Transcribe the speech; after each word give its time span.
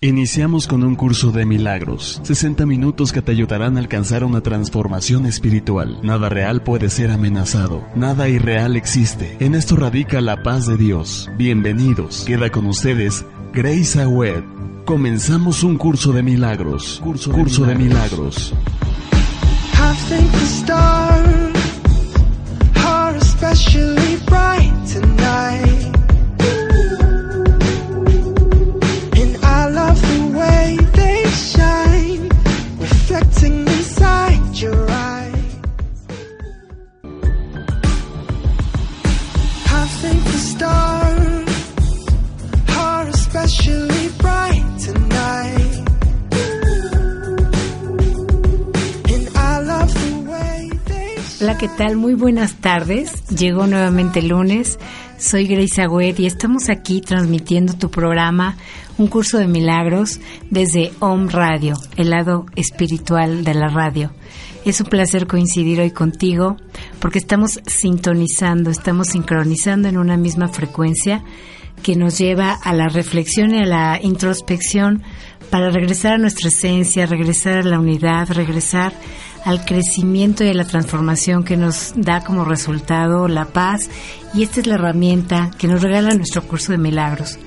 Iniciamos 0.00 0.68
con 0.68 0.84
un 0.84 0.94
curso 0.94 1.32
de 1.32 1.44
milagros, 1.44 2.20
60 2.22 2.66
minutos 2.66 3.12
que 3.12 3.20
te 3.20 3.32
ayudarán 3.32 3.76
a 3.76 3.80
alcanzar 3.80 4.22
una 4.22 4.40
transformación 4.42 5.26
espiritual. 5.26 5.98
Nada 6.04 6.28
real 6.28 6.62
puede 6.62 6.88
ser 6.88 7.10
amenazado, 7.10 7.84
nada 7.96 8.28
irreal 8.28 8.76
existe. 8.76 9.36
En 9.40 9.56
esto 9.56 9.74
radica 9.74 10.20
la 10.20 10.44
paz 10.44 10.68
de 10.68 10.76
Dios. 10.76 11.28
Bienvenidos. 11.36 12.22
Queda 12.28 12.48
con 12.48 12.66
ustedes 12.66 13.24
Grace 13.52 14.00
Awed. 14.00 14.44
Comenzamos 14.84 15.64
un 15.64 15.76
curso 15.76 16.12
de 16.12 16.22
milagros. 16.22 17.00
Curso, 17.02 17.32
curso 17.32 17.64
de 17.64 17.74
milagros. 17.74 18.54
¿Qué 51.58 51.68
tal? 51.68 51.96
Muy 51.96 52.14
buenas 52.14 52.54
tardes. 52.54 53.26
Llegó 53.30 53.66
nuevamente 53.66 54.20
el 54.20 54.28
lunes. 54.28 54.78
Soy 55.18 55.48
Grace 55.48 55.82
Agüed 55.82 56.16
y 56.18 56.26
estamos 56.26 56.68
aquí 56.68 57.00
transmitiendo 57.00 57.72
tu 57.72 57.90
programa, 57.90 58.56
un 58.96 59.08
curso 59.08 59.38
de 59.38 59.48
milagros, 59.48 60.20
desde 60.50 60.92
Om 61.00 61.28
Radio, 61.28 61.74
el 61.96 62.10
lado 62.10 62.46
espiritual 62.54 63.42
de 63.42 63.54
la 63.54 63.68
radio. 63.68 64.12
Es 64.64 64.80
un 64.80 64.86
placer 64.86 65.26
coincidir 65.26 65.80
hoy 65.80 65.90
contigo 65.90 66.56
porque 67.00 67.18
estamos 67.18 67.60
sintonizando, 67.66 68.70
estamos 68.70 69.08
sincronizando 69.08 69.88
en 69.88 69.98
una 69.98 70.16
misma 70.16 70.46
frecuencia 70.46 71.24
que 71.82 71.96
nos 71.96 72.18
lleva 72.18 72.52
a 72.52 72.72
la 72.72 72.88
reflexión 72.88 73.52
y 73.52 73.58
a 73.58 73.66
la 73.66 73.98
introspección 74.00 75.02
para 75.50 75.70
regresar 75.70 76.14
a 76.14 76.18
nuestra 76.18 76.48
esencia, 76.48 77.06
regresar 77.06 77.58
a 77.58 77.62
la 77.62 77.80
unidad, 77.80 78.30
regresar 78.30 78.92
al 79.48 79.64
crecimiento 79.64 80.44
y 80.44 80.48
a 80.48 80.54
la 80.54 80.66
transformación 80.66 81.42
que 81.42 81.56
nos 81.56 81.94
da 81.96 82.22
como 82.22 82.44
resultado 82.44 83.28
la 83.28 83.46
paz 83.46 83.88
y 84.34 84.42
esta 84.42 84.60
es 84.60 84.66
la 84.66 84.74
herramienta 84.74 85.50
que 85.56 85.66
nos 85.66 85.80
regala 85.80 86.14
nuestro 86.14 86.42
curso 86.42 86.72
de 86.72 86.76
milagros. 86.76 87.38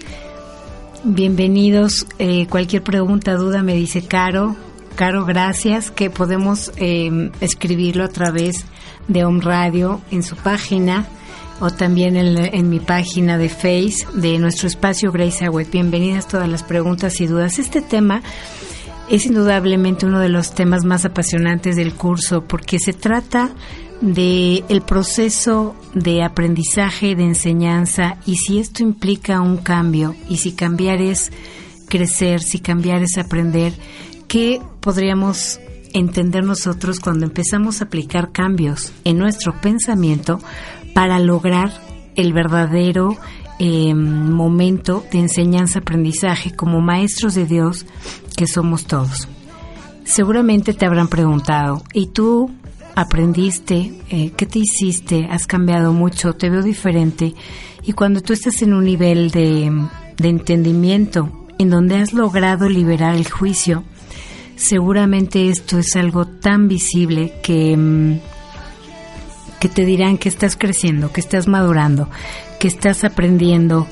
Bienvenidos, 1.04 2.08
eh, 2.18 2.48
cualquier 2.48 2.82
pregunta, 2.82 3.36
duda 3.36 3.62
me 3.62 3.76
dice 3.76 4.02
Caro, 4.02 4.56
Caro, 4.96 5.26
gracias, 5.26 5.92
que 5.92 6.10
podemos 6.10 6.72
eh, 6.78 7.30
escribirlo 7.40 8.04
a 8.04 8.10
través 8.10 8.66
de 9.08 9.24
Home 9.24 9.42
Radio 9.44 10.02
en 10.10 10.24
su 10.24 10.36
página 10.36 11.06
o 11.60 11.70
también 11.70 12.16
en, 12.16 12.70
mi 12.70 12.80
página 12.80 13.38
de 13.38 13.48
Face 13.48 14.08
de 14.16 14.40
nuestro 14.40 14.68
espacio 14.68 15.12
Grace 15.12 15.48
Web. 15.48 15.68
Bienvenidas 15.72 16.28
todas 16.28 16.50
las 16.50 16.64
preguntas 16.64 17.22
y 17.22 17.28
dudas. 17.28 17.60
Este 17.60 17.84
tema 17.84 18.24
es 19.12 19.26
indudablemente 19.26 20.06
uno 20.06 20.22
de 20.22 20.30
los 20.30 20.56
temas 20.56 20.86
más 20.86 21.04
apasionantes 21.04 21.76
del 21.76 21.94
curso 21.94 22.45
porque 22.45 22.80
se 22.80 22.94
trata 22.94 23.52
de 24.00 24.64
el 24.70 24.81
proceso 24.81 25.76
de 25.94 26.23
aprendizaje, 26.23 27.14
de 27.16 27.26
enseñanza 27.26 28.18
y 28.26 28.38
si 28.38 28.59
esto 28.59 28.84
implica 28.84 29.42
un 29.42 29.58
cambio 29.58 30.16
y 30.30 30.38
si 30.38 30.53
cambiar 30.53 31.02
es 31.02 31.30
crecer, 31.90 32.42
si 32.42 32.59
cambiar 32.59 33.03
es 33.03 33.18
aprender, 33.18 33.73
¿qué 34.30 34.62
podríamos 34.80 35.59
entender 35.94 36.46
nosotros 36.46 37.02
cuando 37.02 37.25
empezamos 37.25 37.81
a 37.81 37.86
aplicar 37.86 38.31
cambios 38.31 38.94
en 39.03 39.18
nuestro 39.18 39.59
pensamiento 39.59 40.40
para 40.96 41.19
lograr 41.19 41.74
el 42.16 42.31
verdadero 42.31 43.18
eh, 43.64 43.94
momento 43.94 45.06
de 45.12 45.20
enseñanza-aprendizaje 45.20 46.56
como 46.56 46.82
maestros 46.82 47.36
de 47.36 47.46
Dios 47.46 47.86
que 48.36 48.48
somos 48.48 48.86
todos. 48.86 49.28
Seguramente 50.04 50.74
te 50.74 50.88
habrán 50.88 51.08
preguntado, 51.08 51.84
¿y 51.94 52.08
tú 52.08 52.50
aprendiste? 52.96 53.94
Eh, 54.10 54.32
¿Qué 54.36 54.48
te 54.48 54.58
hiciste? 54.58 55.28
¿Has 55.30 55.46
cambiado 55.46 55.94
mucho? 55.94 56.34
¿Te 56.34 56.50
veo 56.50 56.64
diferente? 56.64 57.36
Y 57.84 57.94
cuando 57.94 58.22
tú 58.22 58.34
estás 58.34 58.64
en 58.64 58.74
un 58.74 58.84
nivel 58.84 59.30
de, 59.30 59.72
de 60.18 60.30
entendimiento 60.30 61.30
en 61.60 61.70
donde 61.70 61.98
has 61.98 62.14
logrado 62.14 62.68
liberar 62.68 63.14
el 63.14 63.30
juicio, 63.30 63.84
seguramente 64.56 65.50
esto 65.50 65.78
es 65.78 65.96
algo 65.96 66.26
tan 66.26 66.68
visible 66.68 67.36
que, 67.44 67.78
mm, 67.78 68.20
que 69.60 69.70
te 69.70 69.86
dirán 69.86 70.18
que 70.18 70.30
estás 70.30 70.56
creciendo, 70.56 71.12
que 71.14 71.22
estás 71.22 71.48
madurando, 71.48 72.10
que 72.62 72.68
estás 72.68 73.04
aprendiendo 73.04 73.88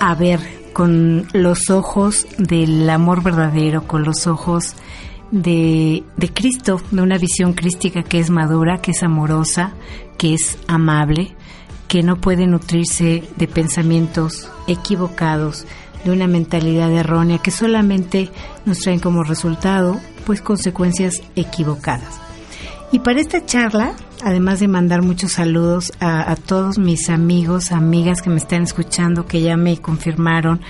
a 0.00 0.16
ver 0.16 0.40
con 0.72 1.28
los 1.32 1.70
ojos 1.70 2.26
del 2.36 2.90
amor 2.90 3.22
verdadero, 3.22 3.86
con 3.86 4.02
los 4.02 4.26
ojos 4.26 4.74
de, 5.30 6.02
de, 6.16 6.28
Cristo, 6.32 6.80
de 6.90 7.00
una 7.00 7.16
visión 7.16 7.52
crística 7.52 8.02
que 8.02 8.18
es 8.18 8.28
madura, 8.28 8.78
que 8.78 8.90
es 8.90 9.04
amorosa, 9.04 9.72
que 10.16 10.34
es 10.34 10.58
amable, 10.66 11.36
que 11.86 12.02
no 12.02 12.16
puede 12.16 12.48
nutrirse 12.48 13.22
de 13.36 13.46
pensamientos 13.46 14.50
equivocados, 14.66 15.64
de 16.04 16.10
una 16.10 16.26
mentalidad 16.26 16.90
errónea 16.90 17.38
que 17.38 17.52
solamente 17.52 18.30
nos 18.66 18.80
traen 18.80 18.98
como 18.98 19.22
resultado 19.22 20.00
pues 20.26 20.42
consecuencias 20.42 21.22
equivocadas. 21.36 22.27
Y 22.90 23.00
para 23.00 23.20
esta 23.20 23.44
charla 23.44 23.94
además 24.22 24.60
de 24.60 24.68
mandar 24.68 25.02
muchos 25.02 25.32
saludos 25.32 25.92
a, 26.00 26.34
todos 26.36 26.78
mis 26.78 27.08
amigos, 27.08 27.72
amigas 27.72 28.22
que 28.22 28.30
me 28.30 28.36
están 28.36 28.62
escuchando, 28.62 29.26
que 29.26 29.40
ya 29.40 29.56
me 29.56 29.78
confirmaron 29.78 30.60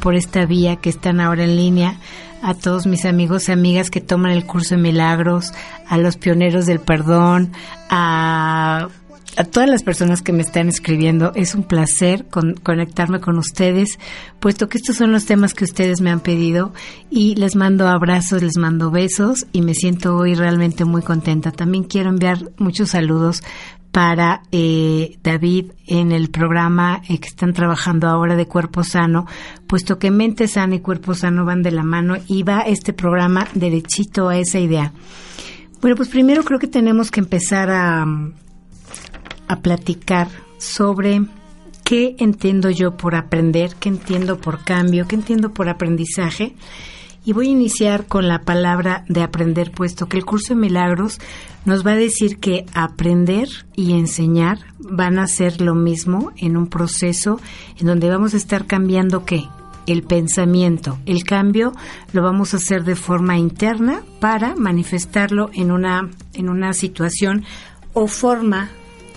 por 0.00 0.14
esta 0.14 0.46
vía 0.46 0.76
que 0.76 0.90
están 0.90 1.20
ahora 1.20 1.44
en 1.44 1.56
línea, 1.56 1.98
a 2.42 2.54
todos 2.54 2.86
mis 2.86 3.04
amigos 3.04 3.48
y 3.48 3.52
amigas 3.52 3.90
que 3.90 4.00
toman 4.00 4.32
el 4.32 4.44
curso 4.44 4.74
de 4.76 4.82
milagros, 4.82 5.52
a 5.88 5.98
los 5.98 6.16
pioneros 6.16 6.66
del 6.66 6.80
perdón, 6.80 7.52
a 7.88 8.88
a 9.36 9.44
todas 9.44 9.68
las 9.68 9.82
personas 9.82 10.22
que 10.22 10.32
me 10.32 10.42
están 10.42 10.68
escribiendo. 10.68 11.32
Es 11.34 11.54
un 11.54 11.62
placer 11.62 12.26
conectarme 12.62 13.20
con 13.20 13.38
ustedes, 13.38 13.98
puesto 14.40 14.68
que 14.68 14.78
estos 14.78 14.96
son 14.96 15.12
los 15.12 15.26
temas 15.26 15.54
que 15.54 15.64
ustedes 15.64 16.00
me 16.00 16.10
han 16.10 16.20
pedido 16.20 16.72
y 17.10 17.34
les 17.36 17.56
mando 17.56 17.88
abrazos, 17.88 18.42
les 18.42 18.56
mando 18.56 18.90
besos 18.90 19.46
y 19.52 19.62
me 19.62 19.74
siento 19.74 20.16
hoy 20.16 20.34
realmente 20.34 20.84
muy 20.84 21.02
contenta. 21.02 21.52
También 21.52 21.84
quiero 21.84 22.10
enviar 22.10 22.50
muchos 22.58 22.90
saludos 22.90 23.42
para 23.92 24.42
eh, 24.52 25.18
David 25.22 25.72
en 25.86 26.12
el 26.12 26.28
programa 26.28 27.00
eh, 27.08 27.18
que 27.18 27.28
están 27.28 27.54
trabajando 27.54 28.08
ahora 28.08 28.36
de 28.36 28.46
Cuerpo 28.46 28.84
Sano, 28.84 29.26
puesto 29.66 29.98
que 29.98 30.10
mente 30.10 30.48
sana 30.48 30.74
y 30.74 30.80
cuerpo 30.80 31.14
sano 31.14 31.46
van 31.46 31.62
de 31.62 31.70
la 31.70 31.82
mano 31.82 32.16
y 32.26 32.42
va 32.42 32.60
este 32.60 32.92
programa 32.92 33.48
derechito 33.54 34.28
a 34.28 34.36
esa 34.36 34.58
idea. 34.58 34.92
Bueno, 35.80 35.96
pues 35.96 36.08
primero 36.08 36.42
creo 36.42 36.58
que 36.58 36.66
tenemos 36.66 37.10
que 37.10 37.20
empezar 37.20 37.70
a, 37.70 38.04
a 39.48 39.60
platicar 39.60 40.28
sobre 40.58 41.22
qué 41.86 42.16
entiendo 42.18 42.68
yo 42.70 42.96
por 42.96 43.14
aprender, 43.14 43.76
qué 43.78 43.88
entiendo 43.88 44.38
por 44.38 44.64
cambio, 44.64 45.06
qué 45.06 45.14
entiendo 45.14 45.52
por 45.52 45.68
aprendizaje. 45.68 46.56
Y 47.24 47.32
voy 47.32 47.48
a 47.48 47.52
iniciar 47.52 48.06
con 48.06 48.28
la 48.28 48.42
palabra 48.42 49.04
de 49.08 49.22
aprender, 49.22 49.70
puesto 49.70 50.08
que 50.08 50.16
el 50.16 50.24
curso 50.24 50.54
de 50.54 50.60
milagros 50.60 51.20
nos 51.64 51.86
va 51.86 51.92
a 51.92 51.96
decir 51.96 52.38
que 52.38 52.66
aprender 52.74 53.48
y 53.74 53.92
enseñar 53.92 54.58
van 54.78 55.18
a 55.18 55.26
ser 55.26 55.60
lo 55.60 55.74
mismo 55.74 56.32
en 56.36 56.56
un 56.56 56.68
proceso 56.68 57.40
en 57.78 57.86
donde 57.86 58.08
vamos 58.08 58.34
a 58.34 58.36
estar 58.36 58.66
cambiando 58.66 59.24
qué? 59.24 59.44
El 59.86 60.02
pensamiento. 60.02 60.98
El 61.06 61.22
cambio 61.22 61.72
lo 62.12 62.22
vamos 62.22 62.52
a 62.52 62.56
hacer 62.56 62.84
de 62.84 62.96
forma 62.96 63.38
interna 63.38 64.02
para 64.20 64.56
manifestarlo 64.56 65.50
en 65.52 65.70
una, 65.70 66.10
en 66.34 66.48
una 66.48 66.72
situación 66.72 67.44
o 67.92 68.08
forma 68.08 68.70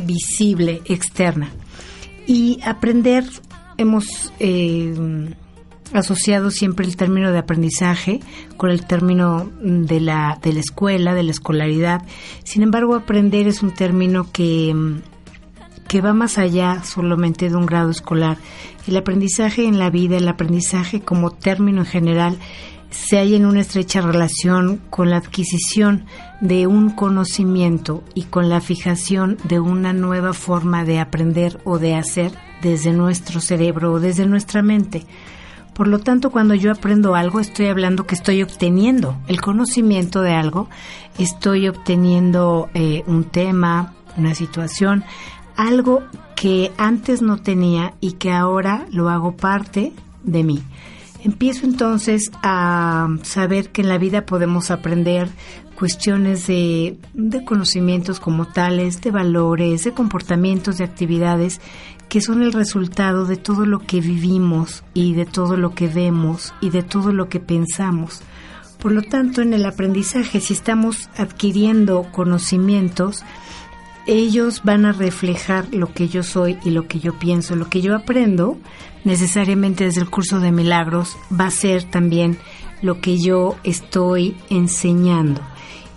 visible, 0.06 0.82
externa. 0.86 1.52
Y 2.28 2.60
aprender, 2.64 3.26
hemos 3.78 4.32
eh, 4.40 5.34
asociado 5.94 6.52
siempre 6.52 6.86
el 6.86 6.96
término 6.96 7.32
de 7.32 7.40
aprendizaje 7.40 8.20
con 8.58 8.70
el 8.70 8.86
término 8.86 9.50
de 9.62 10.00
la, 10.00 10.38
de 10.42 10.54
la 10.54 10.60
escuela, 10.60 11.14
de 11.14 11.24
la 11.24 11.32
escolaridad. 11.32 12.04
Sin 12.44 12.64
embargo, 12.64 12.96
aprender 12.96 13.48
es 13.48 13.64
un 13.64 13.74
término 13.74 14.32
que, 14.32 14.76
que 15.88 16.02
va 16.02 16.14
más 16.14 16.38
allá 16.38 16.84
solamente 16.84 17.50
de 17.50 17.56
un 17.56 17.66
grado 17.66 17.90
escolar. 17.90 18.38
El 18.88 18.98
aprendizaje 18.98 19.66
en 19.66 19.80
la 19.80 19.90
vida, 19.90 20.18
el 20.18 20.28
aprendizaje 20.28 21.02
como 21.02 21.32
término 21.32 21.80
en 21.80 21.88
general, 21.88 22.38
se 22.92 23.18
halla 23.18 23.38
en 23.38 23.46
una 23.46 23.62
estrecha 23.62 24.02
relación 24.02 24.82
con 24.90 25.10
la 25.10 25.18
adquisición 25.18 26.06
de 26.42 26.68
un 26.68 26.90
conocimiento 26.90 28.04
y 28.14 28.24
con 28.24 28.50
la 28.50 28.62
fijación 28.62 29.38
de 29.44 29.60
una 29.60 29.94
nueva 29.94 30.34
forma 30.34 30.86
de 30.86 31.00
aprender 31.00 31.60
o 31.66 31.80
de 31.80 31.96
hacer 31.96 32.32
desde 32.62 32.94
nuestro 32.94 33.42
cerebro 33.42 33.94
o 33.94 34.00
desde 34.00 34.26
nuestra 34.26 34.62
mente. 34.62 35.06
Por 35.74 35.88
lo 35.88 36.00
tanto, 36.00 36.30
cuando 36.30 36.56
yo 36.56 36.72
aprendo 36.72 37.16
algo, 37.16 37.40
estoy 37.40 37.68
hablando 37.68 38.06
que 38.06 38.16
estoy 38.16 38.44
obteniendo 38.44 39.18
el 39.28 39.40
conocimiento 39.40 40.22
de 40.22 40.34
algo, 40.34 40.70
estoy 41.18 41.70
obteniendo 41.70 42.70
eh, 42.74 43.04
un 43.08 43.24
tema, 43.24 43.94
una 44.18 44.36
situación, 44.36 45.06
algo 45.56 46.04
que 46.36 46.72
antes 46.78 47.22
no 47.22 47.38
tenía 47.38 47.94
y 48.02 48.14
que 48.14 48.32
ahora 48.32 48.88
lo 48.92 49.10
hago 49.10 49.38
parte 49.38 49.94
de 50.24 50.44
mí. 50.44 50.64
Empiezo 51.24 51.66
entonces 51.66 52.32
a 52.44 53.10
saber 53.24 53.72
que 53.72 53.82
en 53.82 53.90
la 53.90 53.98
vida 53.98 54.26
podemos 54.26 54.72
aprender 54.72 55.30
cuestiones 55.80 56.46
de, 56.46 56.98
conocimientos 57.46 58.20
como 58.20 58.46
tales, 58.46 59.00
de 59.00 59.12
valores, 59.12 59.86
de 59.86 59.94
comportamientos, 59.94 60.78
de 60.78 60.84
actividades 60.84 61.62
que 62.10 62.22
son 62.22 62.42
el 62.42 62.52
resultado 62.52 63.26
de 63.26 63.38
todo 63.38 63.66
lo 63.66 63.80
que 63.80 64.02
vivimos 64.02 64.84
y 64.94 65.14
de 65.14 65.26
todo 65.26 65.56
lo 65.56 65.76
que 65.76 65.88
vemos 65.88 66.54
y 66.60 66.72
de 66.72 66.84
todo 66.84 67.14
lo 67.14 67.30
que 67.30 67.40
pensamos. 67.40 68.24
Por 68.80 68.92
lo 68.92 69.04
tanto, 69.04 69.42
en 69.42 69.54
el 69.54 69.66
aprendizaje, 69.66 70.42
si 70.42 70.54
estamos 70.54 71.10
adquiriendo 71.16 72.08
conocimientos, 72.12 73.24
ellos 74.08 74.62
van 74.64 74.86
a 74.86 74.92
reflejar 74.92 75.68
lo 75.72 75.94
que 75.94 76.08
yo 76.08 76.24
soy 76.24 76.58
y 76.66 76.72
lo 76.72 76.88
que 76.88 77.00
yo 77.00 77.18
pienso. 77.20 77.56
Lo 77.56 77.70
que 77.70 77.82
yo 77.82 77.96
aprendo, 77.96 78.58
necesariamente 79.04 79.84
desde 79.84 80.02
el 80.02 80.10
curso 80.10 80.40
de 80.40 80.52
milagros, 80.52 81.16
va 81.40 81.46
a 81.46 81.52
ser 81.52 81.84
también 81.84 82.38
lo 82.82 83.02
que 83.02 83.20
yo 83.20 83.56
estoy 83.64 84.36
enseñando. 84.50 85.42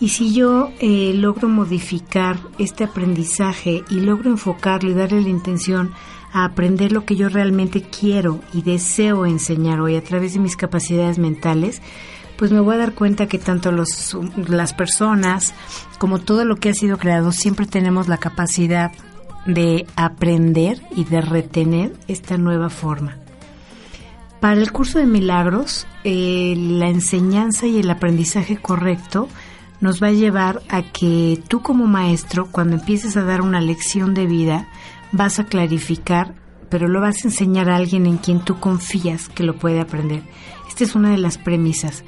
Y 0.02 0.08
si 0.08 0.34
yo 0.34 0.72
eh, 0.80 1.12
logro 1.14 1.48
modificar 1.48 2.36
este 2.58 2.82
aprendizaje 2.82 3.84
y 3.88 4.00
logro 4.00 4.30
enfocarlo 4.30 4.90
y 4.90 4.94
darle 4.94 5.20
la 5.20 5.28
intención 5.28 5.92
a 6.32 6.44
aprender 6.44 6.90
lo 6.90 7.04
que 7.04 7.14
yo 7.14 7.28
realmente 7.28 7.82
quiero 7.82 8.40
y 8.52 8.62
deseo 8.62 9.26
enseñar 9.26 9.80
hoy 9.80 9.94
a 9.94 10.02
través 10.02 10.34
de 10.34 10.40
mis 10.40 10.56
capacidades 10.56 11.20
mentales, 11.20 11.82
pues 12.36 12.50
me 12.50 12.58
voy 12.58 12.74
a 12.74 12.78
dar 12.78 12.94
cuenta 12.94 13.28
que 13.28 13.38
tanto 13.38 13.70
los, 13.70 14.18
las 14.48 14.74
personas 14.74 15.54
como 15.98 16.18
todo 16.18 16.44
lo 16.44 16.56
que 16.56 16.70
ha 16.70 16.74
sido 16.74 16.98
creado 16.98 17.30
siempre 17.30 17.66
tenemos 17.66 18.08
la 18.08 18.18
capacidad 18.18 18.90
de 19.46 19.86
aprender 19.94 20.82
y 20.96 21.04
de 21.04 21.20
retener 21.20 21.92
esta 22.08 22.38
nueva 22.38 22.70
forma. 22.70 23.18
Para 24.40 24.60
el 24.60 24.72
curso 24.72 24.98
de 24.98 25.06
milagros, 25.06 25.86
eh, 26.02 26.56
la 26.58 26.88
enseñanza 26.88 27.68
y 27.68 27.78
el 27.78 27.88
aprendizaje 27.88 28.56
correcto 28.56 29.28
nos 29.82 30.00
va 30.00 30.06
a 30.06 30.12
llevar 30.12 30.62
a 30.68 30.82
que 30.82 31.42
tú 31.48 31.60
como 31.60 31.86
maestro, 31.86 32.46
cuando 32.50 32.76
empieces 32.76 33.16
a 33.16 33.24
dar 33.24 33.42
una 33.42 33.60
lección 33.60 34.14
de 34.14 34.26
vida, 34.26 34.68
vas 35.10 35.40
a 35.40 35.44
clarificar, 35.44 36.36
pero 36.70 36.86
lo 36.86 37.00
vas 37.00 37.16
a 37.16 37.28
enseñar 37.28 37.68
a 37.68 37.76
alguien 37.76 38.06
en 38.06 38.16
quien 38.16 38.40
tú 38.40 38.60
confías 38.60 39.28
que 39.28 39.42
lo 39.42 39.58
puede 39.58 39.80
aprender. 39.80 40.22
Esta 40.68 40.84
es 40.84 40.94
una 40.94 41.10
de 41.10 41.18
las 41.18 41.36
premisas. 41.36 42.04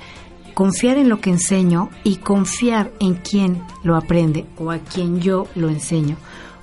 Confiar 0.55 0.99
en 0.99 1.09
lo 1.09 1.21
que 1.21 1.31
enseño 1.31 1.91
y 2.05 2.19
confiar 2.19 2.93
en 3.01 3.17
quien 3.17 3.61
lo 3.83 3.97
aprende 3.97 4.47
o 4.57 4.71
a 4.71 4.79
quien 4.79 5.21
yo 5.21 5.49
lo 5.57 5.69
enseño. 5.69 6.17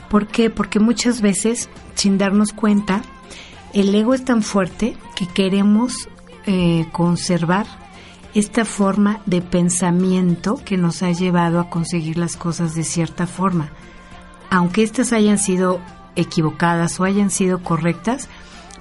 ¿Por 0.10 0.28
qué? 0.28 0.50
Porque 0.50 0.80
muchas 0.80 1.22
veces, 1.22 1.70
sin 1.94 2.18
darnos 2.18 2.54
cuenta, 2.54 3.02
el 3.74 3.94
ego 3.94 4.14
es 4.14 4.24
tan 4.24 4.44
fuerte 4.44 4.96
que 5.18 5.28
queremos 5.28 6.08
eh, 6.46 6.86
conservar 6.94 7.81
esta 8.34 8.66
forma 8.66 9.22
de 9.26 9.42
pensamiento 9.42 10.60
que 10.64 10.78
nos 10.78 11.04
ha 11.04 11.12
llevado 11.12 11.60
a 11.60 11.70
conseguir 11.70 12.18
las 12.18 12.36
cosas 12.36 12.76
de 12.76 12.84
cierta 12.84 13.28
forma. 13.28 13.72
Aunque 14.50 14.84
éstas 14.84 15.14
hayan 15.14 15.38
sido 15.38 15.80
equivocadas 16.16 17.00
o 17.00 17.04
hayan 17.04 17.30
sido 17.30 17.64
correctas, 17.64 18.30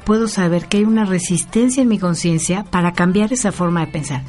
puedo 0.04 0.28
saber 0.28 0.66
que 0.66 0.78
hay 0.78 0.84
una 0.84 1.04
resistencia 1.04 1.82
en 1.82 1.88
mi 1.88 1.98
conciencia 1.98 2.64
para 2.64 2.92
cambiar 2.92 3.32
esa 3.32 3.52
forma 3.52 3.80
de 3.80 3.92
pensar. 3.92 4.22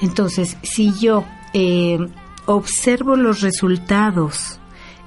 Entonces, 0.00 0.56
si 0.62 0.92
yo 0.98 1.24
eh, 1.52 1.98
observo 2.46 3.16
los 3.16 3.40
resultados 3.40 4.60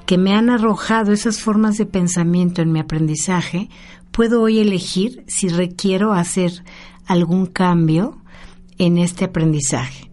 que 0.06 0.18
me 0.18 0.34
han 0.34 0.50
arrojado 0.50 1.12
esas 1.12 1.40
formas 1.40 1.78
de 1.78 1.86
pensamiento 1.86 2.62
en 2.62 2.72
mi 2.72 2.80
aprendizaje, 2.80 3.70
puedo 4.12 4.42
hoy 4.42 4.60
elegir 4.60 5.24
si 5.28 5.48
requiero 5.48 6.14
hacer 6.14 6.64
algún 7.08 7.46
cambio 7.46 8.21
en 8.82 8.98
este 8.98 9.26
aprendizaje. 9.26 10.10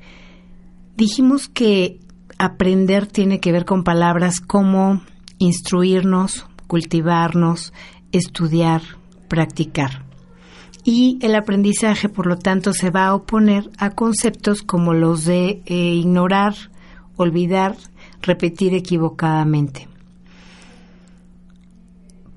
Dijimos 0.95 1.49
que 1.49 2.01
aprender 2.39 3.07
tiene 3.07 3.41
que 3.41 3.51
ver 3.51 3.65
con 3.65 3.83
palabras 3.83 4.41
como 4.41 5.01
instruirnos, 5.39 6.47
cultivarnos, 6.67 7.73
estudiar, 8.13 8.83
practicar. 9.27 10.05
Y 10.85 11.19
el 11.23 11.35
aprendizaje, 11.35 12.11
por 12.11 12.27
lo 12.27 12.37
tanto, 12.37 12.75
se 12.75 12.91
va 12.91 13.07
a 13.07 13.15
oponer 13.15 13.71
a 13.79 13.91
conceptos 13.91 14.61
como 14.61 14.93
los 14.93 15.25
de 15.25 15.63
eh, 15.65 15.95
ignorar, 15.95 16.55
olvidar, 17.17 17.75
repetir 18.21 18.75
equivocadamente. 18.75 19.89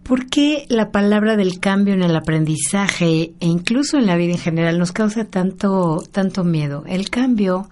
¿Por 0.03 0.27
qué 0.27 0.65
la 0.67 0.91
palabra 0.91 1.37
del 1.37 1.59
cambio 1.59 1.93
en 1.93 2.03
el 2.03 2.15
aprendizaje 2.15 3.33
e 3.39 3.47
incluso 3.47 3.97
en 3.97 4.07
la 4.07 4.17
vida 4.17 4.33
en 4.33 4.39
general 4.39 4.79
nos 4.79 4.91
causa 4.91 5.25
tanto, 5.25 6.03
tanto 6.11 6.43
miedo? 6.43 6.83
El 6.87 7.09
cambio 7.09 7.69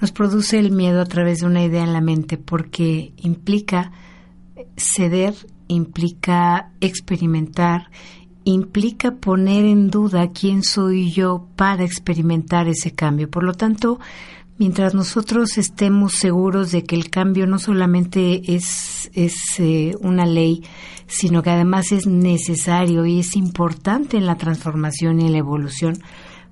nos 0.00 0.12
produce 0.12 0.58
el 0.58 0.70
miedo 0.70 1.00
a 1.00 1.06
través 1.06 1.40
de 1.40 1.46
una 1.46 1.64
idea 1.64 1.84
en 1.84 1.92
la 1.92 2.00
mente 2.00 2.38
porque 2.38 3.12
implica 3.18 3.92
ceder, 4.76 5.34
implica 5.68 6.70
experimentar, 6.80 7.90
implica 8.44 9.12
poner 9.12 9.64
en 9.64 9.90
duda 9.90 10.30
quién 10.30 10.62
soy 10.62 11.10
yo 11.10 11.48
para 11.56 11.84
experimentar 11.84 12.68
ese 12.68 12.92
cambio. 12.92 13.30
Por 13.30 13.44
lo 13.44 13.54
tanto, 13.54 13.98
mientras 14.58 14.94
nosotros 14.94 15.58
estemos 15.58 16.14
seguros 16.14 16.70
de 16.70 16.84
que 16.84 16.96
el 16.96 17.10
cambio 17.10 17.46
no 17.46 17.58
solamente 17.58 18.54
es, 18.54 19.10
es 19.14 19.34
eh, 19.58 19.94
una 20.00 20.26
ley, 20.26 20.62
sino 21.06 21.42
que 21.42 21.50
además 21.50 21.92
es 21.92 22.06
necesario 22.06 23.04
y 23.06 23.20
es 23.20 23.36
importante 23.36 24.16
en 24.16 24.26
la 24.26 24.36
transformación 24.36 25.20
y 25.20 25.28
la 25.28 25.38
evolución, 25.38 25.98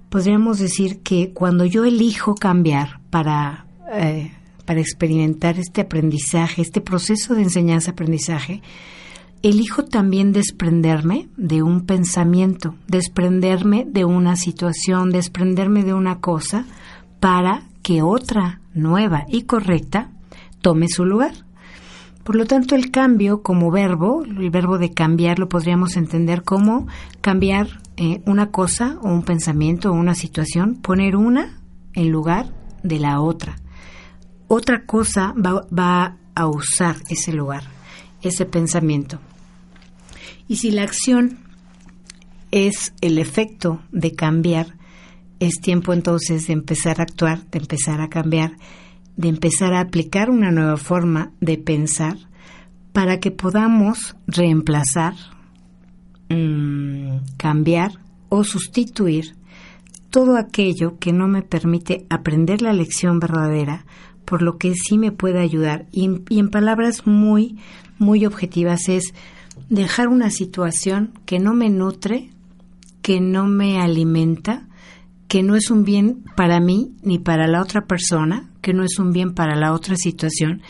podríamos 0.08 0.58
decir 0.58 1.00
que 1.00 1.32
cuando 1.32 1.64
yo 1.64 1.84
elijo 1.84 2.34
cambiar 2.34 3.00
para, 3.10 3.66
eh, 3.92 4.32
para 4.66 4.80
experimentar 4.80 5.58
este 5.58 5.80
aprendizaje, 5.80 6.62
este 6.62 6.80
proceso 6.80 7.34
de 7.34 7.42
enseñanza-aprendizaje, 7.42 8.62
elijo 9.42 9.84
también 9.84 10.32
desprenderme 10.32 11.28
de 11.36 11.62
un 11.62 11.86
pensamiento, 11.86 12.74
desprenderme 12.86 13.84
de 13.88 14.04
una 14.04 14.36
situación, 14.36 15.10
desprenderme 15.10 15.82
de 15.82 15.94
una 15.94 16.20
cosa 16.20 16.66
para 17.18 17.64
que 17.82 18.02
otra 18.02 18.60
nueva 18.74 19.24
y 19.28 19.42
correcta 19.42 20.10
tome 20.60 20.88
su 20.88 21.04
lugar. 21.04 21.32
Por 22.24 22.36
lo 22.36 22.46
tanto, 22.46 22.76
el 22.76 22.90
cambio 22.90 23.42
como 23.42 23.70
verbo, 23.70 24.22
el 24.24 24.50
verbo 24.50 24.78
de 24.78 24.92
cambiar 24.92 25.40
lo 25.40 25.48
podríamos 25.48 25.96
entender 25.96 26.44
como 26.44 26.86
cambiar 27.20 27.80
eh, 27.96 28.22
una 28.26 28.50
cosa 28.50 28.96
o 29.02 29.08
un 29.08 29.24
pensamiento 29.24 29.90
o 29.90 29.94
una 29.94 30.14
situación, 30.14 30.76
poner 30.76 31.16
una 31.16 31.58
en 31.94 32.10
lugar 32.10 32.46
de 32.84 33.00
la 33.00 33.20
otra. 33.20 33.56
Otra 34.46 34.84
cosa 34.86 35.34
va, 35.34 35.66
va 35.76 36.16
a 36.34 36.46
usar 36.46 36.96
ese 37.08 37.32
lugar, 37.32 37.64
ese 38.22 38.46
pensamiento. 38.46 39.18
Y 40.46 40.56
si 40.56 40.70
la 40.70 40.82
acción 40.82 41.38
es 42.52 42.94
el 43.00 43.18
efecto 43.18 43.80
de 43.90 44.14
cambiar, 44.14 44.76
es 45.46 45.60
tiempo 45.60 45.92
entonces 45.92 46.46
de 46.46 46.52
empezar 46.52 47.00
a 47.00 47.04
actuar, 47.04 47.44
de 47.50 47.58
empezar 47.58 48.00
a 48.00 48.08
cambiar 48.08 48.52
de 49.16 49.28
empezar 49.28 49.74
a 49.74 49.80
aplicar 49.80 50.30
una 50.30 50.50
nueva 50.50 50.76
forma 50.76 51.32
de 51.40 51.58
pensar 51.58 52.16
para 52.92 53.20
que 53.20 53.30
podamos 53.30 54.16
reemplazar, 54.26 55.14
mm, 56.28 57.16
cambiar 57.36 57.92
o 58.28 58.44
sustituir 58.44 59.34
todo 60.10 60.36
aquello 60.36 60.98
que 60.98 61.12
no 61.12 61.26
me 61.26 61.42
permite 61.42 62.06
aprender 62.10 62.60
la 62.62 62.72
lección 62.72 63.18
verdadera, 63.18 63.86
por 64.24 64.42
lo 64.42 64.58
que 64.58 64.74
sí 64.74 64.98
me 64.98 65.12
puede 65.12 65.40
ayudar. 65.40 65.86
Y, 65.90 66.20
y 66.28 66.38
en 66.38 66.50
palabras 66.50 67.06
muy, 67.06 67.56
muy 67.98 68.26
objetivas 68.26 68.88
es 68.88 69.14
dejar 69.68 70.08
una 70.08 70.30
situación 70.30 71.12
que 71.24 71.38
no 71.38 71.54
me 71.54 71.70
nutre, 71.70 72.30
que 73.00 73.20
no 73.20 73.46
me 73.46 73.80
alimenta, 73.80 74.68
que 75.32 75.42
no 75.42 75.56
es 75.56 75.70
un 75.70 75.82
bien 75.82 76.24
para 76.36 76.60
mí 76.60 76.92
ni 77.02 77.18
para 77.18 77.46
la 77.46 77.62
otra 77.62 77.86
persona, 77.86 78.50
que 78.60 78.74
no 78.74 78.84
es 78.84 78.98
un 78.98 79.12
bien 79.12 79.32
para 79.32 79.56
la 79.56 79.72
otra 79.72 79.96
situación, 79.96 80.60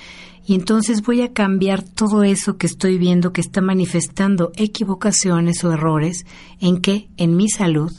y 0.46 0.54
entonces 0.54 1.02
voy 1.02 1.20
a 1.22 1.32
cambiar 1.32 1.82
todo 1.82 2.22
eso 2.22 2.58
que 2.58 2.68
estoy 2.68 2.96
viendo 2.96 3.32
que 3.32 3.40
está 3.40 3.60
manifestando 3.60 4.52
equivocaciones 4.54 5.64
o 5.64 5.72
errores 5.72 6.26
en 6.60 6.80
qué? 6.80 7.08
En 7.16 7.34
mi 7.34 7.48
salud, 7.48 7.90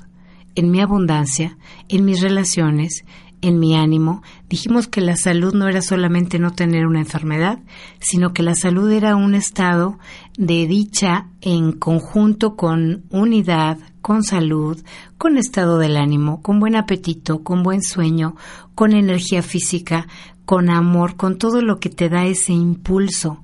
en 0.55 0.72
mi 0.72 0.79
abundancia, 0.79 1.58
en 1.89 2.05
mis 2.05 2.22
relaciones, 2.22 3.03
en 3.41 3.60
mi 3.60 3.75
ánimo. 3.75 4.24
Dijimos 4.48 4.88
que 4.88 5.01
la 5.01 5.17
salud 5.17 5.53
no 5.53 5.67
era 5.67 5.82
solamente 5.82 6.39
no 6.39 6.51
tener 6.51 6.86
una 6.86 7.00
enfermedad, 7.00 7.60
sino 8.00 8.32
que 8.32 8.41
la 8.41 8.55
salud 8.55 8.89
era 8.89 9.17
un 9.17 9.36
estado 9.36 10.00
de 10.38 10.65
dicha 10.65 11.27
en 11.41 11.74
conjunto 11.74 12.55
con 12.55 13.03
unidad, 13.10 13.79
con 14.03 14.22
salud, 14.22 14.83
con 15.17 15.38
estado 15.38 15.79
del 15.79 15.95
ánimo, 15.95 16.41
con 16.41 16.60
buen 16.60 16.75
apetito, 16.75 17.41
con 17.41 17.63
buen 17.63 17.81
sueño, 17.81 18.36
con 18.75 18.93
energía 18.93 19.41
física, 19.41 20.07
con 20.45 20.69
amor, 20.69 21.15
con 21.15 21.38
todo 21.38 21.62
lo 21.62 21.79
que 21.79 21.89
te 21.89 22.10
da 22.10 22.25
ese 22.25 22.51
impulso. 22.51 23.39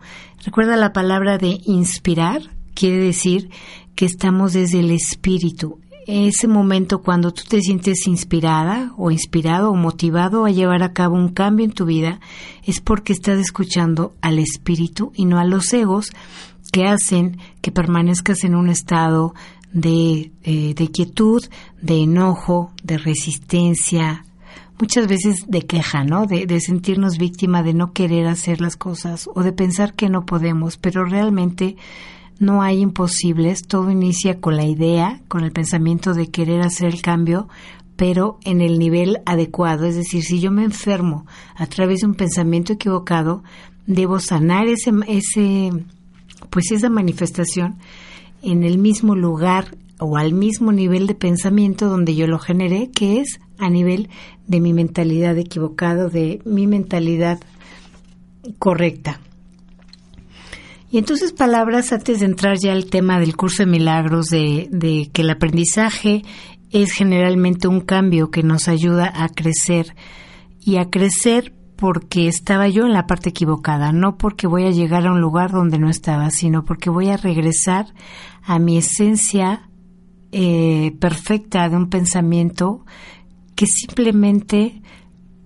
Recuerda 0.46 0.76
la 0.76 0.92
palabra 0.92 1.38
de 1.38 1.62
inspirar, 1.66 2.42
quiere 2.76 2.98
decir 2.98 3.50
que 3.96 4.06
estamos 4.06 4.52
desde 4.52 4.82
el 4.82 4.92
espíritu. 4.92 5.80
Ese 6.06 6.48
momento 6.50 7.04
cuando 7.04 7.32
tú 7.32 7.44
te 7.48 7.62
sientes 7.62 8.06
inspirada 8.06 8.94
o 8.98 9.12
inspirado 9.12 9.72
o 9.72 9.76
motivado 9.76 10.44
a 10.44 10.52
llevar 10.52 10.84
a 10.84 10.92
cabo 10.92 11.16
un 11.16 11.30
cambio 11.30 11.66
en 11.66 11.72
tu 11.72 11.86
vida 11.86 12.20
es 12.66 12.82
porque 12.82 13.14
estás 13.14 13.40
escuchando 13.40 14.14
al 14.20 14.40
espíritu 14.40 15.14
y 15.16 15.24
no 15.24 15.40
a 15.40 15.46
los 15.46 15.72
egos 15.72 16.12
que 16.74 16.86
hacen 16.86 17.38
que 17.62 17.72
permanezcas 17.72 18.44
en 18.44 18.56
un 18.56 18.70
estado 18.70 19.34
de, 19.74 20.32
eh, 20.44 20.74
de 20.76 20.88
quietud, 20.92 21.44
de 21.82 22.04
enojo, 22.04 22.72
de 22.84 22.98
resistencia, 22.98 24.26
muchas 24.80 25.08
veces 25.08 25.46
de 25.48 25.62
queja, 25.64 26.04
¿no? 26.04 26.26
De, 26.26 26.46
de, 26.46 26.60
sentirnos 26.62 27.18
víctima 27.18 27.64
de 27.64 27.74
no 27.74 27.92
querer 27.94 28.28
hacer 28.28 28.62
las 28.62 28.78
cosas 28.78 29.30
o 29.34 29.44
de 29.44 29.52
pensar 29.52 29.94
que 29.94 30.10
no 30.10 30.26
podemos, 30.26 30.78
pero 30.78 31.06
realmente 31.06 31.76
no 32.40 32.62
hay 32.62 32.80
imposibles, 32.80 33.64
todo 33.64 33.92
inicia 33.92 34.40
con 34.40 34.56
la 34.56 34.66
idea, 34.66 35.22
con 35.28 35.44
el 35.44 35.52
pensamiento 35.52 36.14
de 36.14 36.28
querer 36.28 36.62
hacer 36.62 36.88
el 36.88 37.02
cambio, 37.02 37.50
pero 37.98 38.40
en 38.46 38.62
el 38.62 38.80
nivel 38.80 39.20
adecuado, 39.26 39.86
es 39.86 39.96
decir, 39.96 40.24
si 40.24 40.40
yo 40.40 40.52
me 40.52 40.64
enfermo 40.64 41.26
a 41.56 41.66
través 41.66 42.00
de 42.00 42.08
un 42.08 42.16
pensamiento 42.16 42.72
equivocado, 42.72 43.44
debo 43.86 44.22
sanar 44.22 44.68
ese, 44.68 44.92
ese 45.08 45.72
pues 46.50 46.72
esa 46.72 46.90
manifestación 46.90 47.78
en 48.42 48.64
el 48.64 48.78
mismo 48.78 49.16
lugar 49.16 49.76
o 50.00 50.18
al 50.18 50.34
mismo 50.34 50.72
nivel 50.72 51.08
de 51.08 51.16
pensamiento 51.16 51.90
donde 51.90 52.16
yo 52.16 52.28
lo 52.28 52.40
generé, 52.40 52.90
que 52.92 53.20
es 53.20 53.40
a 53.58 53.70
nivel 53.70 54.10
de 54.48 54.62
mi 54.62 54.74
mentalidad 54.74 55.38
equivocada, 55.38 56.08
de 56.08 56.42
mi 56.46 56.66
mentalidad 56.68 57.40
correcta. 58.58 59.20
Y 60.92 60.98
entonces 60.98 61.34
palabras 61.34 61.92
antes 61.94 62.22
de 62.22 62.26
entrar 62.26 62.58
ya 62.58 62.72
al 62.72 62.86
tema 62.86 63.20
del 63.20 63.36
curso 63.36 63.64
de 63.64 63.70
milagros, 63.70 64.28
de, 64.28 64.68
de 64.72 65.10
que 65.14 65.22
el 65.22 65.30
aprendizaje 65.30 66.24
es 66.72 66.92
generalmente 66.92 67.68
un 67.68 67.82
cambio 67.82 68.32
que 68.32 68.42
nos 68.42 68.68
ayuda 68.68 69.12
a 69.14 69.30
crecer 69.30 69.96
y 70.62 70.78
a 70.78 70.90
crecer 70.90 71.54
porque 71.80 72.28
estaba 72.28 72.68
yo 72.68 72.86
en 72.86 72.92
la 72.92 73.08
parte 73.08 73.30
equivocada, 73.30 73.94
no 73.94 74.18
porque 74.18 74.48
voy 74.48 74.66
a 74.66 74.72
llegar 74.72 75.08
a 75.08 75.14
un 75.14 75.22
lugar 75.22 75.52
donde 75.52 75.80
no 75.80 75.90
estaba, 75.90 76.30
sino 76.30 76.66
porque 76.66 76.90
voy 76.90 77.08
a 77.08 77.16
regresar 77.16 77.94
a 78.44 78.60
mi 78.60 78.78
esencia 78.78 79.70
eh, 80.34 80.94
perfecta 81.00 81.70
de 81.70 81.78
un 81.78 81.90
pensamiento 81.90 82.86
que 83.56 83.66
simplemente 83.66 84.82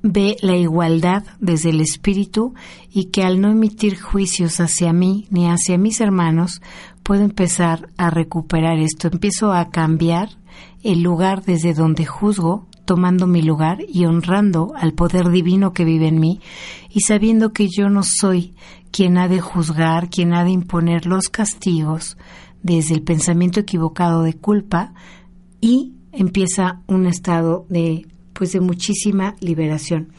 ve 0.02 0.36
la 0.42 0.56
igualdad 0.58 1.24
desde 1.40 1.70
el 1.70 1.82
espíritu 1.82 2.56
y 2.90 3.12
que 3.12 3.22
al 3.22 3.40
no 3.40 3.52
emitir 3.52 4.02
juicios 4.02 4.60
hacia 4.60 4.92
mí 4.92 5.28
ni 5.30 5.48
hacia 5.48 5.78
mis 5.78 6.02
hermanos, 6.02 6.63
puedo 7.04 7.24
empezar 7.24 7.90
a 7.96 8.10
recuperar 8.10 8.80
esto. 8.80 9.08
Empiezo 9.08 9.54
a 9.54 9.70
cambiar 9.70 10.30
el 10.82 11.04
lugar 11.04 11.44
desde 11.44 11.75
donde 11.75 12.08
juzgo 12.08 12.68
tomando 12.86 13.28
mi 13.28 13.42
lugar 13.42 13.80
y 13.88 14.06
honrando 14.06 14.74
al 14.75 14.94
poder 14.94 15.30
divino 15.30 15.74
que 15.74 15.86
vive 15.86 16.08
en 16.08 16.20
mí 16.20 16.42
y 16.90 17.02
sabiendo 17.02 17.54
que 17.54 17.68
yo 17.70 17.90
no 17.90 18.04
soy 18.04 18.54
quien 18.92 19.18
ha 19.18 19.28
de 19.28 19.42
juzgar, 19.42 20.10
quien 20.10 20.34
ha 20.34 20.44
de 20.44 20.52
imponer 20.52 21.06
los 21.06 21.30
castigos 21.30 22.18
desde 22.62 22.94
el 22.94 23.02
pensamiento 23.02 23.60
equivocado 23.60 24.24
de 24.24 24.34
culpa 24.34 24.94
y 25.62 25.94
empieza 26.12 26.82
un 26.88 27.08
estado 27.08 27.66
de 27.70 28.08
pues 28.34 28.52
de 28.52 28.60
muchísima 28.60 29.36
liberación. 29.40 30.10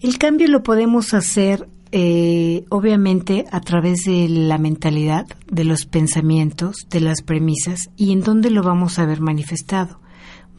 El 0.00 0.18
cambio 0.18 0.48
lo 0.48 0.62
podemos 0.62 1.14
hacer 1.14 1.68
eh, 1.92 2.64
obviamente 2.70 3.44
a 3.52 3.60
través 3.60 4.04
de 4.04 4.26
la 4.28 4.58
mentalidad, 4.58 5.26
de 5.50 5.64
los 5.64 5.84
pensamientos, 5.84 6.86
de 6.88 7.00
las 7.00 7.22
premisas 7.22 7.90
y 7.96 8.12
en 8.12 8.22
dónde 8.22 8.50
lo 8.50 8.62
vamos 8.62 8.98
a 8.98 9.04
ver 9.06 9.20
manifestado. 9.20 10.01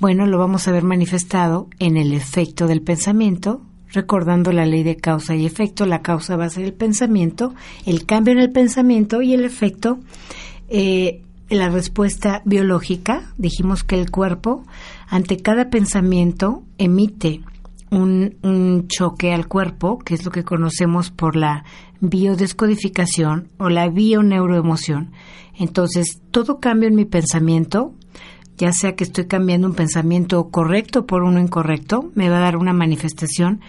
Bueno, 0.04 0.26
lo 0.26 0.38
vamos 0.38 0.68
a 0.68 0.74
ver 0.74 0.84
manifestado 0.84 1.70
en 1.80 1.96
el 1.96 2.12
efecto 2.12 2.68
del 2.68 2.82
pensamiento, 2.82 3.62
recordando 3.88 4.52
la 4.52 4.66
ley 4.66 4.84
de 4.84 4.98
causa 4.98 5.34
y 5.34 5.46
efecto. 5.46 5.86
La 5.86 6.02
causa 6.02 6.36
va 6.36 6.44
a 6.44 6.50
ser 6.50 6.66
el 6.66 6.74
pensamiento, 6.74 7.54
el 7.86 8.06
cambio 8.06 8.34
en 8.34 8.40
el 8.40 8.52
pensamiento 8.52 9.22
y 9.22 9.34
el 9.34 9.46
efecto, 9.46 10.00
eh, 10.68 11.22
la 11.48 11.70
respuesta 11.70 12.42
biológica. 12.44 13.34
Dijimos 13.38 13.86
que 13.86 13.98
el 13.98 14.12
cuerpo, 14.12 14.66
ante 15.08 15.38
cada 15.38 15.70
pensamiento, 15.70 16.64
emite 16.78 17.40
un, 17.90 18.36
un, 18.44 18.90
choque 18.90 19.32
al 19.32 19.48
cuerpo, 19.48 20.00
que 20.00 20.16
es 20.16 20.26
lo 20.26 20.32
que 20.32 20.44
conocemos 20.44 21.12
por 21.12 21.38
la 21.38 21.64
biodescodificación 22.02 23.48
o 23.58 23.70
la 23.70 23.88
bioneuroemoción. 23.88 25.14
Entonces, 25.58 26.20
todo 26.30 26.60
cambio 26.60 26.90
en 26.90 26.96
mi 26.96 27.06
pensamiento 27.06 27.94
ya 28.64 28.72
sea 28.72 28.96
que 28.96 29.04
estoy 29.04 29.26
cambiando 29.26 29.68
un 29.68 29.76
pensamiento 29.76 30.50
correcto 30.50 31.06
por 31.06 31.24
uno 31.24 31.42
incorrecto, 31.42 32.12
me 32.16 32.30
va 32.30 32.38
a 32.38 32.44
dar 32.44 32.56
una 32.56 32.72
manifestación 32.72 33.60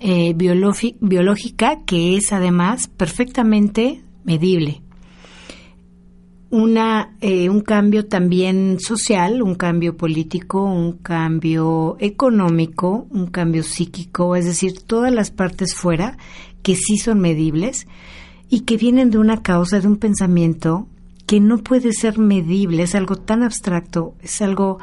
eh, 0.00 0.34
biológica 0.34 1.84
que 1.86 2.16
es 2.16 2.32
además 2.32 2.88
perfectamente 2.88 4.02
medible. 4.24 4.82
Una, 6.50 7.14
eh, 7.20 7.48
un 7.48 7.60
cambio 7.60 8.06
también 8.06 8.80
social, 8.80 9.40
un 9.40 9.54
cambio 9.54 9.96
político, 9.96 10.64
un 10.64 10.94
cambio 10.94 11.96
económico, 12.00 13.06
un 13.10 13.28
cambio 13.28 13.62
psíquico, 13.62 14.34
es 14.34 14.46
decir, 14.46 14.80
todas 14.80 15.14
las 15.14 15.30
partes 15.30 15.76
fuera 15.76 16.18
que 16.64 16.74
sí 16.74 16.98
son 16.98 17.20
medibles 17.20 17.86
y 18.48 18.62
que 18.62 18.76
vienen 18.78 19.12
de 19.12 19.18
una 19.18 19.42
causa, 19.42 19.78
de 19.78 19.86
un 19.86 19.96
pensamiento 19.96 20.88
que 21.26 21.40
no 21.40 21.58
puede 21.58 21.92
ser 21.92 22.18
medible, 22.18 22.82
es 22.82 22.94
algo 22.94 23.16
tan 23.16 23.42
abstracto, 23.42 24.14
es 24.20 24.42
algo 24.42 24.78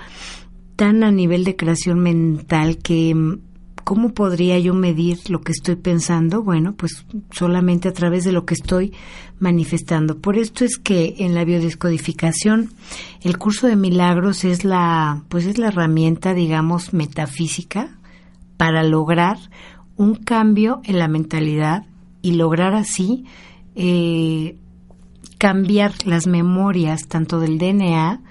tan 0.76 1.04
a 1.04 1.12
nivel 1.12 1.44
de 1.44 1.56
creación 1.56 2.00
mental 2.00 2.78
que 2.80 3.14
mm, 3.14 3.40
¿cómo 3.84 4.14
podría 4.14 4.58
yo 4.60 4.74
medir 4.74 5.30
lo 5.30 5.42
que 5.42 5.52
estoy 5.52 5.76
pensando? 5.76 6.44
Bueno, 6.44 6.74
pues 6.76 7.06
solamente 7.32 7.90
a 7.90 7.94
través 7.94 8.24
de 8.24 8.32
lo 8.32 8.46
que 8.46 8.54
estoy 8.54 8.94
manifestando. 9.40 10.20
Por 10.20 10.38
esto 10.38 10.64
es 10.66 10.78
que 10.78 11.16
en 11.20 11.36
la 11.36 11.44
biodescodificación 11.44 12.70
el 13.22 13.38
curso 13.38 13.68
de 13.68 13.76
milagros 13.76 14.44
es 14.44 14.64
la 14.64 15.24
pues 15.30 15.46
es 15.46 15.58
la 15.58 15.68
herramienta, 15.68 16.34
digamos, 16.34 16.94
metafísica 16.94 17.98
para 18.58 18.84
lograr 18.84 19.38
un 19.98 20.16
cambio 20.16 20.82
en 20.84 21.00
la 21.00 21.08
mentalidad 21.08 21.86
y 22.22 22.34
lograr 22.34 22.74
así 22.76 23.26
eh, 23.76 24.58
cambiar 25.42 25.94
las 26.06 26.28
memorias 26.28 27.08
tanto 27.08 27.40
del 27.40 27.58
DNA 27.58 28.22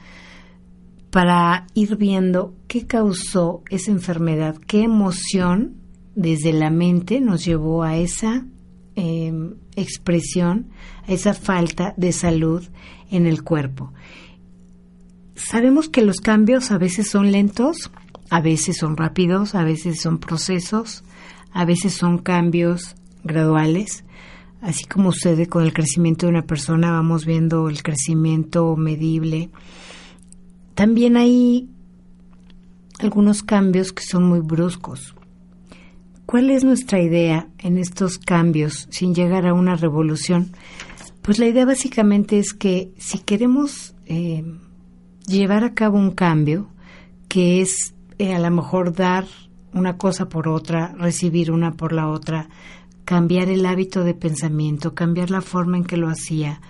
para 1.10 1.66
ir 1.74 1.96
viendo 1.96 2.54
qué 2.68 2.86
causó 2.86 3.64
esa 3.68 3.90
enfermedad, 3.90 4.58
qué 4.68 4.84
emoción 4.84 5.74
desde 6.14 6.52
la 6.52 6.70
mente 6.70 7.20
nos 7.20 7.44
llevó 7.44 7.82
a 7.82 7.96
esa 7.96 8.46
em, 8.94 9.56
expresión, 9.74 10.68
a 11.08 11.12
esa 11.12 11.34
falta 11.34 11.94
de 11.96 12.12
salud 12.12 12.62
en 13.10 13.26
el 13.26 13.42
cuerpo. 13.42 13.92
Sabemos 15.34 15.88
que 15.88 16.02
los 16.02 16.20
cambios 16.20 16.70
a 16.70 16.78
veces 16.78 17.10
son 17.10 17.32
lentos, 17.32 17.90
a 18.30 18.40
veces 18.40 18.76
son 18.76 18.96
rápidos, 18.96 19.56
a 19.56 19.64
veces 19.64 20.00
son 20.00 20.18
procesos, 20.18 21.02
a 21.50 21.64
veces 21.64 21.92
son 21.92 22.18
cambios 22.18 22.94
graduales, 23.24 24.04
así 24.60 24.84
como 24.84 25.12
sucede 25.12 25.46
con 25.46 25.64
el 25.64 25.72
crecimiento 25.72 26.26
de 26.26 26.30
una 26.30 26.42
persona, 26.42 26.92
vamos 26.92 27.24
viendo 27.24 27.68
el 27.68 27.82
crecimiento 27.82 28.76
medible. 28.76 29.50
También 30.74 31.16
hay 31.16 31.68
algunos 32.98 33.42
cambios 33.42 33.92
que 33.92 34.02
son 34.02 34.24
muy 34.24 34.40
bruscos. 34.40 35.14
¿Cuál 36.26 36.50
es 36.50 36.62
nuestra 36.62 37.00
idea 37.00 37.48
en 37.58 37.76
estos 37.76 38.18
cambios 38.18 38.86
sin 38.90 39.14
llegar 39.14 39.46
a 39.46 39.54
una 39.54 39.74
revolución? 39.74 40.52
Pues 41.22 41.38
la 41.38 41.46
idea 41.46 41.64
básicamente 41.64 42.38
es 42.38 42.54
que 42.54 42.92
si 42.98 43.18
queremos 43.18 43.94
eh, 44.06 44.44
llevar 45.26 45.64
a 45.64 45.74
cabo 45.74 45.98
un 45.98 46.12
cambio, 46.12 46.68
que 47.28 47.60
es 47.60 47.94
eh, 48.18 48.34
a 48.34 48.38
lo 48.38 48.50
mejor 48.50 48.94
dar 48.94 49.26
una 49.72 49.96
cosa 49.96 50.28
por 50.28 50.48
otra, 50.48 50.94
recibir 50.98 51.50
una 51.50 51.72
por 51.72 51.92
la 51.92 52.08
otra, 52.08 52.48
cambiar 53.10 53.48
el 53.48 53.66
hábito 53.66 54.04
de 54.04 54.14
pensamiento, 54.14 54.94
cambiar 54.94 55.32
la 55.32 55.40
forma 55.40 55.76
en 55.76 55.82
que 55.82 55.96
lo 55.96 56.08
hacía, 56.08 56.60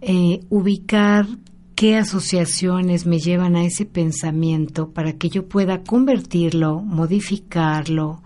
eh, 0.00 0.44
ubicar 0.48 1.26
qué 1.74 1.96
asociaciones 1.96 3.04
me 3.04 3.18
llevan 3.18 3.56
a 3.56 3.64
ese 3.64 3.84
pensamiento 3.84 4.90
para 4.92 5.14
que 5.14 5.28
yo 5.28 5.48
pueda 5.48 5.82
convertirlo, 5.82 6.80
modificarlo, 6.82 8.22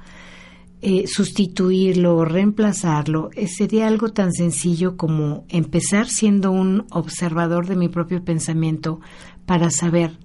eh, 0.83 1.07
sustituirlo, 1.07 2.27
reemplazarlo. 2.27 3.31
Eh, 3.35 3.47
sería 3.47 3.87
algo 3.87 4.11
tan 4.11 4.35
sencillo 4.35 4.99
como 4.99 5.47
empezar 5.49 6.09
siendo 6.09 6.53
un 6.53 6.85
observador 6.91 7.67
de 7.67 7.77
mi 7.77 7.89
propio 7.89 8.23
pensamiento 8.23 9.01
para 9.47 9.71
saber 9.71 10.19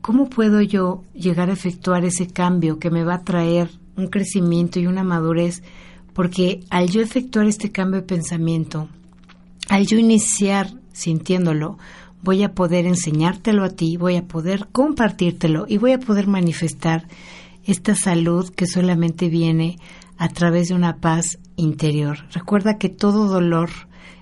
¿cómo 0.00 0.28
puedo 0.28 0.60
yo 0.60 1.04
llegar 1.14 1.50
a 1.50 1.52
efectuar 1.52 2.04
ese 2.04 2.26
cambio 2.26 2.80
que 2.80 2.90
me 2.90 3.04
va 3.04 3.14
a 3.14 3.22
traer 3.22 3.70
un 3.96 4.08
crecimiento 4.08 4.80
y 4.80 4.88
una 4.88 5.04
madurez? 5.04 5.62
Porque 6.18 6.62
al 6.68 6.90
yo 6.90 7.00
efectuar 7.00 7.46
este 7.46 7.70
cambio 7.70 8.00
de 8.00 8.06
pensamiento, 8.08 8.88
al 9.68 9.86
yo 9.86 9.98
iniciar 9.98 10.68
sintiéndolo, 10.92 11.78
voy 12.24 12.42
a 12.42 12.54
poder 12.54 12.86
enseñártelo 12.86 13.62
a 13.62 13.68
ti, 13.68 13.96
voy 13.96 14.16
a 14.16 14.26
poder 14.26 14.66
compartírtelo 14.72 15.66
y 15.68 15.78
voy 15.78 15.92
a 15.92 16.00
poder 16.00 16.26
manifestar 16.26 17.06
esta 17.62 17.94
salud 17.94 18.50
que 18.50 18.66
solamente 18.66 19.28
viene 19.28 19.78
a 20.16 20.28
través 20.28 20.70
de 20.70 20.74
una 20.74 20.96
paz 20.96 21.38
interior. 21.54 22.26
Recuerda 22.32 22.78
que 22.78 22.88
todo 22.88 23.28
dolor 23.28 23.70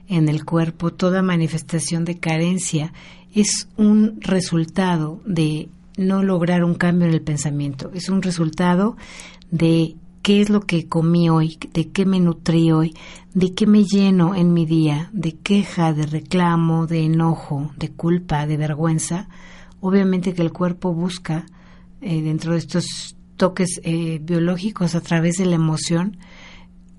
en 0.06 0.28
el 0.28 0.44
cuerpo, 0.44 0.92
toda 0.92 1.22
manifestación 1.22 2.04
de 2.04 2.18
carencia 2.18 2.92
es 3.32 3.70
un 3.78 4.20
resultado 4.20 5.22
de 5.24 5.70
no 5.96 6.22
lograr 6.22 6.62
un 6.62 6.74
cambio 6.74 7.08
en 7.08 7.14
el 7.14 7.22
pensamiento, 7.22 7.90
es 7.94 8.10
un 8.10 8.20
resultado 8.20 8.98
de 9.50 9.96
qué 10.26 10.40
es 10.40 10.50
lo 10.50 10.62
que 10.62 10.88
comí 10.88 11.30
hoy, 11.30 11.56
de 11.72 11.92
qué 11.92 12.04
me 12.04 12.18
nutrí 12.18 12.72
hoy, 12.72 12.96
de 13.32 13.54
qué 13.54 13.64
me 13.64 13.84
lleno 13.84 14.34
en 14.34 14.52
mi 14.52 14.66
día, 14.66 15.08
de 15.12 15.36
queja, 15.36 15.92
de 15.92 16.04
reclamo, 16.04 16.88
de 16.88 17.04
enojo, 17.04 17.70
de 17.76 17.92
culpa, 17.92 18.44
de 18.44 18.56
vergüenza. 18.56 19.28
Obviamente 19.78 20.34
que 20.34 20.42
el 20.42 20.52
cuerpo 20.52 20.92
busca 20.92 21.46
eh, 22.00 22.22
dentro 22.22 22.54
de 22.54 22.58
estos 22.58 23.16
toques 23.36 23.80
eh, 23.84 24.18
biológicos 24.20 24.96
a 24.96 25.00
través 25.00 25.36
de 25.36 25.46
la 25.46 25.54
emoción, 25.54 26.16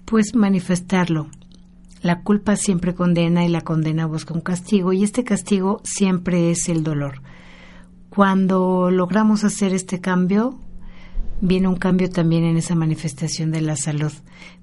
pues 0.05 0.33
manifestarlo. 0.33 1.27
La 2.01 2.21
culpa 2.21 2.55
siempre 2.55 2.95
condena 2.95 3.43
y 3.43 3.49
la 3.49 3.59
condena 3.59 4.05
busca 4.05 4.33
un 4.33 4.39
castigo 4.39 4.93
y 4.93 5.03
este 5.03 5.25
castigo 5.25 5.81
siempre 5.83 6.49
es 6.49 6.69
el 6.69 6.81
dolor. 6.81 7.21
Cuando 8.07 8.89
logramos 8.89 9.43
hacer 9.43 9.73
este 9.73 9.99
cambio, 9.99 10.61
viene 11.41 11.67
un 11.67 11.75
cambio 11.75 12.09
también 12.09 12.43
en 12.43 12.57
esa 12.57 12.75
manifestación 12.75 13.51
de 13.51 13.61
la 13.61 13.75
salud. 13.75 14.11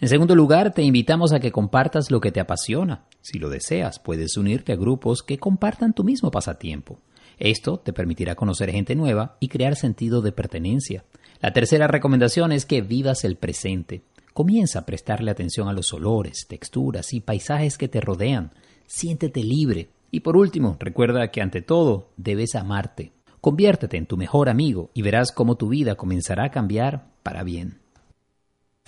En 0.00 0.08
segundo 0.08 0.36
lugar, 0.36 0.72
te 0.72 0.82
invitamos 0.82 1.32
a 1.32 1.40
que 1.40 1.50
compartas 1.50 2.12
lo 2.12 2.20
que 2.20 2.30
te 2.30 2.38
apasiona. 2.38 3.04
Si 3.20 3.40
lo 3.40 3.50
deseas, 3.50 3.98
puedes 3.98 4.36
unirte 4.36 4.72
a 4.72 4.76
grupos 4.76 5.24
que 5.24 5.38
compartan 5.38 5.92
tu 5.92 6.04
mismo 6.04 6.30
pasatiempo. 6.30 7.00
Esto 7.36 7.78
te 7.78 7.92
permitirá 7.92 8.36
conocer 8.36 8.70
gente 8.70 8.94
nueva 8.94 9.36
y 9.40 9.48
crear 9.48 9.74
sentido 9.74 10.22
de 10.22 10.30
pertenencia. 10.30 11.04
La 11.40 11.52
tercera 11.52 11.88
recomendación 11.88 12.52
es 12.52 12.64
que 12.64 12.80
vivas 12.80 13.24
el 13.24 13.36
presente. 13.36 14.02
Comienza 14.32 14.80
a 14.80 14.86
prestarle 14.86 15.32
atención 15.32 15.68
a 15.68 15.72
los 15.72 15.92
olores, 15.92 16.46
texturas 16.48 17.12
y 17.12 17.18
paisajes 17.18 17.76
que 17.76 17.88
te 17.88 18.00
rodean. 18.00 18.52
Siéntete 18.86 19.42
libre. 19.42 19.90
Y 20.12 20.20
por 20.20 20.36
último, 20.36 20.76
recuerda 20.78 21.32
que 21.32 21.42
ante 21.42 21.60
todo 21.60 22.10
debes 22.16 22.54
amarte. 22.54 23.10
Conviértete 23.40 23.96
en 23.96 24.06
tu 24.06 24.16
mejor 24.16 24.48
amigo 24.48 24.90
y 24.94 25.02
verás 25.02 25.32
cómo 25.32 25.56
tu 25.56 25.68
vida 25.68 25.96
comenzará 25.96 26.44
a 26.44 26.50
cambiar 26.50 27.08
para 27.24 27.42
bien. 27.42 27.77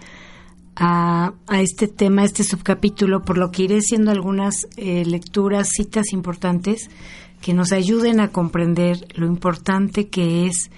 a, 0.76 1.32
este 1.50 1.88
tema, 1.88 2.22
a 2.22 2.26
este 2.26 2.44
subcapítulo, 2.44 3.24
por 3.24 3.36
lo 3.36 3.50
que 3.50 3.64
iré 3.64 3.78
haciendo 3.78 4.12
algunas 4.12 4.68
eh, 4.76 5.04
lecturas, 5.04 5.70
citas 5.70 6.12
importantes 6.12 6.88
que 7.40 7.52
nos 7.52 7.72
ayuden 7.72 8.20
a 8.20 8.28
comprender 8.28 9.08
lo 9.16 9.26
importante 9.26 10.06
que 10.06 10.46
es 10.46 10.70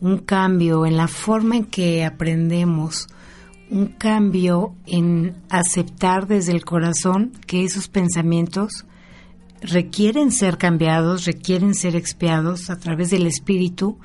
un 0.00 0.18
cambio 0.18 0.84
en 0.84 0.96
la 0.96 1.06
forma 1.06 1.56
en 1.56 1.66
que 1.66 2.04
aprendemos, 2.04 3.06
un 3.70 3.86
cambio 3.86 4.74
en 4.86 5.36
aceptar 5.50 6.26
desde 6.26 6.50
el 6.50 6.64
corazón 6.64 7.30
que 7.46 7.62
esos 7.62 7.86
pensamientos 7.86 8.86
requieren 9.66 10.30
ser 10.30 10.58
cambiados, 10.58 11.24
requieren 11.24 11.74
ser 11.74 11.96
expiados 11.96 12.70
a 12.70 12.78
través 12.78 13.10
del 13.10 13.26
espíritu 13.26 13.98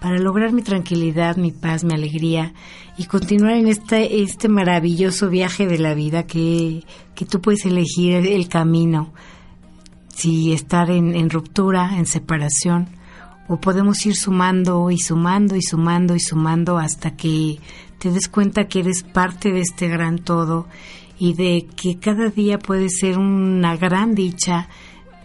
para 0.00 0.18
lograr 0.18 0.52
mi 0.52 0.62
tranquilidad, 0.62 1.36
mi 1.36 1.52
paz, 1.52 1.84
mi 1.84 1.94
alegría 1.94 2.52
y 2.98 3.04
continuar 3.06 3.54
en 3.54 3.68
este, 3.68 4.22
este 4.22 4.48
maravilloso 4.48 5.28
viaje 5.28 5.66
de 5.66 5.78
la 5.78 5.94
vida 5.94 6.26
que, 6.26 6.84
que 7.14 7.24
tú 7.24 7.40
puedes 7.40 7.64
elegir 7.64 8.14
el, 8.14 8.48
camino, 8.48 9.12
si 10.14 10.52
estar 10.52 10.90
en, 10.90 11.14
en 11.14 11.30
ruptura, 11.30 11.96
en 11.96 12.06
separación, 12.06 12.88
o 13.48 13.58
podemos 13.58 14.04
ir 14.06 14.16
sumando 14.16 14.90
y 14.90 14.98
sumando 14.98 15.56
y 15.56 15.62
sumando 15.62 16.14
y 16.14 16.20
sumando 16.20 16.78
hasta 16.78 17.16
que 17.16 17.58
te 17.98 18.10
des 18.10 18.28
cuenta 18.28 18.68
que 18.68 18.80
eres 18.80 19.02
parte 19.02 19.52
de 19.52 19.60
este 19.60 19.88
gran 19.88 20.18
todo 20.18 20.66
y 21.18 21.34
de 21.34 21.66
que 21.76 21.98
cada 21.98 22.28
día 22.28 22.58
puede 22.58 22.88
ser 22.90 23.18
una 23.18 23.76
gran 23.76 24.14
dicha 24.14 24.68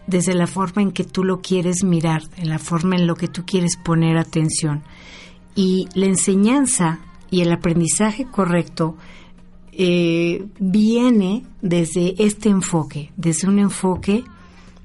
desde 0.07 0.33
la 0.33 0.47
forma 0.47 0.81
en 0.81 0.91
que 0.91 1.03
tú 1.03 1.23
lo 1.23 1.41
quieres 1.41 1.83
mirar, 1.83 2.23
en 2.37 2.49
la 2.49 2.59
forma 2.59 2.95
en 2.95 3.07
lo 3.07 3.15
que 3.15 3.27
tú 3.27 3.45
quieres 3.45 3.77
poner 3.77 4.17
atención. 4.17 4.83
Y 5.55 5.87
la 5.93 6.05
enseñanza 6.05 6.99
y 7.29 7.41
el 7.41 7.51
aprendizaje 7.51 8.25
correcto 8.25 8.97
eh, 9.71 10.45
viene 10.59 11.45
desde 11.61 12.15
este 12.23 12.49
enfoque, 12.49 13.11
desde 13.15 13.47
un 13.47 13.59
enfoque 13.59 14.23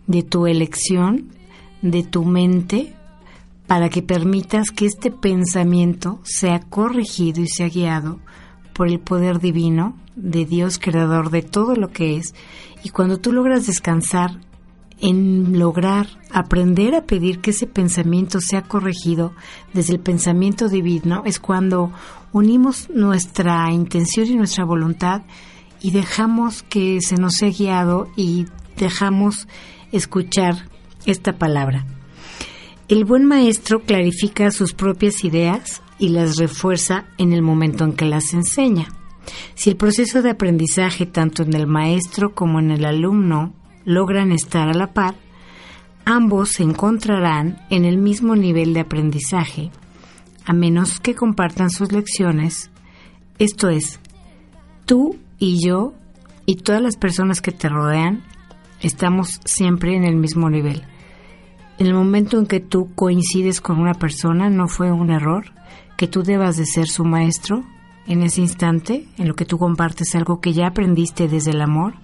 de 0.07 0.23
tu 0.23 0.47
elección, 0.47 1.31
de 1.83 2.03
tu 2.03 2.25
mente, 2.25 2.95
para 3.67 3.89
que 3.89 4.03
permitas 4.03 4.71
que 4.71 4.87
este 4.87 5.11
pensamiento 5.11 6.21
sea 6.23 6.61
corregido 6.61 7.43
y 7.43 7.49
sea 7.49 7.69
guiado 7.69 8.21
por 8.73 8.89
el 8.89 9.01
poder 9.01 9.41
divino 9.41 9.97
de 10.15 10.45
Dios 10.45 10.79
creador 10.79 11.31
de 11.31 11.43
todo 11.43 11.75
lo 11.75 11.89
que 11.89 12.17
es. 12.17 12.35
Y 12.85 12.91
cuando 12.91 13.19
tú 13.19 13.33
logras 13.33 13.67
descansar 13.67 14.39
en 15.01 15.59
lograr 15.59 16.07
aprender 16.31 16.95
a 16.95 17.03
pedir 17.03 17.41
que 17.41 17.51
ese 17.51 17.67
pensamiento 17.67 18.41
sea 18.41 18.63
corregido 18.63 19.33
desde 19.75 19.95
el 19.95 20.01
pensamiento 20.01 20.69
divino 20.69 21.23
es 21.27 21.39
cuando 21.39 21.93
unimos 22.33 22.89
nuestra 22.91 23.71
intención 23.73 24.27
y 24.27 24.37
nuestra 24.37 24.65
voluntad 24.65 25.23
y 25.83 25.91
dejamos 25.91 26.63
que 26.63 27.01
se 27.01 27.17
nos 27.17 27.35
sea 27.35 27.51
guiado 27.51 28.09
y 28.17 28.47
dejamos 28.77 29.47
escuchar 29.93 30.69
esta 31.05 31.35
palabra. 31.35 31.85
El 32.89 33.05
buen 33.05 33.25
maestro 33.25 33.81
clarifica 33.81 34.51
sus 34.51 34.73
propias 34.73 35.25
ideas 35.25 35.83
y 35.99 36.11
las 36.11 36.37
refuerza 36.37 37.07
en 37.19 37.33
el 37.33 37.43
momento 37.43 37.85
en 37.85 37.93
que 37.93 38.05
las 38.05 38.33
enseña. 38.33 38.89
Si 39.55 39.71
el 39.71 39.77
proceso 39.77 40.23
de 40.23 40.31
aprendizaje 40.31 41.05
tanto 41.05 41.43
en 41.43 41.55
el 41.55 41.67
maestro 41.67 42.35
como 42.35 42.61
en 42.61 42.71
el 42.71 42.85
alumno 42.85 43.53
logran 43.87 44.33
estar 44.33 44.69
a 44.69 44.75
la 44.75 44.89
par, 44.89 45.15
ambos 46.05 46.51
se 46.51 46.63
encontrarán 46.63 47.65
en 47.71 47.87
el 47.87 47.97
mismo 47.97 48.37
nivel 48.37 48.75
de 48.75 48.81
aprendizaje, 48.81 49.71
a 50.45 50.53
menos 50.53 51.01
que 51.01 51.15
compartan 51.15 51.71
sus 51.71 51.93
lecciones, 51.93 52.71
esto 53.39 53.69
es, 53.69 54.01
tú 54.85 55.17
y 55.39 55.65
yo 55.65 55.95
y 56.47 56.57
todas 56.57 56.83
las 56.83 56.97
personas 56.97 57.41
que 57.41 57.53
te 57.53 57.69
rodean 57.69 58.23
estamos 58.81 59.41
siempre 59.45 59.97
en 59.97 60.05
el 60.05 60.17
mismo 60.17 60.51
nivel. 60.51 60.83
En 61.79 61.87
el 61.87 61.95
momento 61.95 62.39
en 62.39 62.47
que 62.47 62.61
tú 62.61 62.91
coincides 62.95 63.61
con 63.61 63.79
una 63.79 63.95
persona 63.95 64.49
no 64.49 64.69
fue 64.69 64.91
un 64.93 65.11
error, 65.11 65.53
que 65.97 66.09
tú 66.09 66.23
debas 66.23 66.57
de 66.57 66.67
ser 66.67 66.89
su 66.89 67.05
maestro 67.05 67.65
en 68.07 68.23
ese 68.23 68.41
instante, 68.41 69.07
en 69.19 69.29
lo 69.29 69.35
que 69.35 69.45
tú 69.45 69.59
compartes 69.59 70.15
algo 70.15 70.41
que 70.41 70.53
ya 70.53 70.69
aprendiste 70.69 71.29
desde 71.29 71.51
el 71.51 71.61
amor 71.61 71.95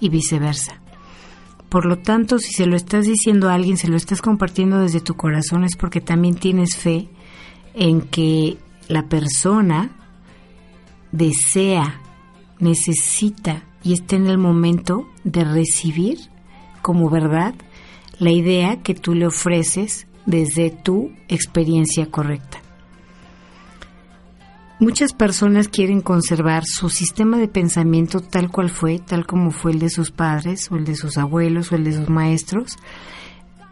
y 0.00 0.08
viceversa. 0.08 0.80
Por 1.68 1.84
lo 1.84 1.98
tanto, 1.98 2.38
si 2.38 2.52
se 2.52 2.66
lo 2.66 2.76
estás 2.76 3.06
diciendo 3.06 3.48
a 3.48 3.54
alguien, 3.54 3.76
se 3.76 3.88
lo 3.88 3.96
estás 3.96 4.22
compartiendo 4.22 4.78
desde 4.78 5.00
tu 5.00 5.14
corazón, 5.14 5.64
es 5.64 5.76
porque 5.76 6.00
también 6.00 6.34
tienes 6.34 6.76
fe 6.76 7.08
en 7.74 8.00
que 8.00 8.56
la 8.88 9.08
persona 9.08 9.90
desea, 11.12 12.00
necesita 12.58 13.64
y 13.82 13.92
está 13.92 14.16
en 14.16 14.26
el 14.26 14.38
momento 14.38 15.06
de 15.24 15.44
recibir 15.44 16.18
como 16.82 17.10
verdad 17.10 17.54
la 18.18 18.30
idea 18.30 18.82
que 18.82 18.94
tú 18.94 19.14
le 19.14 19.26
ofreces 19.26 20.06
desde 20.26 20.70
tu 20.70 21.12
experiencia 21.28 22.06
correcta. 22.06 22.60
Muchas 24.80 25.12
personas 25.12 25.66
quieren 25.66 26.00
conservar 26.00 26.62
su 26.64 26.88
sistema 26.88 27.36
de 27.36 27.48
pensamiento 27.48 28.20
tal 28.20 28.48
cual 28.48 28.70
fue, 28.70 29.00
tal 29.00 29.26
como 29.26 29.50
fue 29.50 29.72
el 29.72 29.80
de 29.80 29.90
sus 29.90 30.12
padres 30.12 30.70
o 30.70 30.76
el 30.76 30.84
de 30.84 30.94
sus 30.94 31.18
abuelos 31.18 31.72
o 31.72 31.74
el 31.74 31.82
de 31.82 31.94
sus 31.94 32.08
maestros. 32.08 32.76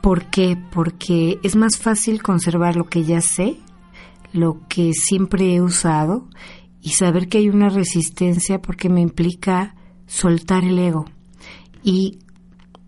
¿Por 0.01 0.25
qué? 0.25 0.59
Porque 0.73 1.39
es 1.45 1.55
más 1.55 1.77
fácil 1.77 2.23
conservar 2.25 2.75
lo 2.75 2.87
que 2.87 3.05
ya 3.05 3.21
sé, 3.21 3.57
lo 4.33 4.67
que 4.69 4.95
siempre 4.95 5.55
he 5.55 5.63
usado 5.63 6.29
y 6.83 6.91
saber 6.91 7.29
que 7.29 7.39
hay 7.39 7.51
una 7.51 7.69
resistencia 7.69 8.61
porque 8.61 8.89
me 8.89 9.01
implica 9.01 9.77
soltar 10.07 10.65
el 10.65 10.77
ego. 10.77 11.05
Y 11.85 12.19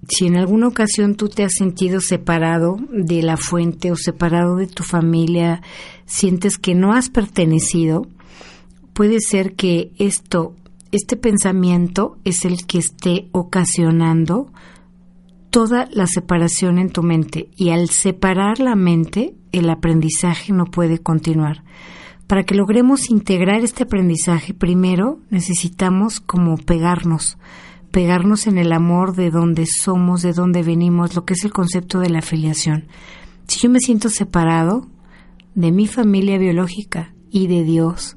si 0.08 0.26
en 0.26 0.36
alguna 0.36 0.68
ocasión 0.68 1.14
tú 1.14 1.28
te 1.28 1.44
has 1.44 1.52
sentido 1.52 2.00
separado 2.00 2.76
de 2.90 3.22
la 3.22 3.36
fuente 3.36 3.92
o 3.92 3.96
separado 3.96 4.56
de 4.56 4.66
tu 4.66 4.82
familia, 4.82 5.60
sientes 6.06 6.58
que 6.58 6.74
no 6.74 6.92
has 6.92 7.10
pertenecido, 7.10 8.06
puede 8.94 9.20
ser 9.20 9.54
que 9.54 9.92
esto, 9.98 10.54
este 10.92 11.16
pensamiento 11.16 12.16
es 12.24 12.44
el 12.44 12.66
que 12.66 12.78
esté 12.78 13.28
ocasionando 13.32 14.50
toda 15.50 15.88
la 15.92 16.06
separación 16.06 16.78
en 16.78 16.90
tu 16.90 17.02
mente 17.02 17.50
y 17.56 17.70
al 17.70 17.90
separar 17.90 18.60
la 18.60 18.76
mente 18.76 19.34
el 19.52 19.68
aprendizaje 19.70 20.52
no 20.52 20.66
puede 20.66 20.98
continuar. 20.98 21.64
Para 22.26 22.44
que 22.44 22.54
logremos 22.54 23.10
integrar 23.10 23.64
este 23.64 23.84
aprendizaje, 23.84 24.52
primero 24.52 25.20
necesitamos 25.30 26.20
como 26.20 26.56
pegarnos, 26.56 27.38
pegarnos 27.90 28.46
en 28.46 28.58
el 28.58 28.72
amor 28.72 29.14
de 29.14 29.30
donde 29.30 29.66
somos, 29.66 30.22
de 30.22 30.32
donde 30.32 30.62
venimos, 30.62 31.14
lo 31.14 31.24
que 31.24 31.34
es 31.34 31.44
el 31.44 31.52
concepto 31.52 32.00
de 32.00 32.10
la 32.10 32.18
afiliación. 32.20 32.86
Si 33.46 33.60
yo 33.60 33.70
me 33.70 33.80
siento 33.80 34.08
separado, 34.08 34.86
de 35.58 35.72
mi 35.72 35.88
familia 35.88 36.38
biológica 36.38 37.12
y 37.32 37.48
de 37.48 37.64
Dios 37.64 38.16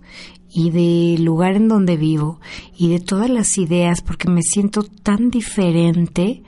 y 0.54 0.70
del 0.70 1.24
lugar 1.24 1.56
en 1.56 1.68
donde 1.68 1.98
vivo 1.98 2.40
y 2.78 2.90
de 2.90 3.00
todas 3.00 3.32
las 3.32 3.58
ideas 3.58 4.02
porque 4.02 4.30
me 4.30 4.44
siento 4.44 4.84
tan 4.84 5.32
diferente 5.32 6.44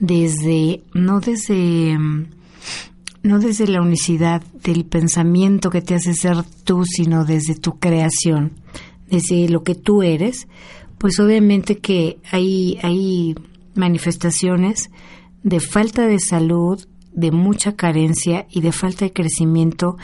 desde 0.00 0.82
no 0.92 1.20
desde 1.20 1.96
no 3.22 3.38
desde 3.38 3.68
la 3.68 3.80
unicidad 3.80 4.42
del 4.62 4.84
pensamiento 4.84 5.70
que 5.70 5.80
te 5.80 5.94
hace 5.94 6.12
ser 6.12 6.42
tú 6.64 6.84
sino 6.84 7.24
desde 7.24 7.54
tu 7.54 7.78
creación 7.78 8.52
desde 9.08 9.48
lo 9.48 9.62
que 9.62 9.74
tú 9.74 10.02
eres 10.02 10.46
pues 11.04 11.20
obviamente 11.20 11.80
que 11.80 12.16
hay 12.30 12.78
hay 12.82 13.34
manifestaciones 13.74 14.88
de 15.42 15.60
falta 15.60 16.06
de 16.06 16.18
salud 16.18 16.82
de 17.12 17.30
mucha 17.30 17.76
carencia 17.76 18.46
y 18.48 18.62
de 18.62 18.72
falta 18.72 19.04
de 19.04 19.12
crecimiento 19.12 19.98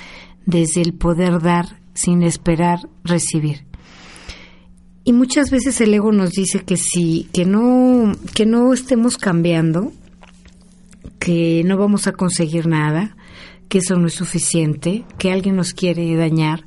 desde 0.44 0.82
el 0.82 0.92
poder 0.92 1.40
dar 1.40 1.78
sin 1.94 2.22
esperar 2.22 2.80
recibir. 3.02 3.64
Y 5.02 5.14
muchas 5.14 5.50
veces 5.50 5.80
el 5.80 5.94
ego 5.94 6.12
nos 6.12 6.32
dice 6.32 6.64
que 6.66 6.76
si 6.76 7.30
que 7.32 7.46
no 7.46 8.12
que 8.34 8.44
no 8.44 8.74
estemos 8.74 9.16
cambiando, 9.16 9.92
que 11.18 11.62
no 11.64 11.78
vamos 11.78 12.08
a 12.08 12.12
conseguir 12.12 12.66
nada, 12.66 13.16
que 13.70 13.78
eso 13.78 13.96
no 13.96 14.08
es 14.08 14.12
suficiente, 14.12 15.06
que 15.16 15.32
alguien 15.32 15.56
nos 15.56 15.72
quiere 15.72 16.14
dañar. 16.16 16.66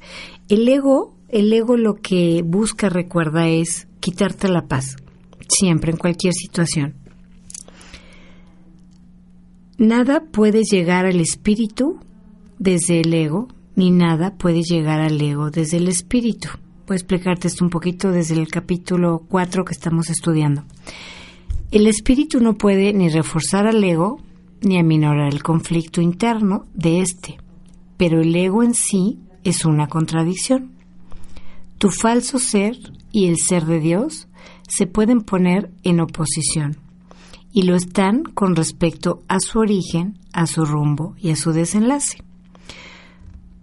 El 0.50 0.68
ego, 0.68 1.14
el 1.30 1.54
ego 1.54 1.78
lo 1.78 1.98
que 1.98 2.42
busca, 2.44 2.90
recuerda, 2.90 3.48
es 3.48 3.88
quitarte 4.04 4.50
la 4.50 4.68
paz, 4.68 4.98
siempre, 5.48 5.92
en 5.92 5.98
cualquier 5.98 6.34
situación. 6.34 6.96
Nada 9.78 10.26
puede 10.30 10.64
llegar 10.70 11.06
al 11.06 11.22
espíritu 11.22 12.00
desde 12.60 13.00
el 13.00 13.14
ego, 13.14 13.48
ni 13.78 13.92
nada 13.92 14.36
puede 14.36 14.62
llegar 14.62 15.00
al 15.00 15.22
ego 15.22 15.52
desde 15.52 15.78
el 15.78 15.88
espíritu. 15.88 16.50
Voy 16.86 16.96
a 16.96 16.98
explicarte 16.98 17.48
esto 17.48 17.64
un 17.64 17.70
poquito 17.70 18.12
desde 18.12 18.36
el 18.36 18.50
capítulo 18.50 19.24
4 19.30 19.64
que 19.64 19.72
estamos 19.72 20.10
estudiando. 20.10 20.66
El 21.72 21.88
espíritu 21.88 22.42
no 22.42 22.58
puede 22.58 22.92
ni 22.92 23.08
reforzar 23.08 23.68
al 23.68 23.82
ego 23.82 24.20
ni 24.62 24.78
aminorar 24.78 25.34
el 25.34 25.42
conflicto 25.42 26.02
interno 26.02 26.66
de 26.74 27.00
éste, 27.00 27.38
pero 27.96 28.20
el 28.20 28.36
ego 28.36 28.64
en 28.64 28.74
sí 28.74 29.20
es 29.46 29.64
una 29.64 29.88
contradicción. 29.88 30.72
Tu 31.78 31.90
falso 31.90 32.38
ser 32.38 32.78
y 33.14 33.28
el 33.28 33.38
ser 33.38 33.66
de 33.66 33.80
Dios 33.80 34.28
se 34.68 34.88
pueden 34.88 35.22
poner 35.22 35.72
en 35.84 36.02
oposición 36.02 36.78
y 37.54 37.62
lo 37.62 37.76
están 37.76 38.24
con 38.24 38.56
respecto 38.56 39.22
a 39.30 39.40
su 39.40 39.60
origen, 39.60 40.18
a 40.34 40.48
su 40.48 40.66
rumbo 40.66 41.16
y 41.20 41.30
a 41.30 41.36
su 41.36 41.54
desenlace. 41.54 42.24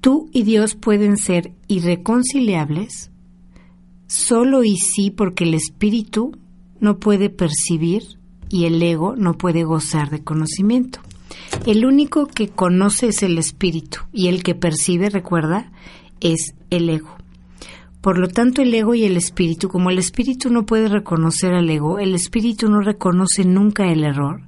Tú 0.00 0.30
y 0.32 0.44
Dios 0.44 0.76
pueden 0.76 1.18
ser 1.18 1.52
irreconciliables 1.66 3.10
solo 4.06 4.64
y 4.64 4.76
sí 4.76 5.10
porque 5.10 5.44
el 5.44 5.54
espíritu 5.54 6.32
no 6.78 6.98
puede 6.98 7.28
percibir 7.28 8.04
y 8.48 8.64
el 8.64 8.82
ego 8.82 9.14
no 9.16 9.34
puede 9.34 9.64
gozar 9.64 10.08
de 10.08 10.22
conocimiento. 10.22 11.00
El 11.66 11.84
único 11.84 12.26
que 12.26 12.48
conoce 12.48 13.08
es 13.08 13.22
el 13.22 13.36
espíritu 13.38 14.00
y 14.12 14.28
el 14.28 14.42
que 14.42 14.54
percibe, 14.54 15.10
recuerda, 15.10 15.72
es 16.20 16.54
el 16.70 16.88
ego. 16.88 17.19
Por 18.00 18.18
lo 18.18 18.28
tanto, 18.28 18.62
el 18.62 18.72
ego 18.72 18.94
y 18.94 19.04
el 19.04 19.16
espíritu, 19.16 19.68
como 19.68 19.90
el 19.90 19.98
espíritu 19.98 20.48
no 20.50 20.64
puede 20.64 20.88
reconocer 20.88 21.52
al 21.52 21.68
ego, 21.68 21.98
el 21.98 22.14
espíritu 22.14 22.68
no 22.70 22.80
reconoce 22.80 23.44
nunca 23.44 23.92
el 23.92 24.04
error, 24.04 24.42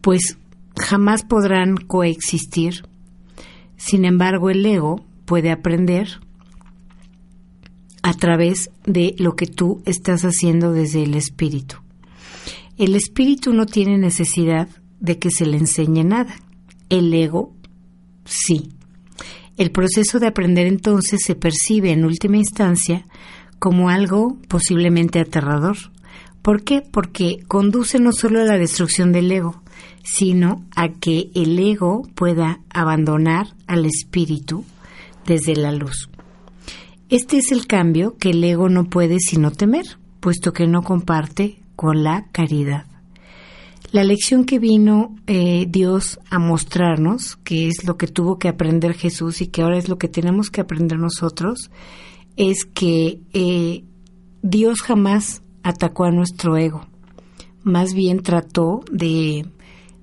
pues 0.00 0.38
jamás 0.76 1.24
podrán 1.24 1.76
coexistir. 1.76 2.86
Sin 3.76 4.04
embargo, 4.06 4.48
el 4.48 4.64
ego 4.64 5.04
puede 5.26 5.50
aprender 5.50 6.20
a 8.02 8.14
través 8.14 8.70
de 8.86 9.14
lo 9.18 9.36
que 9.36 9.46
tú 9.46 9.82
estás 9.84 10.22
haciendo 10.22 10.72
desde 10.72 11.02
el 11.02 11.14
espíritu. 11.14 11.76
El 12.78 12.94
espíritu 12.94 13.52
no 13.52 13.66
tiene 13.66 13.98
necesidad 13.98 14.68
de 15.00 15.18
que 15.18 15.30
se 15.30 15.44
le 15.44 15.58
enseñe 15.58 16.04
nada. 16.04 16.34
El 16.88 17.12
ego 17.12 17.52
sí. 18.24 18.70
El 19.58 19.72
proceso 19.72 20.20
de 20.20 20.28
aprender 20.28 20.68
entonces 20.68 21.20
se 21.24 21.34
percibe 21.34 21.90
en 21.90 22.04
última 22.04 22.36
instancia 22.36 23.04
como 23.58 23.90
algo 23.90 24.38
posiblemente 24.46 25.18
aterrador. 25.18 25.76
¿Por 26.42 26.62
qué? 26.62 26.80
Porque 26.80 27.40
conduce 27.48 27.98
no 27.98 28.12
solo 28.12 28.40
a 28.40 28.44
la 28.44 28.56
destrucción 28.56 29.10
del 29.10 29.32
ego, 29.32 29.60
sino 30.04 30.64
a 30.76 30.90
que 30.90 31.30
el 31.34 31.58
ego 31.58 32.08
pueda 32.14 32.60
abandonar 32.70 33.48
al 33.66 33.84
espíritu 33.84 34.64
desde 35.26 35.56
la 35.56 35.72
luz. 35.72 36.08
Este 37.08 37.38
es 37.38 37.50
el 37.50 37.66
cambio 37.66 38.16
que 38.16 38.30
el 38.30 38.44
ego 38.44 38.68
no 38.68 38.84
puede 38.84 39.18
sino 39.18 39.50
temer, 39.50 39.98
puesto 40.20 40.52
que 40.52 40.68
no 40.68 40.82
comparte 40.82 41.58
con 41.74 42.04
la 42.04 42.26
caridad. 42.30 42.87
La 43.90 44.04
lección 44.04 44.44
que 44.44 44.58
vino 44.58 45.16
eh, 45.26 45.66
Dios 45.66 46.20
a 46.28 46.38
mostrarnos, 46.38 47.36
que 47.36 47.68
es 47.68 47.84
lo 47.86 47.96
que 47.96 48.06
tuvo 48.06 48.38
que 48.38 48.48
aprender 48.48 48.92
Jesús 48.92 49.40
y 49.40 49.46
que 49.46 49.62
ahora 49.62 49.78
es 49.78 49.88
lo 49.88 49.96
que 49.96 50.08
tenemos 50.08 50.50
que 50.50 50.60
aprender 50.60 50.98
nosotros, 50.98 51.70
es 52.36 52.66
que 52.66 53.20
eh, 53.32 53.84
Dios 54.42 54.82
jamás 54.82 55.42
atacó 55.62 56.04
a 56.04 56.10
nuestro 56.10 56.58
ego, 56.58 56.86
más 57.62 57.94
bien 57.94 58.22
trató 58.22 58.84
de, 58.92 59.46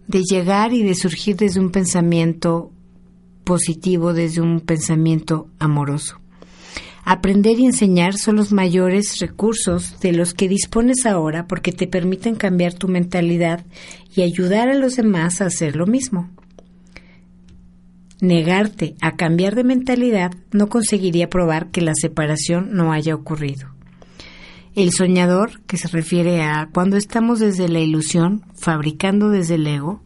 de 0.08 0.24
llegar 0.24 0.74
y 0.74 0.82
de 0.82 0.96
surgir 0.96 1.36
desde 1.36 1.60
un 1.60 1.70
pensamiento 1.70 2.72
positivo, 3.44 4.14
desde 4.14 4.42
un 4.42 4.62
pensamiento 4.62 5.48
amoroso. 5.60 6.20
Aprender 7.08 7.60
y 7.60 7.68
enseñar 7.68 8.18
son 8.18 8.36
los 8.36 8.52
mayores 8.52 9.20
recursos 9.20 10.00
de 10.00 10.12
los 10.12 10.34
que 10.34 10.50
dispones 10.50 11.06
ahora 11.06 11.46
porque 11.46 11.72
te 11.72 11.86
permiten 11.86 12.34
cambiar 12.34 12.74
tu 12.74 12.88
mentalidad 12.88 13.64
y 14.16 14.24
ayudar 14.24 14.70
a 14.70 14.74
los 14.74 14.96
demás 14.96 15.40
a 15.40 15.46
hacer 15.46 15.76
lo 15.76 15.86
mismo. 15.86 16.32
Negarte 18.22 18.96
a 19.02 19.16
cambiar 19.18 19.54
de 19.54 19.64
mentalidad 19.64 20.32
no 20.52 20.68
conseguiría 20.68 21.30
probar 21.30 21.70
que 21.70 21.82
la 21.82 21.94
separación 21.94 22.70
no 22.74 22.92
haya 22.92 23.14
ocurrido. 23.14 23.70
El 24.74 24.92
soñador, 24.92 25.62
que 25.68 25.78
se 25.78 25.88
refiere 25.90 26.42
a 26.42 26.70
cuando 26.74 26.98
estamos 26.98 27.40
desde 27.40 27.70
la 27.70 27.82
ilusión, 27.82 28.42
fabricando 28.56 29.30
desde 29.30 29.56
el 29.56 29.68
ego, 29.68 30.02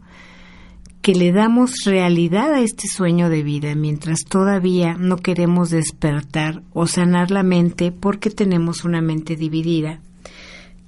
que 1.01 1.15
le 1.15 1.31
damos 1.31 1.85
realidad 1.85 2.53
a 2.53 2.61
este 2.61 2.87
sueño 2.87 3.29
de 3.29 3.43
vida 3.43 3.73
mientras 3.75 4.25
todavía 4.25 4.95
no 4.95 5.17
queremos 5.17 5.69
despertar 5.69 6.61
o 6.73 6.87
sanar 6.87 7.31
la 7.31 7.43
mente 7.43 7.91
porque 7.91 8.29
tenemos 8.29 8.83
una 8.83 9.01
mente 9.01 9.35
dividida. 9.35 10.01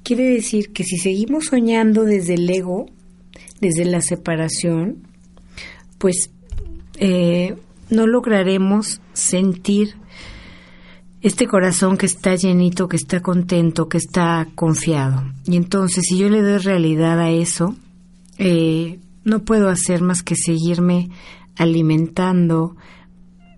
Quiere 0.04 0.26
decir 0.26 0.74
que 0.74 0.84
si 0.84 0.97
seguimos 0.97 1.45
soñando 1.45 2.04
desde 2.04 2.34
el 2.34 2.50
ego, 2.50 2.88
desde 3.62 3.86
la 3.86 4.02
separación, 4.02 5.08
pues 5.97 6.32
eh, 6.97 7.56
no 7.89 8.08
lograremos 8.08 9.00
sentir 9.13 9.95
este 11.21 11.45
corazón 11.45 11.97
que 11.97 12.08
está 12.08 12.36
llenito, 12.36 12.88
que 12.88 12.97
está 12.97 13.21
contento, 13.21 13.88
que 13.88 13.97
está 13.97 14.47
confiado. 14.56 15.24
Y 15.45 15.56
entonces, 15.56 16.04
si 16.08 16.17
yo 16.17 16.30
le 16.30 16.41
doy 16.41 16.58
realidad 16.58 17.19
a 17.19 17.30
eso, 17.30 17.76
eh, 18.39 19.00
no 19.24 19.44
puedo 19.44 19.70
hacer 19.70 20.02
más 20.02 20.24
que 20.24 20.36
seguirme 20.36 21.10
alimentando 21.58 22.76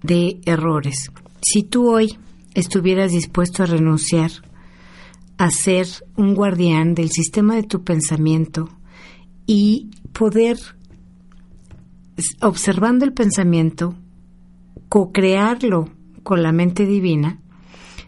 de 0.01 0.41
errores. 0.45 1.11
Si 1.41 1.63
tú 1.63 1.89
hoy 1.89 2.17
estuvieras 2.53 3.11
dispuesto 3.11 3.63
a 3.63 3.67
renunciar 3.67 4.31
a 5.37 5.49
ser 5.49 5.87
un 6.15 6.35
guardián 6.35 6.93
del 6.93 7.09
sistema 7.09 7.55
de 7.55 7.63
tu 7.63 7.83
pensamiento 7.83 8.69
y 9.45 9.89
poder, 10.11 10.57
observando 12.41 13.05
el 13.05 13.13
pensamiento, 13.13 13.95
co-crearlo 14.89 15.89
con 16.21 16.43
la 16.43 16.51
mente 16.51 16.85
divina, 16.85 17.39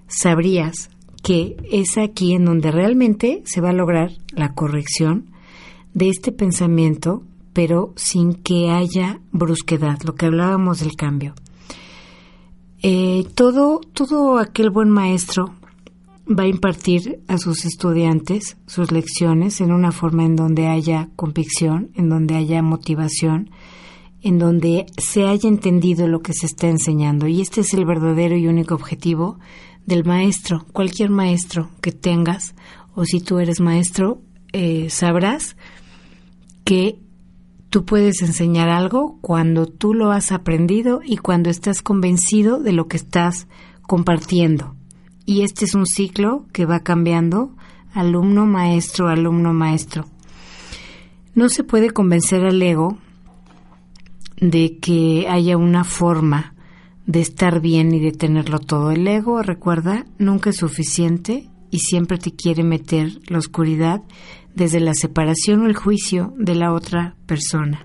sabrías 0.07 0.89
que 1.23 1.57
es 1.71 1.97
aquí 1.97 2.33
en 2.33 2.45
donde 2.45 2.71
realmente 2.71 3.41
se 3.45 3.59
va 3.59 3.71
a 3.71 3.73
lograr 3.73 4.11
la 4.35 4.53
corrección 4.53 5.31
de 5.93 6.09
este 6.09 6.31
pensamiento 6.31 7.23
pero 7.55 7.93
sin 7.95 8.33
que 8.33 8.69
haya 8.69 9.21
brusquedad, 9.31 10.01
lo 10.03 10.15
que 10.15 10.25
hablábamos 10.25 10.81
del 10.81 10.97
cambio. 10.97 11.35
Eh, 12.83 13.25
todo, 13.33 13.79
todo 13.93 14.39
aquel 14.39 14.69
buen 14.69 14.89
maestro 14.89 15.53
va 16.27 16.43
a 16.43 16.47
impartir 16.47 17.21
a 17.29 17.37
sus 17.37 17.63
estudiantes 17.63 18.57
sus 18.67 18.91
lecciones 18.91 19.61
en 19.61 19.71
una 19.71 19.93
forma 19.93 20.25
en 20.25 20.35
donde 20.35 20.67
haya 20.67 21.07
convicción, 21.15 21.91
en 21.95 22.09
donde 22.09 22.35
haya 22.35 22.61
motivación, 22.61 23.51
en 24.21 24.37
donde 24.37 24.85
se 24.97 25.23
haya 25.23 25.47
entendido 25.47 26.09
lo 26.09 26.19
que 26.19 26.33
se 26.33 26.47
está 26.47 26.67
enseñando. 26.67 27.25
Y 27.25 27.39
este 27.39 27.61
es 27.61 27.73
el 27.73 27.85
verdadero 27.85 28.35
y 28.35 28.47
único 28.47 28.75
objetivo 28.75 29.39
del 29.85 30.03
maestro. 30.03 30.65
Cualquier 30.73 31.09
maestro 31.09 31.69
que 31.79 31.93
tengas, 31.93 32.53
o 32.95 33.05
si 33.05 33.21
tú 33.21 33.39
eres 33.39 33.61
maestro, 33.61 34.19
eh, 34.51 34.89
sabrás 34.89 35.55
que 36.65 36.99
Tú 37.75 37.83
puedes 37.83 38.21
enseñar 38.21 38.69
algo 38.69 39.17
cuando 39.19 39.65
tú 39.65 39.93
lo 39.93 40.11
has 40.11 40.31
aprendido 40.31 41.01
y 41.03 41.17
cuando 41.17 41.49
estás 41.49 41.81
convencido 41.81 42.61
de 42.61 42.71
lo 42.71 42.87
que 42.87 42.95
estás 42.95 43.49
compartiendo. 43.81 44.77
Y 45.25 45.41
este 45.41 45.65
es 45.65 45.75
un 45.75 45.85
ciclo 45.85 46.45
que 46.53 46.65
va 46.65 46.79
cambiando 46.79 47.53
alumno, 47.93 48.45
maestro, 48.45 49.09
alumno, 49.09 49.51
maestro. 49.51 50.05
No 51.33 51.49
se 51.49 51.65
puede 51.65 51.89
convencer 51.89 52.45
al 52.45 52.61
ego 52.61 52.97
de 54.37 54.77
que 54.77 55.27
haya 55.29 55.57
una 55.57 55.83
forma 55.83 56.55
de 57.05 57.19
estar 57.19 57.59
bien 57.59 57.93
y 57.93 57.99
de 57.99 58.13
tenerlo 58.13 58.59
todo. 58.59 58.91
El 58.91 59.05
ego, 59.05 59.41
recuerda, 59.41 60.05
nunca 60.17 60.51
es 60.51 60.55
suficiente 60.55 61.49
y 61.71 61.79
siempre 61.79 62.19
te 62.19 62.31
quiere 62.31 62.63
meter 62.63 63.19
la 63.27 63.37
oscuridad 63.37 64.01
desde 64.55 64.79
la 64.79 64.93
separación 64.93 65.61
o 65.61 65.65
el 65.67 65.75
juicio 65.75 66.33
de 66.37 66.55
la 66.55 66.73
otra 66.73 67.15
persona. 67.25 67.83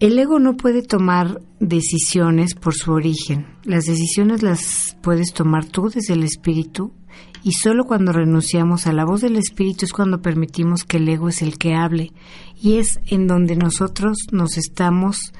El 0.00 0.18
ego 0.18 0.38
no 0.38 0.56
puede 0.56 0.82
tomar 0.82 1.40
decisiones 1.60 2.54
por 2.54 2.74
su 2.74 2.92
origen. 2.92 3.46
Las 3.64 3.84
decisiones 3.84 4.42
las 4.42 4.96
puedes 5.02 5.32
tomar 5.32 5.64
tú 5.64 5.88
desde 5.88 6.14
el 6.14 6.24
espíritu 6.24 6.92
y 7.42 7.52
solo 7.52 7.84
cuando 7.84 8.12
renunciamos 8.12 8.86
a 8.86 8.92
la 8.92 9.04
voz 9.04 9.20
del 9.20 9.36
espíritu 9.36 9.84
es 9.84 9.92
cuando 9.92 10.20
permitimos 10.20 10.84
que 10.84 10.98
el 10.98 11.08
ego 11.08 11.28
es 11.28 11.42
el 11.42 11.58
que 11.58 11.74
hable 11.74 12.12
y 12.60 12.76
es 12.78 13.00
en 13.06 13.26
donde 13.26 13.56
nosotros 13.56 14.18
nos 14.32 14.58
estamos 14.58 15.32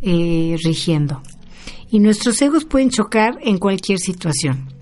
eh, 0.00 0.56
rigiendo. 0.62 1.22
Y 1.90 2.00
nuestros 2.00 2.40
egos 2.40 2.64
pueden 2.64 2.90
chocar 2.90 3.38
en 3.42 3.58
cualquier 3.58 3.98
situación. 3.98 4.77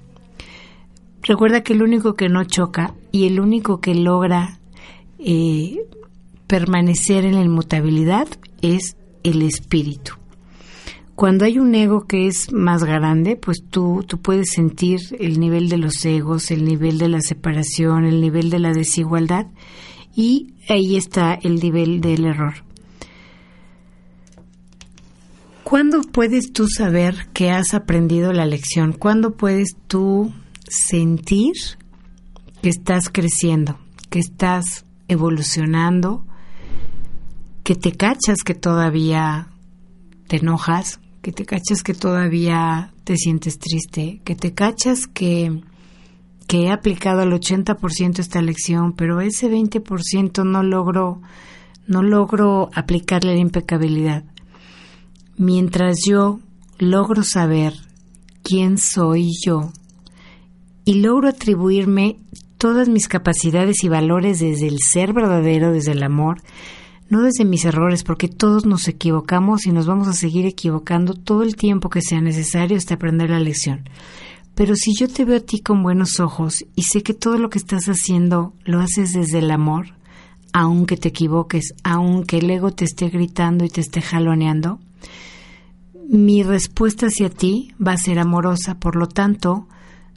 Recuerda 1.27 1.63
que 1.63 1.73
el 1.73 1.83
único 1.83 2.15
que 2.15 2.29
no 2.29 2.45
choca 2.45 2.95
y 3.11 3.27
el 3.27 3.41
único 3.41 3.81
que 3.81 3.95
logra 3.97 4.61
eh, 5.19 5.77
permanecer 6.47 7.25
en 7.25 7.35
la 7.35 7.43
inmutabilidad 7.43 8.29
es 8.63 8.97
el 9.25 9.43
espíritu. 9.43 10.13
Cuando 11.17 11.45
hay 11.45 11.59
un 11.59 11.75
ego 11.75 12.07
que 12.07 12.29
es 12.29 12.53
más 12.53 12.85
grande, 12.85 13.37
pues 13.37 13.65
tú, 13.69 14.05
tú 14.07 14.19
puedes 14.19 14.51
sentir 14.51 15.01
el 15.19 15.41
nivel 15.41 15.69
de 15.69 15.79
los 15.79 16.05
egos, 16.05 16.51
el 16.53 16.65
nivel 16.65 16.99
de 16.99 17.09
la 17.09 17.21
separación, 17.21 18.05
el 18.05 18.21
nivel 18.21 18.51
de 18.51 18.61
la 18.61 18.73
desigualdad 18.73 19.47
y 20.15 20.53
ahí 20.69 20.95
está 20.97 21.35
el 21.35 21.57
nivel 21.57 22.01
del 22.01 22.27
error. 22.27 22.55
¿Cuándo 25.65 26.03
puedes 26.03 26.53
tú 26.53 26.69
saber 26.69 27.27
que 27.33 27.51
has 27.51 27.75
aprendido 27.75 28.33
la 28.33 28.47
lección? 28.47 28.93
¿Cuándo 28.93 29.33
puedes 29.33 29.77
tú 29.89 30.33
sentir 30.69 31.55
que 32.63 32.69
estás 32.69 33.09
creciendo, 33.11 33.79
que 34.11 34.19
estás 34.19 34.85
evolucionando, 35.09 36.25
que 37.63 37.75
te 37.75 37.93
cachas 37.93 38.43
que 38.45 38.55
todavía 38.55 39.49
te 40.29 40.37
enojas, 40.39 41.01
que 41.23 41.33
te 41.33 41.45
cachas 41.45 41.83
que 41.83 41.95
todavía 41.95 42.93
te 43.05 43.17
sientes 43.17 43.59
triste, 43.59 44.21
que 44.25 44.35
te 44.35 44.55
cachas 44.55 45.07
que, 45.07 45.63
que 46.47 46.65
he 46.65 46.71
aplicado 46.71 47.23
al 47.23 47.33
80% 47.33 48.19
esta 48.19 48.43
lección, 48.43 48.93
pero 48.93 49.21
ese 49.21 49.51
20% 49.51 50.45
no 50.45 50.63
logro, 50.63 51.21
no 51.87 52.03
logro 52.03 52.71
aplicarle 52.75 53.35
la 53.35 53.41
impecabilidad. 53.41 54.25
Mientras 55.37 55.99
yo 56.07 56.41
logro 56.79 57.23
saber 57.23 57.75
quién 58.43 58.79
soy 58.79 59.31
yo 59.45 59.73
y 60.87 60.95
logro 60.95 61.29
atribuirme 61.29 62.17
todas 62.59 62.89
mis 62.89 63.09
capacidades 63.09 63.83
y 63.83 63.89
valores 63.89 64.39
desde 64.39 64.69
el 64.69 64.79
ser 64.79 65.13
verdadero, 65.13 65.73
desde 65.73 65.93
el 65.93 66.03
amor, 66.05 66.41
no 67.11 67.23
desde 67.23 67.45
mis 67.45 67.65
errores, 67.65 68.05
porque 68.05 68.29
todos 68.29 68.67
nos 68.67 68.87
equivocamos 68.87 69.67
y 69.67 69.73
nos 69.73 69.87
vamos 69.87 70.07
a 70.07 70.13
seguir 70.13 70.47
equivocando 70.47 71.15
todo 71.15 71.43
el 71.43 71.57
tiempo 71.57 71.91
que 71.91 72.03
sea 72.03 72.21
necesario 72.21 72.77
hasta 72.77 72.95
aprender 72.95 73.31
la 73.31 73.41
lección. 73.41 73.89
Pero 74.55 74.77
si 74.77 74.95
yo 74.97 75.09
te 75.09 75.25
veo 75.25 75.39
a 75.39 75.41
ti 75.41 75.61
con 75.61 75.83
buenos 75.83 76.21
ojos 76.21 76.65
y 76.77 76.85
sé 76.85 77.03
que 77.03 77.15
todo 77.15 77.37
lo 77.37 77.51
que 77.51 77.59
estás 77.59 77.87
haciendo 77.87 78.55
lo 78.65 78.81
haces 78.81 79.13
desde 79.13 79.41
el 79.41 79.51
amor, 79.51 79.89
aunque 80.53 80.97
te 80.97 81.09
equivoques, 81.09 81.75
aunque 81.83 82.39
el 82.39 82.49
ego 82.49 82.71
te 82.71 82.85
esté 82.85 83.09
gritando 83.09 83.65
y 83.65 83.71
te 83.71 83.81
esté 83.81 84.01
jaloneando, 84.01 84.79
mi 86.09 86.45
respuesta 86.45 87.07
hacia 87.07 87.29
ti 87.29 87.75
va 87.85 87.93
a 87.93 87.99
ser 87.99 88.21
amorosa, 88.21 88.79
por 88.79 88.95
lo 88.95 89.09
tanto, 89.09 89.67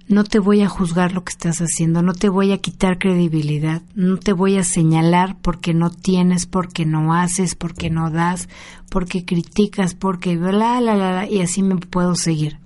no 0.10 0.24
te 0.24 0.40
voy 0.40 0.62
a 0.62 0.68
juzgar 0.68 1.14
lo 1.14 1.24
que 1.24 1.30
estás 1.30 1.60
haciendo, 1.60 2.02
no 2.02 2.14
te 2.14 2.30
voy 2.30 2.52
a 2.52 2.58
quitar 2.58 2.98
credibilidad, 2.98 3.84
no 3.94 4.18
te 4.18 4.34
voy 4.34 4.58
a 4.58 4.64
señalar 4.64 5.38
porque 5.40 5.76
no 5.76 5.92
tienes, 5.92 6.48
porque 6.48 6.84
no 6.84 7.14
haces, 7.14 7.54
porque 7.54 7.92
no 7.92 8.10
das, 8.10 8.50
porque 8.90 9.24
criticas, 9.24 9.94
porque 9.94 10.36
bla, 10.36 10.80
bla, 10.80 10.96
bla, 10.96 11.30
y 11.30 11.42
así 11.42 11.62
me 11.62 11.76
puedo 11.78 12.16
seguir. 12.16 12.58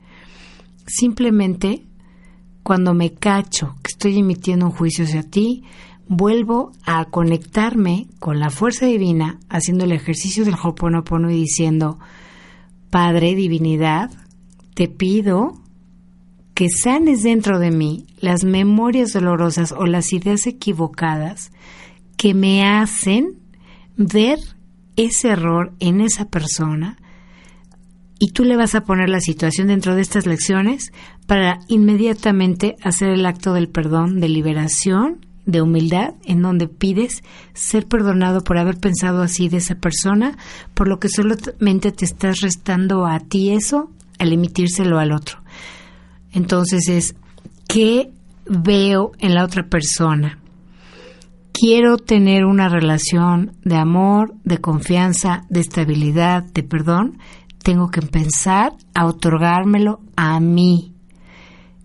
Simplemente, 0.88 1.84
cuando 2.64 2.94
me 2.94 3.12
cacho 3.12 3.76
que 3.84 3.92
estoy 3.92 4.20
emitiendo 4.20 4.68
un 4.68 4.72
juicio 4.72 5.04
hacia 5.04 5.24
ti, 5.24 5.64
vuelvo 6.08 6.72
a 6.86 7.04
conectarme 7.06 8.08
con 8.20 8.40
la 8.40 8.52
fuerza 8.52 8.86
divina, 8.86 9.38
haciendo 9.50 9.84
el 9.84 9.92
ejercicio 9.92 10.46
del 10.46 10.56
Hoponopono 10.64 11.30
y 11.30 11.42
diciendo, 11.42 12.00
Padre, 12.90 13.36
divinidad, 13.36 14.12
te 14.76 14.88
pido 14.88 15.63
que 16.54 16.70
sanes 16.70 17.24
dentro 17.24 17.60
de 17.60 17.72
mí 17.72 18.06
las 18.20 18.44
memorias 18.44 19.14
dolorosas 19.14 19.72
o 19.72 19.86
las 19.86 20.14
ideas 20.14 20.46
equivocadas 20.48 21.52
que 22.18 22.34
me 22.34 22.66
hacen 22.66 23.40
ver 23.98 24.40
ese 24.96 25.30
error 25.30 25.74
en 25.80 26.02
esa 26.02 26.26
persona 26.26 26.98
y 28.20 28.32
tú 28.32 28.46
le 28.46 28.56
vas 28.56 28.74
a 28.76 28.86
poner 28.86 29.10
la 29.10 29.20
situación 29.20 29.68
dentro 29.68 29.96
de 29.96 30.02
estas 30.02 30.26
lecciones 30.26 30.94
para 31.28 31.60
inmediatamente 31.68 32.78
hacer 32.82 33.10
el 33.10 33.26
acto 33.26 33.54
del 33.54 33.68
perdón, 33.68 34.22
de 34.22 34.30
liberación, 34.30 35.26
de 35.46 35.62
humildad, 35.62 36.14
en 36.24 36.42
donde 36.42 36.70
pides 36.70 37.22
ser 37.54 37.86
perdonado 37.86 38.42
por 38.42 38.58
haber 38.58 38.78
pensado 38.78 39.22
así 39.22 39.50
de 39.50 39.58
esa 39.58 39.76
persona, 39.76 40.38
por 40.74 40.88
lo 40.88 41.00
que 41.00 41.10
solamente 41.10 41.92
te 41.92 42.06
estás 42.06 42.40
restando 42.40 43.06
a 43.06 43.20
ti 43.20 43.52
eso 43.52 43.92
al 44.20 44.32
emitírselo 44.32 45.00
al 45.00 45.12
otro. 45.12 45.43
Entonces 46.34 46.90
es, 46.90 47.16
¿qué 47.68 48.12
veo 48.48 49.12
en 49.20 49.36
la 49.36 49.46
otra 49.46 49.68
persona? 49.68 50.40
Quiero 51.54 51.98
tener 51.98 52.46
una 52.46 52.68
relación 52.68 53.54
de 53.64 53.76
amor, 53.76 54.34
de 54.44 54.58
confianza, 54.58 55.44
de 55.50 55.62
estabilidad, 55.62 56.44
de 56.44 56.64
perdón. 56.64 57.20
Tengo 57.64 57.90
que 57.90 58.02
empezar 58.02 58.74
a 58.96 59.06
otorgármelo 59.06 60.02
a 60.16 60.40
mí. 60.40 60.94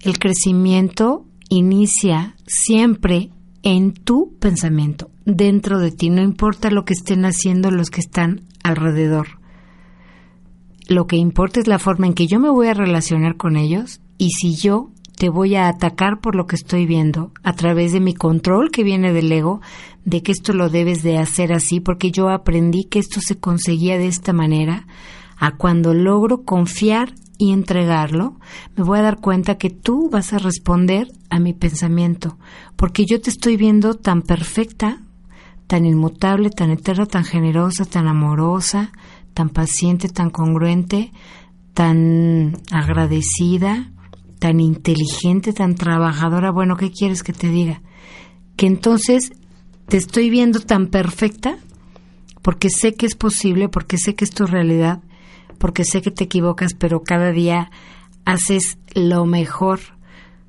El 0.00 0.18
crecimiento 0.18 1.26
inicia 1.50 2.34
siempre 2.46 3.30
en 3.62 3.92
tu 3.92 4.34
pensamiento, 4.40 5.10
dentro 5.26 5.78
de 5.78 5.90
ti, 5.90 6.10
no 6.10 6.22
importa 6.22 6.70
lo 6.70 6.84
que 6.84 6.94
estén 6.94 7.24
haciendo 7.24 7.70
los 7.70 7.90
que 7.90 8.00
están 8.00 8.42
alrededor. 8.62 9.40
Lo 10.88 11.06
que 11.06 11.16
importa 11.16 11.60
es 11.60 11.66
la 11.66 11.78
forma 11.78 12.06
en 12.06 12.14
que 12.14 12.26
yo 12.26 12.40
me 12.40 12.50
voy 12.50 12.68
a 12.68 12.74
relacionar 12.74 13.36
con 13.36 13.56
ellos 13.56 14.00
y 14.18 14.30
si 14.30 14.56
yo 14.56 14.90
te 15.16 15.28
voy 15.28 15.56
a 15.56 15.68
atacar 15.68 16.20
por 16.20 16.36
lo 16.36 16.46
que 16.46 16.56
estoy 16.56 16.86
viendo 16.86 17.32
a 17.42 17.52
través 17.54 17.92
de 17.92 18.00
mi 18.00 18.14
control 18.14 18.70
que 18.70 18.84
viene 18.84 19.12
del 19.12 19.32
ego, 19.32 19.60
de 20.04 20.22
que 20.22 20.32
esto 20.32 20.52
lo 20.52 20.68
debes 20.68 21.02
de 21.02 21.18
hacer 21.18 21.52
así 21.52 21.80
porque 21.80 22.10
yo 22.10 22.28
aprendí 22.28 22.84
que 22.84 22.98
esto 22.98 23.20
se 23.20 23.38
conseguía 23.38 23.98
de 23.98 24.06
esta 24.06 24.32
manera, 24.32 24.86
a 25.36 25.56
cuando 25.56 25.94
logro 25.94 26.44
confiar 26.44 27.14
y 27.38 27.52
entregarlo, 27.52 28.36
me 28.76 28.84
voy 28.84 28.98
a 28.98 29.02
dar 29.02 29.20
cuenta 29.20 29.58
que 29.58 29.70
tú 29.70 30.08
vas 30.10 30.32
a 30.32 30.38
responder 30.38 31.08
a 31.30 31.38
mi 31.38 31.52
pensamiento, 31.52 32.36
porque 32.76 33.06
yo 33.06 33.20
te 33.20 33.30
estoy 33.30 33.56
viendo 33.56 33.94
tan 33.94 34.22
perfecta, 34.22 35.02
tan 35.68 35.84
inmutable, 35.86 36.50
tan 36.50 36.70
eterna, 36.70 37.06
tan 37.06 37.24
generosa, 37.24 37.84
tan 37.84 38.08
amorosa, 38.08 38.90
tan 39.34 39.50
paciente, 39.50 40.08
tan 40.08 40.30
congruente, 40.30 41.12
tan 41.74 42.56
agradecida, 42.72 43.92
tan 44.38 44.60
inteligente, 44.60 45.52
tan 45.52 45.74
trabajadora, 45.74 46.50
bueno, 46.50 46.76
¿qué 46.76 46.90
quieres 46.90 47.22
que 47.22 47.32
te 47.32 47.48
diga? 47.48 47.82
Que 48.56 48.66
entonces 48.66 49.32
te 49.88 49.96
estoy 49.96 50.30
viendo 50.30 50.60
tan 50.60 50.88
perfecta 50.88 51.58
porque 52.42 52.70
sé 52.70 52.94
que 52.94 53.06
es 53.06 53.14
posible, 53.14 53.68
porque 53.68 53.98
sé 53.98 54.14
que 54.14 54.24
es 54.24 54.30
tu 54.30 54.46
realidad, 54.46 55.00
porque 55.58 55.84
sé 55.84 56.02
que 56.02 56.10
te 56.10 56.24
equivocas, 56.24 56.74
pero 56.74 57.02
cada 57.02 57.32
día 57.32 57.70
haces 58.24 58.78
lo 58.94 59.26
mejor 59.26 59.80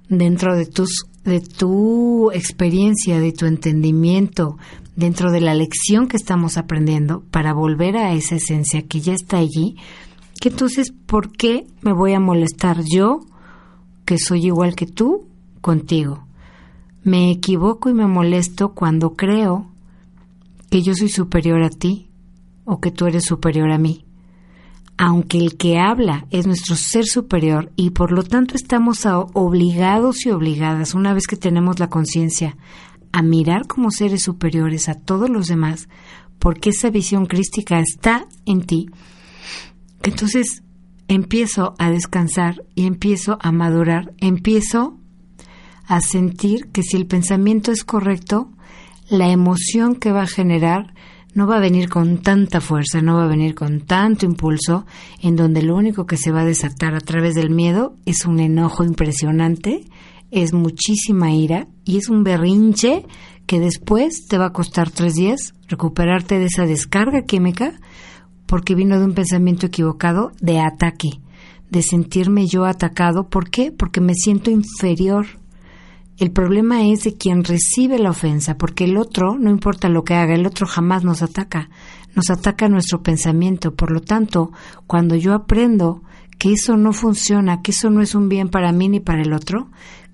dentro 0.08 0.56
de 0.56 0.66
tus 0.66 1.06
de 1.24 1.42
tu 1.42 2.32
experiencia, 2.32 3.20
de 3.20 3.32
tu 3.32 3.46
entendimiento, 3.46 4.58
dentro 4.96 5.32
de 5.32 5.42
la 5.42 5.54
lección 5.54 6.08
que 6.08 6.18
estamos 6.18 6.58
aprendiendo 6.58 7.24
para 7.32 7.54
volver 7.54 7.98
a 7.98 8.14
esa 8.14 8.36
esencia 8.36 8.82
que 8.88 9.00
ya 9.00 9.14
está 9.14 9.38
allí, 9.38 9.76
que 10.40 10.50
entonces, 10.50 10.92
¿por 11.06 11.32
qué 11.32 11.68
me 11.82 11.94
voy 11.94 12.14
a 12.14 12.20
molestar 12.20 12.84
yo 12.84 13.20
que 14.10 14.18
soy 14.18 14.48
igual 14.48 14.74
que 14.74 14.88
tú 14.88 15.28
contigo. 15.62 16.26
Me 17.04 17.30
equivoco 17.30 17.92
y 17.92 17.94
me 17.94 18.08
molesto 18.08 18.74
cuando 18.74 19.16
creo 19.16 19.70
que 20.72 20.82
yo 20.82 20.96
soy 20.96 21.10
superior 21.10 21.62
a 21.62 21.70
ti 21.70 22.10
o 22.66 22.80
que 22.80 22.90
tú 22.90 23.06
eres 23.06 23.26
superior 23.26 23.70
a 23.70 23.78
mí. 23.78 24.06
Aunque 24.98 25.38
el 25.38 25.58
que 25.58 25.78
habla 25.78 26.26
es 26.32 26.48
nuestro 26.48 26.76
ser 26.76 27.06
superior 27.06 27.72
y 27.76 27.92
por 27.92 28.12
lo 28.12 28.24
tanto 28.24 28.56
estamos 28.56 29.06
obligados 29.06 30.26
y 30.26 30.32
obligadas, 30.32 30.96
una 30.96 31.14
vez 31.14 31.28
que 31.28 31.38
tenemos 31.38 31.78
la 31.78 31.92
conciencia, 31.92 32.58
a 33.12 33.22
mirar 33.22 33.68
como 33.68 33.92
seres 33.92 34.24
superiores 34.24 34.90
a 34.90 34.96
todos 34.96 35.30
los 35.30 35.46
demás, 35.46 35.88
porque 36.40 36.72
esa 36.72 36.90
visión 36.90 37.28
crística 37.28 37.80
está 37.80 38.26
en 38.48 38.64
ti, 38.64 38.90
entonces 40.02 40.64
empiezo 41.10 41.74
a 41.80 41.90
descansar 41.90 42.64
y 42.76 42.86
empiezo 42.86 43.38
a 43.42 43.52
madurar, 43.52 44.14
empiezo 44.20 44.98
a 45.86 46.00
sentir 46.02 46.68
que 46.72 46.84
si 46.84 46.96
el 46.96 47.08
pensamiento 47.08 47.72
es 47.72 47.84
correcto, 47.84 48.52
la 49.10 49.30
emoción 49.30 49.96
que 49.96 50.12
va 50.12 50.22
a 50.22 50.28
generar 50.28 50.94
no 51.34 51.48
va 51.48 51.58
a 51.58 51.62
venir 51.62 51.90
con 51.90 52.20
tanta 52.20 52.62
fuerza, 52.62 53.02
no 53.02 53.16
va 53.16 53.24
a 53.24 53.28
venir 53.28 53.56
con 53.56 53.82
tanto 53.82 54.26
impulso, 54.26 54.86
en 55.22 55.36
donde 55.36 55.64
lo 55.64 55.76
único 55.76 56.06
que 56.06 56.16
se 56.16 56.32
va 56.32 56.42
a 56.42 56.46
desatar 56.46 56.94
a 56.94 57.02
través 57.02 57.34
del 57.34 57.50
miedo 57.50 57.96
es 58.06 58.26
un 58.26 58.40
enojo 58.40 58.84
impresionante, 58.84 59.86
es 60.30 60.54
muchísima 60.54 61.32
ira 61.32 61.68
y 61.86 61.98
es 61.98 62.10
un 62.10 62.24
berrinche 62.24 63.04
que 63.48 63.60
después 63.60 64.28
te 64.28 64.38
va 64.38 64.48
a 64.48 64.54
costar 64.54 64.92
tres 64.92 65.16
días 65.16 65.56
recuperarte 65.68 66.38
de 66.38 66.46
esa 66.46 66.68
descarga 66.68 67.24
química 67.24 67.80
porque 68.50 68.74
vino 68.74 68.98
de 68.98 69.06
un 69.06 69.14
pensamiento 69.14 69.68
equivocado 69.68 70.32
de 70.42 70.60
ataque, 70.60 71.22
de 71.70 71.84
sentirme 71.84 72.48
yo 72.48 72.66
atacado. 72.66 73.30
¿Por 73.30 73.52
qué? 73.52 73.72
Porque 73.72 74.02
me 74.02 74.16
siento 74.16 74.50
inferior. 74.50 75.28
El 76.18 76.32
problema 76.32 76.88
es 76.88 77.04
de 77.04 77.14
quien 77.14 77.44
recibe 77.44 78.00
la 78.00 78.10
ofensa, 78.10 78.58
porque 78.58 78.86
el 78.86 78.98
otro, 78.98 79.38
no 79.38 79.52
importa 79.52 79.88
lo 79.88 80.04
que 80.04 80.16
haga, 80.16 80.34
el 80.34 80.48
otro 80.48 80.66
jamás 80.66 81.04
nos 81.04 81.22
ataca, 81.22 81.70
nos 82.16 82.32
ataca 82.32 82.68
nuestro 82.70 83.04
pensamiento. 83.04 83.76
Por 83.76 83.92
lo 83.92 84.02
tanto, 84.02 84.52
cuando 84.88 85.16
yo 85.16 85.36
aprendo 85.36 86.02
que 86.40 86.54
eso 86.54 86.76
no 86.76 86.92
funciona, 86.92 87.62
que 87.62 87.70
eso 87.70 87.92
no 87.92 88.02
es 88.02 88.16
un 88.16 88.30
bien 88.30 88.50
para 88.50 88.72
mí 88.72 88.90
ni 88.90 89.00
para 89.00 89.22
el 89.22 89.32
otro, 89.32 89.70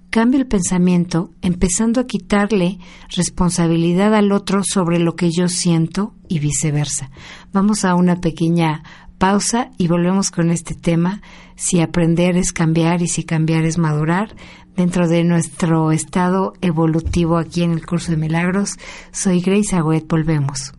cambio 0.09 0.39
el 0.39 0.47
pensamiento, 0.47 1.31
empezando 1.41 1.99
a 1.99 2.07
quitarle 2.07 2.79
responsabilidad 3.15 4.13
al 4.13 4.31
otro 4.31 4.61
sobre 4.63 4.99
lo 4.99 5.15
que 5.15 5.29
yo 5.29 5.47
siento 5.47 6.13
y 6.29 6.39
viceversa. 6.39 7.11
Vamos 7.55 7.85
a 7.85 7.95
una 7.95 8.17
pequeña 8.17 8.83
pausa 9.17 9.71
y 9.77 9.87
volvemos 9.87 10.29
con 10.29 10.51
este 10.51 10.75
tema, 10.75 11.21
si 11.55 11.79
aprender 11.79 12.35
es 12.35 12.51
cambiar 12.51 13.01
y 13.01 13.07
si 13.07 13.23
cambiar 13.23 13.63
es 13.63 13.77
madurar, 13.77 14.35
dentro 14.75 15.07
de 15.07 15.23
nuestro 15.23 15.93
estado 15.93 16.51
evolutivo 16.59 17.37
aquí 17.37 17.63
en 17.63 17.71
el 17.71 17.85
curso 17.85 18.11
de 18.11 18.17
milagros. 18.17 18.75
Soy 19.13 19.39
Grace 19.39 19.73
Agüet, 19.73 20.05
volvemos. 20.05 20.73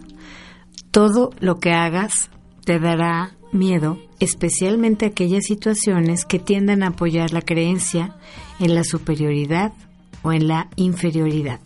todo 0.91 1.31
lo 1.41 1.59
que 1.59 1.73
hagas 1.73 2.29
te 2.67 2.79
dará 2.79 3.35
miedo, 3.51 3.99
especialmente 4.21 5.07
aquellas 5.07 5.45
situaciones 5.45 6.27
que 6.27 6.39
tiendan 6.39 6.83
a 6.83 6.89
apoyar 6.89 7.33
la 7.33 7.41
creencia 7.41 8.15
en 8.61 8.75
la 8.75 8.85
superioridad 8.85 9.73
o 10.23 10.35
en 10.35 10.49
la 10.49 10.69
inferioridad. 10.77 11.61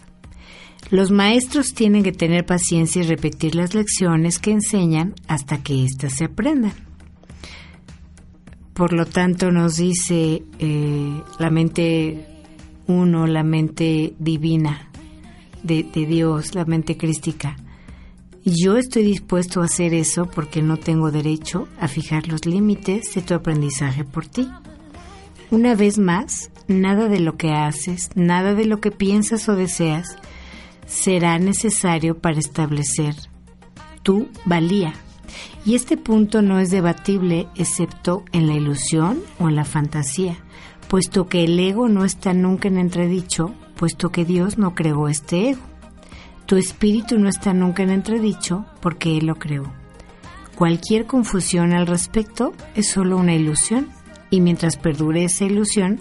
Los 0.91 1.11
maestros 1.11 1.75
tienen 1.75 2.05
que 2.05 2.13
tener 2.13 2.47
paciencia 2.47 3.03
y 3.03 3.07
repetir 3.07 3.57
las 3.57 3.75
lecciones 3.75 4.39
que 4.39 4.53
enseñan 4.53 5.15
hasta 5.27 5.63
que 5.63 5.85
éstas 5.85 6.15
se 6.15 6.25
aprendan. 6.25 6.73
Por 8.73 8.93
lo 8.93 9.07
tanto, 9.07 9.51
nos 9.51 9.79
dice 9.79 10.43
eh, 10.59 11.23
la 11.39 11.51
mente 11.51 12.27
uno, 12.87 13.27
la 13.27 13.43
mente 13.43 14.15
divina 14.19 14.91
de, 15.63 15.83
de 15.83 16.07
Dios, 16.07 16.55
la 16.55 16.65
mente 16.65 16.97
crística. 16.97 17.57
Yo 18.45 18.77
estoy 18.77 19.03
dispuesto 19.03 19.61
a 19.61 19.65
hacer 19.65 19.93
eso 19.93 20.31
porque 20.31 20.63
no 20.63 20.77
tengo 20.77 21.11
derecho 21.11 21.67
a 21.81 21.89
fijar 21.89 22.29
los 22.29 22.47
límites 22.47 23.13
de 23.13 23.23
tu 23.23 23.35
aprendizaje 23.35 24.05
por 24.05 24.29
ti. 24.29 24.49
Una 25.51 25.75
vez 25.75 25.99
más, 25.99 26.53
nada 26.69 27.09
de 27.09 27.19
lo 27.19 27.37
que 27.37 27.51
haces, 27.51 28.11
nada 28.15 28.55
de 28.55 28.67
lo 28.67 28.81
que 28.81 28.93
piensas 28.93 29.49
o 29.49 29.57
deseas 29.57 30.17
será 30.87 31.39
necesario 31.39 32.19
para 32.19 32.39
establecer 32.39 33.15
tu 34.03 34.29
valía. 34.45 34.95
Y 35.65 35.75
este 35.75 35.97
punto 35.97 36.43
no 36.43 36.61
es 36.61 36.71
debatible 36.71 37.49
excepto 37.57 38.25
en 38.33 38.47
la 38.47 38.55
ilusión 38.55 39.21
o 39.41 39.49
en 39.49 39.57
la 39.57 39.65
fantasía, 39.65 40.37
puesto 40.89 41.29
que 41.29 41.45
el 41.45 41.59
ego 41.59 41.89
no 41.89 42.05
está 42.05 42.33
nunca 42.33 42.69
en 42.69 42.79
entredicho, 42.79 43.53
puesto 43.77 44.11
que 44.11 44.25
Dios 44.25 44.59
no 44.59 44.75
creó 44.75 45.09
este 45.09 45.51
ego. 45.51 45.63
Tu 46.47 46.57
espíritu 46.57 47.19
no 47.19 47.29
está 47.29 47.53
nunca 47.53 47.83
en 47.83 47.91
entredicho 47.91 48.65
porque 48.81 49.19
Él 49.19 49.27
lo 49.27 49.35
creó. 49.35 49.65
Cualquier 50.55 51.07
confusión 51.07 51.75
al 51.75 51.89
respecto 51.89 52.55
es 52.77 52.89
solo 52.89 53.17
una 53.17 53.35
ilusión 53.35 53.89
y 54.31 54.41
mientras 54.41 54.77
perdure 54.77 55.25
esa 55.25 55.45
ilusión 55.45 56.01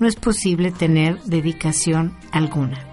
no 0.00 0.08
es 0.08 0.16
posible 0.16 0.72
tener 0.72 1.22
dedicación 1.24 2.16
alguna. 2.32 2.91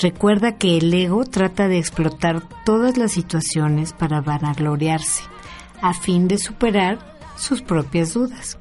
Recuerda 0.00 0.58
que 0.58 0.78
el 0.78 0.94
ego 0.94 1.24
trata 1.24 1.66
de 1.66 1.78
explotar 1.78 2.48
todas 2.64 2.96
las 2.96 3.10
situaciones 3.10 3.92
para 3.92 4.20
vanagloriarse, 4.20 5.24
a 5.82 5.92
fin 5.92 6.28
de 6.28 6.38
superar 6.38 7.16
sus 7.36 7.62
propias 7.62 8.14
dudas. 8.14 8.58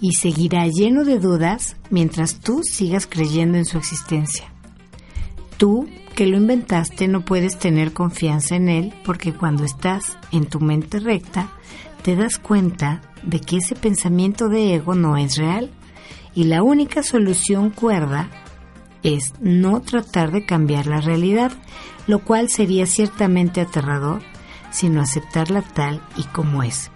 Y 0.00 0.12
seguirá 0.12 0.66
lleno 0.66 1.04
de 1.04 1.18
dudas 1.18 1.76
mientras 1.90 2.40
tú 2.40 2.62
sigas 2.62 3.06
creyendo 3.06 3.58
en 3.58 3.66
su 3.66 3.76
existencia. 3.76 4.46
Tú, 5.58 5.86
que 6.14 6.26
lo 6.26 6.38
inventaste, 6.38 7.08
no 7.08 7.26
puedes 7.26 7.58
tener 7.58 7.92
confianza 7.92 8.56
en 8.56 8.70
él 8.70 8.94
porque 9.04 9.34
cuando 9.34 9.64
estás 9.64 10.16
en 10.32 10.46
tu 10.46 10.60
mente 10.60 10.98
recta, 10.98 11.50
te 12.02 12.16
das 12.16 12.38
cuenta 12.38 13.02
de 13.22 13.40
que 13.40 13.58
ese 13.58 13.74
pensamiento 13.74 14.48
de 14.48 14.74
ego 14.74 14.94
no 14.94 15.18
es 15.18 15.36
real 15.36 15.70
y 16.34 16.44
la 16.44 16.62
única 16.62 17.02
solución 17.02 17.70
cuerda 17.70 18.30
es 19.04 19.34
no 19.38 19.82
tratar 19.82 20.32
de 20.32 20.44
cambiar 20.44 20.86
la 20.86 21.00
realidad, 21.00 21.52
lo 22.08 22.24
cual 22.24 22.48
sería 22.48 22.86
ciertamente 22.86 23.60
aterrador, 23.60 24.22
sino 24.70 25.00
aceptarla 25.00 25.62
tal 25.62 26.02
y 26.16 26.24
como 26.24 26.64
es. 26.64 26.90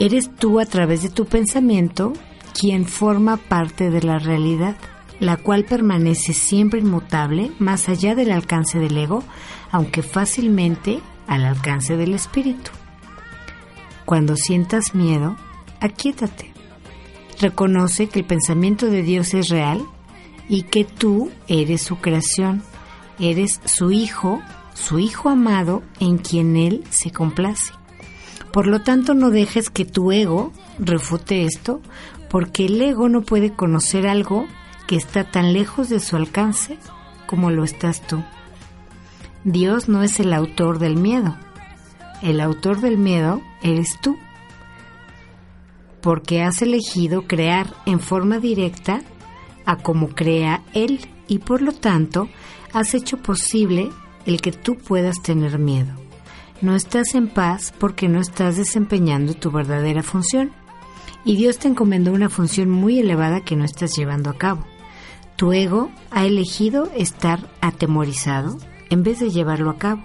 Eres 0.00 0.34
tú 0.34 0.58
a 0.58 0.66
través 0.66 1.02
de 1.02 1.10
tu 1.10 1.26
pensamiento 1.26 2.12
quien 2.58 2.86
forma 2.86 3.36
parte 3.36 3.90
de 3.90 4.02
la 4.02 4.18
realidad, 4.18 4.76
la 5.20 5.36
cual 5.36 5.64
permanece 5.64 6.32
siempre 6.32 6.80
inmutable 6.80 7.52
más 7.58 7.88
allá 7.88 8.14
del 8.14 8.32
alcance 8.32 8.78
del 8.78 8.96
ego, 8.96 9.22
aunque 9.70 10.02
fácilmente 10.02 11.00
al 11.26 11.44
alcance 11.44 11.96
del 11.96 12.14
espíritu. 12.14 12.70
Cuando 14.04 14.36
sientas 14.36 14.94
miedo, 14.94 15.36
aquíétate. 15.80 16.52
Reconoce 17.40 18.08
que 18.08 18.20
el 18.20 18.24
pensamiento 18.24 18.86
de 18.86 19.02
Dios 19.02 19.34
es 19.34 19.48
real 19.48 19.86
y 20.48 20.62
que 20.62 20.84
tú 20.84 21.30
eres 21.48 21.82
su 21.82 21.96
creación, 21.96 22.62
eres 23.18 23.60
su 23.64 23.90
hijo, 23.90 24.42
su 24.74 24.98
hijo 24.98 25.28
amado 25.28 25.82
en 26.00 26.18
quien 26.18 26.56
Él 26.56 26.84
se 26.90 27.10
complace. 27.10 27.72
Por 28.52 28.66
lo 28.66 28.82
tanto, 28.82 29.14
no 29.14 29.30
dejes 29.30 29.70
que 29.70 29.84
tu 29.84 30.12
ego 30.12 30.52
refute 30.78 31.44
esto, 31.44 31.80
porque 32.30 32.66
el 32.66 32.80
ego 32.80 33.08
no 33.08 33.22
puede 33.22 33.52
conocer 33.52 34.06
algo 34.06 34.46
que 34.86 34.96
está 34.96 35.24
tan 35.24 35.52
lejos 35.52 35.88
de 35.88 36.00
su 36.00 36.16
alcance 36.16 36.78
como 37.26 37.50
lo 37.50 37.64
estás 37.64 38.06
tú. 38.06 38.22
Dios 39.44 39.88
no 39.88 40.02
es 40.02 40.20
el 40.20 40.32
autor 40.32 40.78
del 40.78 40.96
miedo. 40.96 41.36
El 42.22 42.40
autor 42.40 42.80
del 42.80 42.98
miedo 42.98 43.42
eres 43.62 43.98
tú, 44.00 44.16
porque 46.00 46.42
has 46.42 46.62
elegido 46.62 47.26
crear 47.26 47.74
en 47.84 48.00
forma 48.00 48.38
directa 48.38 49.02
a 49.66 49.76
como 49.76 50.08
crea 50.08 50.62
Él 50.72 51.00
y 51.28 51.40
por 51.40 51.60
lo 51.60 51.72
tanto 51.72 52.28
has 52.72 52.94
hecho 52.94 53.18
posible 53.18 53.90
el 54.24 54.40
que 54.40 54.52
tú 54.52 54.76
puedas 54.76 55.20
tener 55.22 55.58
miedo. 55.58 55.92
No 56.62 56.74
estás 56.74 57.14
en 57.14 57.28
paz 57.28 57.72
porque 57.78 58.08
no 58.08 58.20
estás 58.20 58.56
desempeñando 58.56 59.34
tu 59.34 59.50
verdadera 59.50 60.02
función 60.02 60.52
y 61.24 61.36
Dios 61.36 61.58
te 61.58 61.68
encomendó 61.68 62.12
una 62.12 62.30
función 62.30 62.70
muy 62.70 62.98
elevada 62.98 63.42
que 63.42 63.56
no 63.56 63.64
estás 63.64 63.94
llevando 63.96 64.30
a 64.30 64.38
cabo. 64.38 64.64
Tu 65.36 65.52
ego 65.52 65.90
ha 66.10 66.24
elegido 66.24 66.90
estar 66.96 67.50
atemorizado 67.60 68.56
en 68.88 69.02
vez 69.02 69.18
de 69.20 69.30
llevarlo 69.30 69.70
a 69.70 69.76
cabo 69.76 70.02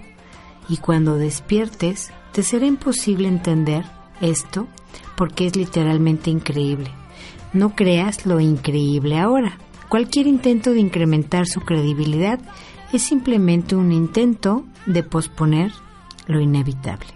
y 0.67 0.77
cuando 0.77 1.17
despiertes 1.17 2.11
te 2.33 2.43
será 2.43 2.65
imposible 2.65 3.27
entender 3.27 3.85
esto 4.19 4.67
porque 5.15 5.47
es 5.47 5.55
literalmente 5.55 6.29
increíble. 6.29 6.91
No 7.53 7.75
creas 7.75 8.25
lo 8.25 8.39
increíble 8.39 9.17
ahora. 9.17 9.57
Cualquier 9.89 10.27
intento 10.27 10.71
de 10.71 10.79
incrementar 10.79 11.47
su 11.47 11.59
credibilidad 11.61 12.39
es 12.93 13.01
simplemente 13.01 13.75
un 13.75 13.91
intento 13.91 14.65
de 14.85 15.03
posponer 15.03 15.71
lo 16.27 16.39
inevitable. 16.39 17.07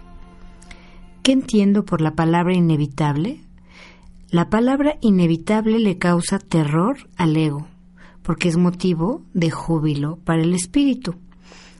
¿Qué 1.22 1.32
entiendo 1.32 1.84
por 1.84 2.00
la 2.00 2.14
palabra 2.14 2.54
inevitable? 2.54 3.40
La 4.30 4.50
palabra 4.50 4.98
inevitable 5.00 5.78
le 5.78 5.98
causa 5.98 6.38
terror 6.38 7.08
al 7.16 7.36
ego, 7.36 7.66
porque 8.22 8.48
es 8.48 8.56
motivo 8.56 9.22
de 9.32 9.50
júbilo 9.50 10.16
para 10.24 10.42
el 10.42 10.52
espíritu. 10.52 11.14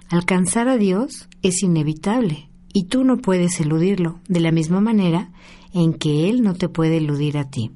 Alcanzar 0.08 0.68
a 0.68 0.76
Dios 0.76 1.28
es 1.42 1.62
inevitable 1.62 2.48
y 2.72 2.84
tú 2.84 3.04
no 3.04 3.18
puedes 3.18 3.60
eludirlo, 3.60 4.18
de 4.28 4.40
la 4.40 4.52
misma 4.52 4.80
manera 4.80 5.30
en 5.74 5.92
que 5.92 6.30
Él 6.30 6.42
no 6.42 6.54
te 6.54 6.68
puede 6.68 6.96
eludir 6.98 7.36
a 7.36 7.50
ti. 7.50 7.70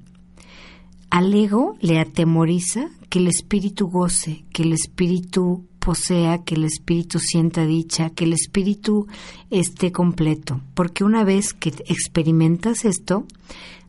Al 1.10 1.34
ego 1.34 1.76
le 1.80 1.98
atemoriza 1.98 2.88
que 3.08 3.18
el 3.18 3.26
espíritu 3.26 3.88
goce, 3.88 4.44
que 4.52 4.62
el 4.62 4.72
espíritu 4.72 5.66
posea, 5.80 6.44
que 6.44 6.54
el 6.54 6.64
espíritu 6.64 7.18
sienta 7.18 7.66
dicha, 7.66 8.10
que 8.10 8.24
el 8.24 8.32
espíritu 8.32 9.08
esté 9.50 9.90
completo, 9.90 10.60
porque 10.74 11.02
una 11.02 11.24
vez 11.24 11.52
que 11.52 11.70
experimentas 11.70 12.84
esto, 12.84 13.26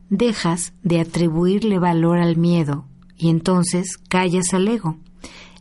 dejas 0.09 0.73
de 0.81 0.99
atribuirle 0.99 1.77
valor 1.77 2.17
al 2.17 2.37
miedo 2.37 2.85
y 3.17 3.29
entonces 3.29 3.97
callas 4.09 4.53
al 4.53 4.67
ego. 4.67 4.97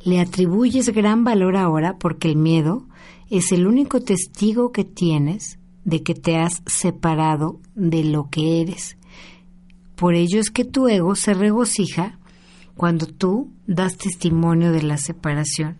Le 0.03 0.19
atribuyes 0.19 0.89
gran 0.89 1.25
valor 1.25 1.57
ahora 1.57 1.99
porque 1.99 2.29
el 2.29 2.37
miedo 2.37 2.87
es 3.29 3.53
el 3.53 3.67
único 3.67 4.01
testigo 4.01 4.73
que 4.73 4.85
tienes 4.85 5.59
de 5.85 6.03
que 6.03 6.15
te 6.15 6.39
has 6.39 6.63
separado 6.65 7.61
de 7.75 8.05
lo 8.05 8.31
que 8.31 8.63
eres. 8.63 8.97
Por 10.01 10.15
ello 10.15 10.41
es 10.41 10.51
que 10.51 10.65
tu 10.65 10.89
ego 10.89 11.15
se 11.15 11.35
regocija 11.35 12.19
cuando 12.75 13.05
tú 13.05 13.53
das 13.67 13.99
testimonio 13.99 14.73
de 14.73 14.83
la 14.83 14.97
separación. 14.97 15.77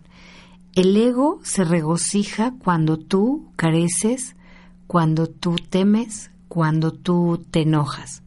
El 0.75 0.95
ego 0.95 1.39
se 1.41 1.63
regocija 1.63 2.53
cuando 2.63 2.97
tú 2.97 3.49
careces, 3.55 4.35
cuando 4.85 5.25
tú 5.25 5.55
temes, 5.55 6.29
cuando 6.49 6.91
tú 6.91 7.43
te 7.49 7.63
enojas. 7.63 8.21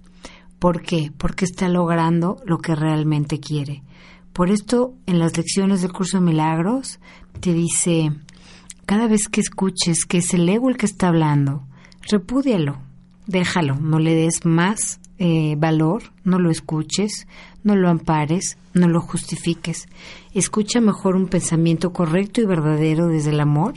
¿Por 0.59 0.83
qué? 0.83 1.13
Porque 1.17 1.45
está 1.45 1.69
logrando 1.69 2.39
lo 2.45 2.59
que 2.59 2.75
realmente 2.75 3.39
quiere. 3.39 3.85
Por 4.33 4.51
esto, 4.51 4.97
en 5.07 5.21
las 5.21 5.37
lecciones 5.37 5.81
del 5.81 5.93
curso 5.93 6.19
de 6.19 6.25
milagros, 6.25 6.99
te 7.39 7.53
dice, 7.55 8.11
cada 8.85 9.07
vez 9.07 9.29
que 9.29 9.41
escuches 9.41 10.07
que 10.07 10.19
es 10.19 10.35
el 10.35 10.49
ego 10.49 10.71
el 10.71 10.77
que 10.77 10.87
está 10.87 11.07
hablando, 11.07 11.69
repúdialo, 12.11 12.79
déjalo, 13.29 13.77
no 13.77 14.01
le 14.01 14.17
des 14.17 14.45
más 14.45 14.99
eh, 15.19 15.55
valor, 15.59 16.03
no 16.25 16.39
lo 16.39 16.51
escuches, 16.51 17.27
no 17.63 17.77
lo 17.77 17.89
ampares, 17.89 18.59
no 18.73 18.89
lo 18.89 19.01
justifiques. 19.01 19.87
Escucha 20.33 20.81
mejor 20.81 21.17
un 21.17 21.29
pensamiento 21.29 21.93
correcto 21.93 22.41
y 22.41 22.47
verdadero 22.47 23.09
desde 23.09 23.31
el 23.31 23.41
amor, 23.41 23.75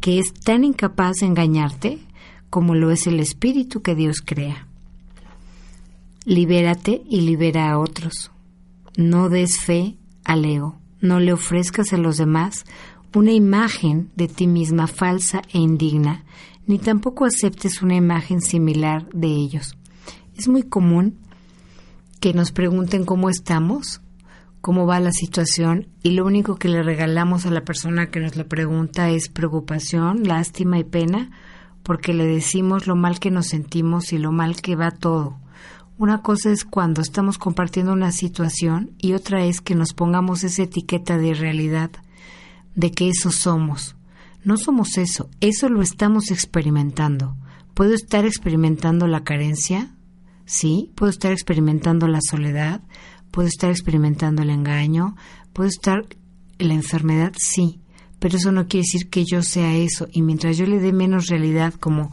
que 0.00 0.18
es 0.18 0.34
tan 0.34 0.64
incapaz 0.64 1.16
de 1.20 1.26
engañarte 1.26 1.98
como 2.50 2.74
lo 2.74 2.90
es 2.90 3.06
el 3.06 3.20
espíritu 3.20 3.82
que 3.82 3.94
Dios 3.94 4.20
crea. 4.24 4.68
Libérate 6.24 7.02
y 7.08 7.22
libera 7.22 7.70
a 7.70 7.78
otros. 7.78 8.30
No 8.96 9.28
des 9.28 9.58
fe 9.58 9.96
al 10.24 10.44
ego. 10.44 10.76
No 11.00 11.20
le 11.20 11.32
ofrezcas 11.32 11.92
a 11.92 11.98
los 11.98 12.16
demás 12.16 12.64
una 13.14 13.32
imagen 13.32 14.10
de 14.16 14.28
ti 14.28 14.46
misma 14.46 14.86
falsa 14.86 15.42
e 15.52 15.58
indigna, 15.58 16.24
ni 16.66 16.78
tampoco 16.78 17.24
aceptes 17.24 17.82
una 17.82 17.94
imagen 17.94 18.40
similar 18.40 19.08
de 19.12 19.28
ellos. 19.28 19.76
Es 20.36 20.48
muy 20.48 20.64
común 20.64 21.18
que 22.20 22.32
nos 22.32 22.50
pregunten 22.50 23.04
cómo 23.04 23.30
estamos, 23.30 24.00
cómo 24.60 24.86
va 24.86 24.98
la 24.98 25.12
situación 25.12 25.88
y 26.02 26.10
lo 26.10 26.24
único 26.24 26.56
que 26.56 26.68
le 26.68 26.82
regalamos 26.82 27.46
a 27.46 27.50
la 27.50 27.64
persona 27.64 28.10
que 28.10 28.18
nos 28.18 28.34
la 28.36 28.44
pregunta 28.44 29.10
es 29.10 29.28
preocupación, 29.28 30.24
lástima 30.24 30.78
y 30.78 30.84
pena 30.84 31.30
porque 31.84 32.14
le 32.14 32.26
decimos 32.26 32.86
lo 32.86 32.96
mal 32.96 33.20
que 33.20 33.30
nos 33.30 33.48
sentimos 33.48 34.12
y 34.12 34.18
lo 34.18 34.32
mal 34.32 34.56
que 34.56 34.74
va 34.74 34.90
todo. 34.90 35.38
Una 35.98 36.22
cosa 36.22 36.50
es 36.50 36.64
cuando 36.64 37.02
estamos 37.02 37.38
compartiendo 37.38 37.92
una 37.92 38.10
situación 38.10 38.92
y 38.98 39.12
otra 39.12 39.44
es 39.44 39.60
que 39.60 39.76
nos 39.76 39.92
pongamos 39.92 40.42
esa 40.42 40.64
etiqueta 40.64 41.18
de 41.18 41.34
realidad, 41.34 41.90
de 42.74 42.90
que 42.90 43.08
eso 43.08 43.30
somos. 43.30 43.94
No 44.42 44.56
somos 44.56 44.98
eso, 44.98 45.28
eso 45.40 45.68
lo 45.68 45.82
estamos 45.82 46.32
experimentando. 46.32 47.36
¿Puedo 47.74 47.94
estar 47.94 48.24
experimentando 48.24 49.06
la 49.06 49.22
carencia? 49.22 49.94
Sí, 50.46 50.90
puedo 50.94 51.10
estar 51.10 51.32
experimentando 51.32 52.06
la 52.06 52.20
soledad, 52.20 52.82
puedo 53.30 53.48
estar 53.48 53.70
experimentando 53.70 54.42
el 54.42 54.50
engaño, 54.50 55.16
puedo 55.52 55.68
estar 55.68 56.06
en 56.58 56.68
la 56.68 56.74
enfermedad, 56.74 57.32
sí, 57.36 57.80
pero 58.18 58.36
eso 58.36 58.52
no 58.52 58.66
quiere 58.66 58.84
decir 58.86 59.08
que 59.08 59.24
yo 59.24 59.42
sea 59.42 59.74
eso. 59.74 60.06
Y 60.10 60.22
mientras 60.22 60.56
yo 60.56 60.66
le 60.66 60.78
dé 60.78 60.92
menos 60.92 61.28
realidad, 61.28 61.74
como 61.74 62.12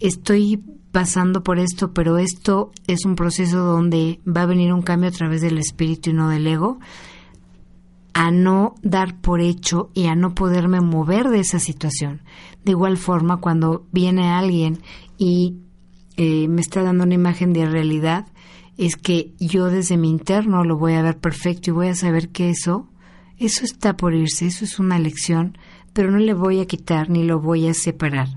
estoy 0.00 0.62
pasando 0.92 1.42
por 1.42 1.58
esto, 1.58 1.92
pero 1.92 2.18
esto 2.18 2.70
es 2.86 3.04
un 3.04 3.16
proceso 3.16 3.58
donde 3.58 4.20
va 4.26 4.42
a 4.42 4.46
venir 4.46 4.72
un 4.72 4.82
cambio 4.82 5.08
a 5.08 5.12
través 5.12 5.40
del 5.40 5.58
espíritu 5.58 6.10
y 6.10 6.12
no 6.12 6.28
del 6.28 6.46
ego, 6.46 6.78
a 8.14 8.30
no 8.30 8.74
dar 8.82 9.20
por 9.20 9.40
hecho 9.40 9.90
y 9.94 10.06
a 10.06 10.14
no 10.14 10.34
poderme 10.34 10.80
mover 10.80 11.28
de 11.28 11.40
esa 11.40 11.58
situación. 11.58 12.22
De 12.64 12.72
igual 12.72 12.98
forma, 12.98 13.38
cuando 13.38 13.86
viene 13.90 14.30
alguien 14.30 14.80
y 15.16 15.56
eh, 16.16 16.48
me 16.48 16.60
está 16.60 16.82
dando 16.82 17.04
una 17.04 17.14
imagen 17.14 17.52
de 17.52 17.66
realidad, 17.66 18.26
es 18.78 18.96
que 18.96 19.32
yo 19.38 19.66
desde 19.66 19.96
mi 19.96 20.10
interno 20.10 20.64
lo 20.64 20.76
voy 20.76 20.94
a 20.94 21.02
ver 21.02 21.18
perfecto 21.18 21.70
y 21.70 21.74
voy 21.74 21.88
a 21.88 21.94
saber 21.94 22.30
que 22.30 22.50
eso, 22.50 22.88
eso 23.38 23.64
está 23.64 23.96
por 23.96 24.14
irse, 24.14 24.46
eso 24.46 24.64
es 24.64 24.78
una 24.78 24.98
lección, 24.98 25.58
pero 25.92 26.10
no 26.10 26.18
le 26.18 26.34
voy 26.34 26.60
a 26.60 26.66
quitar 26.66 27.10
ni 27.10 27.24
lo 27.24 27.40
voy 27.40 27.68
a 27.68 27.74
separar 27.74 28.28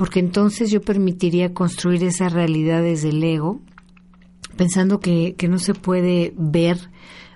porque 0.00 0.18
entonces 0.18 0.70
yo 0.70 0.80
permitiría 0.80 1.52
construir 1.52 2.02
esa 2.04 2.30
realidad 2.30 2.80
desde 2.80 3.10
el 3.10 3.22
ego, 3.22 3.60
pensando 4.56 4.98
que, 4.98 5.34
que 5.36 5.46
no 5.46 5.58
se 5.58 5.74
puede 5.74 6.32
ver 6.38 6.78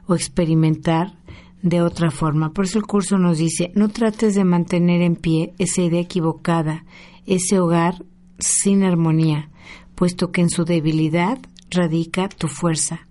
o 0.06 0.14
experimentar 0.14 1.12
de 1.60 1.82
otra 1.82 2.10
forma. 2.10 2.54
Por 2.54 2.64
eso 2.64 2.78
el 2.78 2.86
curso 2.86 3.18
nos 3.18 3.36
dice, 3.36 3.70
no 3.74 3.90
trates 3.90 4.34
de 4.34 4.44
mantener 4.44 5.02
en 5.02 5.14
pie 5.14 5.52
esa 5.58 5.82
idea 5.82 6.00
equivocada, 6.00 6.86
ese 7.26 7.60
hogar 7.60 8.02
sin 8.45 8.84
armonía, 8.84 9.51
puesto 9.95 10.30
que 10.30 10.40
en 10.40 10.51
su 10.51 10.64
debilidad 10.64 11.38
radica 11.70 12.28
tu 12.28 12.49
fuerza. 12.49 13.07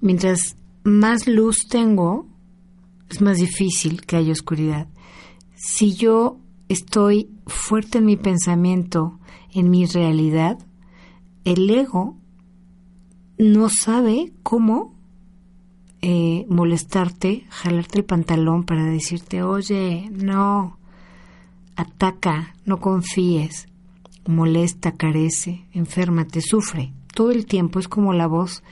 Mientras 0.00 0.56
más 0.84 1.26
luz 1.26 1.66
tengo, 1.68 2.26
es 3.10 3.20
más 3.20 3.38
difícil 3.38 4.02
que 4.02 4.16
haya 4.16 4.32
oscuridad. 4.32 4.88
Si 5.54 5.94
yo 5.94 6.38
estoy 6.68 7.30
fuerte 7.46 7.98
en 7.98 8.06
mi 8.06 8.16
pensamiento, 8.16 9.18
en 9.52 9.70
mi 9.70 9.86
realidad, 9.86 10.58
el 11.44 11.68
ego 11.70 12.16
no 13.38 13.68
sabe 13.68 14.32
cómo 14.42 14.94
eh, 16.02 16.46
molestarte, 16.48 17.46
jalarte 17.48 17.98
el 17.98 18.04
pantalón 18.04 18.64
para 18.64 18.84
decirte, 18.84 19.42
oye, 19.42 20.08
no, 20.12 20.78
ataca, 21.74 22.54
no 22.64 22.78
confíes, 22.80 23.68
molesta, 24.26 24.92
carece, 24.92 25.66
enférmate, 25.72 26.40
sufre. 26.40 26.92
Todo 27.14 27.30
el 27.30 27.46
tiempo 27.46 27.78
es 27.78 27.88
como 27.88 28.12
la 28.12 28.26
voz 28.26 28.62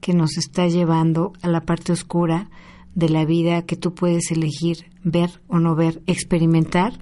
que 0.00 0.14
nos 0.14 0.36
está 0.36 0.66
llevando 0.66 1.32
a 1.42 1.48
la 1.48 1.60
parte 1.62 1.92
oscura 1.92 2.48
de 2.94 3.08
la 3.08 3.24
vida 3.24 3.62
que 3.62 3.76
tú 3.76 3.94
puedes 3.94 4.30
elegir 4.30 4.90
ver 5.04 5.40
o 5.48 5.58
no 5.58 5.74
ver, 5.74 6.02
experimentar 6.06 6.98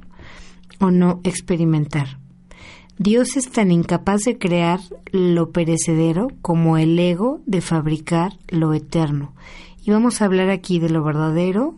o 0.81 0.91
no 0.91 1.21
experimentar. 1.25 2.19
Dios 2.99 3.37
es 3.37 3.51
tan 3.51 3.71
incapaz 3.71 4.23
de 4.23 4.39
crear 4.39 4.81
lo 5.13 5.53
perecedero 5.53 6.29
como 6.43 6.79
el 6.79 6.99
ego 6.99 7.41
de 7.47 7.61
fabricar 7.61 8.33
lo 8.49 8.75
eterno. 8.75 9.35
Y 9.85 9.93
vamos 9.93 10.21
a 10.21 10.25
hablar 10.25 10.51
aquí 10.51 10.81
de 10.81 10.91
lo 10.91 11.05
verdadero, 11.05 11.77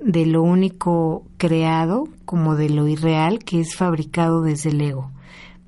de 0.00 0.24
lo 0.26 0.42
único 0.42 1.26
creado, 1.36 2.08
como 2.24 2.56
de 2.56 2.70
lo 2.70 2.88
irreal 2.88 3.40
que 3.40 3.60
es 3.60 3.76
fabricado 3.76 4.40
desde 4.40 4.70
el 4.70 4.80
ego. 4.80 5.11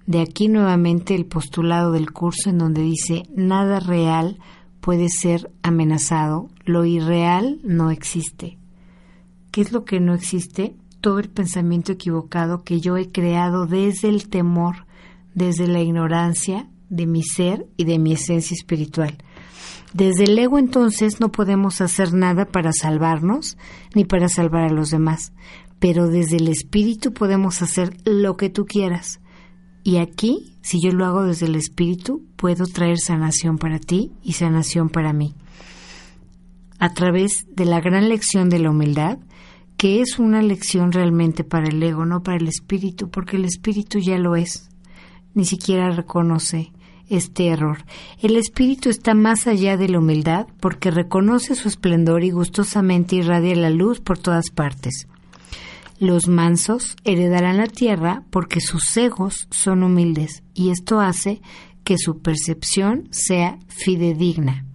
De 0.07 0.21
aquí 0.21 0.49
nuevamente 0.49 1.15
el 1.15 1.27
postulado 1.27 1.93
del 1.93 2.13
curso 2.13 2.51
en 2.51 2.59
donde 2.59 2.83
dice 2.83 3.25
nada 3.35 3.81
real 3.81 4.39
puede 4.81 5.09
ser 5.09 5.51
amenazado, 5.63 6.49
lo 6.65 6.85
irreal 6.85 7.61
no 7.65 7.91
existe. 7.91 8.59
¿Qué 9.51 9.61
es 9.61 9.73
lo 9.73 9.85
que 9.85 10.01
no 10.01 10.15
existe? 10.15 10.77
todo 11.05 11.19
el 11.19 11.29
pensamiento 11.29 11.93
equivocado 11.93 12.65
que 12.65 12.81
yo 12.81 12.97
he 12.97 13.11
creado 13.11 13.67
desde 13.67 14.09
el 14.09 14.31
temor, 14.31 14.87
desde 15.35 15.69
la 15.69 15.83
ignorancia 15.83 16.67
de 16.89 17.07
mi 17.07 17.23
ser 17.23 17.67
y 17.77 17.85
de 17.85 17.99
mi 17.99 18.15
esencia 18.15 18.55
espiritual. 18.55 19.19
Desde 19.93 20.25
el 20.25 20.39
ego 20.39 20.59
entonces 20.59 21.21
no 21.21 21.31
podemos 21.31 21.83
hacer 21.83 22.15
nada 22.15 22.47
para 22.47 22.73
salvarnos 22.73 23.59
ni 23.95 24.07
para 24.07 24.31
salvar 24.31 24.63
a 24.63 24.73
los 24.73 24.89
demás, 24.89 25.35
pero 25.79 26.09
desde 26.09 26.39
el 26.39 26.49
espíritu 26.49 27.13
podemos 27.13 27.61
hacer 27.61 27.95
lo 28.07 28.39
que 28.39 28.49
tú 28.49 28.65
quieras. 28.65 29.21
Y 29.85 29.99
aquí, 29.99 30.57
si 30.63 30.81
yo 30.83 30.93
lo 30.93 31.05
hago 31.05 31.25
desde 31.25 31.45
el 31.45 31.57
espíritu, 31.57 32.23
puedo 32.37 32.67
traer 32.67 32.99
sanación 32.99 33.59
para 33.59 33.79
ti 33.79 34.13
y 34.23 34.33
sanación 34.33 34.89
para 34.89 35.13
mí. 35.13 35.35
A 36.79 36.95
través 36.95 37.45
de 37.55 37.67
la 37.67 37.81
gran 37.81 38.09
lección 38.09 38.49
de 38.49 38.59
la 38.59 38.71
humildad, 38.71 39.19
que 39.77 40.01
es 40.01 40.19
una 40.19 40.41
lección 40.41 40.91
realmente 40.91 41.45
para 41.45 41.69
el 41.69 41.83
ego, 41.83 42.07
no 42.07 42.23
para 42.23 42.39
el 42.39 42.49
espíritu, 42.49 43.11
porque 43.11 43.37
el 43.37 43.45
espíritu 43.45 43.99
ya 43.99 44.17
lo 44.17 44.37
es, 44.37 44.71
ni 45.35 45.45
siquiera 45.45 45.91
reconoce 45.91 46.73
este 47.11 47.49
error. 47.49 47.85
El 48.23 48.37
espíritu 48.37 48.89
está 48.89 49.13
más 49.13 49.47
allá 49.47 49.77
de 49.77 49.91
la 49.91 49.99
humildad 49.99 50.47
porque 50.61 50.91
reconoce 50.91 51.55
su 51.55 51.69
esplendor 51.69 52.25
y 52.25 52.31
gustosamente 52.31 53.17
irradia 53.17 53.55
la 53.55 53.69
luz 53.69 54.01
por 54.01 54.17
todas 54.17 54.51
partes. 54.51 55.09
Los 56.05 56.29
mansos 56.29 56.97
heredarán 57.05 57.57
la 57.57 57.67
tierra 57.67 58.25
porque 58.29 58.61
sus 58.61 58.95
egos 58.99 59.49
son 59.51 59.83
humildes 59.83 60.43
y 60.53 60.69
esto 60.69 61.01
hace 61.01 61.41
que 61.83 61.97
su 61.97 62.19
percepción 62.21 63.09
sea 63.11 63.59
fidedigna. 63.69 64.67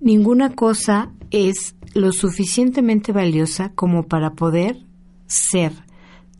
Ninguna 0.00 0.54
cosa 0.54 1.12
es 1.30 1.76
lo 1.92 2.10
suficientemente 2.10 3.12
valiosa 3.12 3.70
como 3.74 4.04
para 4.04 4.30
poder 4.30 4.86
ser 5.26 5.74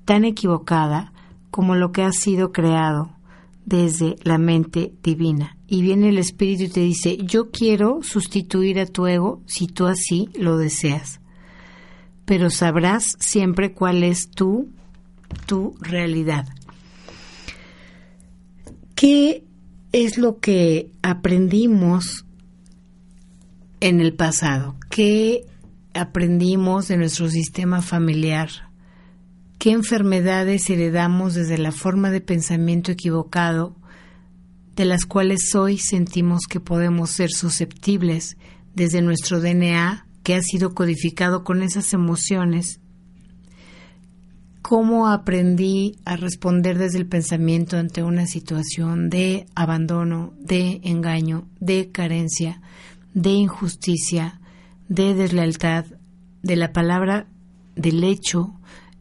tan 0.06 0.24
equivocada 0.24 1.12
como 1.50 1.74
lo 1.74 1.92
que 1.92 2.04
ha 2.04 2.12
sido 2.12 2.52
creado 2.52 3.10
desde 3.66 4.16
la 4.22 4.38
mente 4.38 4.94
divina. 5.02 5.58
Y 5.66 5.82
viene 5.82 6.08
el 6.08 6.16
espíritu 6.16 6.62
y 6.62 6.68
te 6.68 6.80
dice, 6.80 7.18
yo 7.18 7.50
quiero 7.50 8.02
sustituir 8.02 8.80
a 8.80 8.86
tu 8.86 9.06
ego 9.06 9.42
si 9.44 9.66
tú 9.66 9.84
así 9.84 10.30
lo 10.38 10.56
deseas. 10.56 11.20
Pero 12.26 12.50
sabrás 12.50 13.16
siempre 13.18 13.72
cuál 13.72 14.02
es 14.04 14.28
tu, 14.28 14.68
tu 15.46 15.74
realidad. 15.80 16.46
¿Qué 18.94 19.44
es 19.92 20.18
lo 20.18 20.40
que 20.40 20.90
aprendimos 21.02 22.26
en 23.80 24.00
el 24.00 24.14
pasado? 24.14 24.76
¿Qué 24.90 25.46
aprendimos 25.94 26.88
de 26.88 26.96
nuestro 26.96 27.28
sistema 27.30 27.80
familiar? 27.80 28.50
¿Qué 29.58 29.70
enfermedades 29.70 30.68
heredamos 30.68 31.34
desde 31.34 31.58
la 31.58 31.72
forma 31.72 32.10
de 32.10 32.20
pensamiento 32.20 32.92
equivocado, 32.92 33.76
de 34.76 34.84
las 34.84 35.06
cuales 35.06 35.54
hoy 35.54 35.78
sentimos 35.78 36.42
que 36.48 36.60
podemos 36.60 37.10
ser 37.10 37.30
susceptibles 37.30 38.36
desde 38.74 39.00
nuestro 39.00 39.40
DNA, 39.40 40.05
que 40.26 40.34
ha 40.34 40.42
sido 40.42 40.74
codificado 40.74 41.44
con 41.44 41.62
esas 41.62 41.92
emociones? 41.92 42.80
¿Cómo 44.60 45.06
aprendí 45.06 46.00
a 46.04 46.16
responder 46.16 46.78
desde 46.78 46.98
el 46.98 47.06
pensamiento 47.06 47.76
ante 47.76 48.02
una 48.02 48.26
situación 48.26 49.08
de 49.08 49.46
abandono, 49.54 50.34
de 50.40 50.80
engaño, 50.82 51.46
de 51.60 51.92
carencia, 51.92 52.60
de 53.14 53.30
injusticia, 53.30 54.40
de 54.88 55.14
deslealtad, 55.14 55.84
de 56.42 56.56
la 56.56 56.72
palabra 56.72 57.28
del 57.76 58.02
hecho 58.02 58.52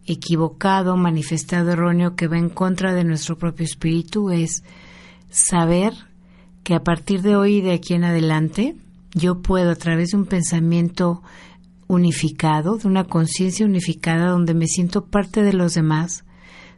equivocado, 0.05 0.95
manifestado 0.95 1.71
erróneo 1.71 2.15
que 2.15 2.27
va 2.27 2.37
en 2.37 2.49
contra 2.49 2.93
de 2.93 3.03
nuestro 3.03 3.35
propio 3.35 3.65
espíritu 3.65 4.29
es 4.29 4.63
saber 5.31 5.91
que 6.61 6.75
a 6.75 6.83
partir 6.83 7.23
de 7.23 7.35
hoy 7.35 7.55
y 7.55 7.61
de 7.61 7.71
aquí 7.71 7.95
en 7.95 8.03
adelante 8.03 8.75
yo 9.15 9.41
puedo 9.41 9.71
a 9.71 9.75
través 9.75 10.11
de 10.11 10.17
un 10.17 10.25
pensamiento 10.25 11.23
unificado, 11.87 12.77
de 12.77 12.87
una 12.87 13.05
conciencia 13.05 13.65
unificada 13.65 14.29
donde 14.29 14.53
me 14.53 14.67
siento 14.67 15.05
parte 15.05 15.41
de 15.41 15.53
los 15.53 15.73
demás, 15.73 16.25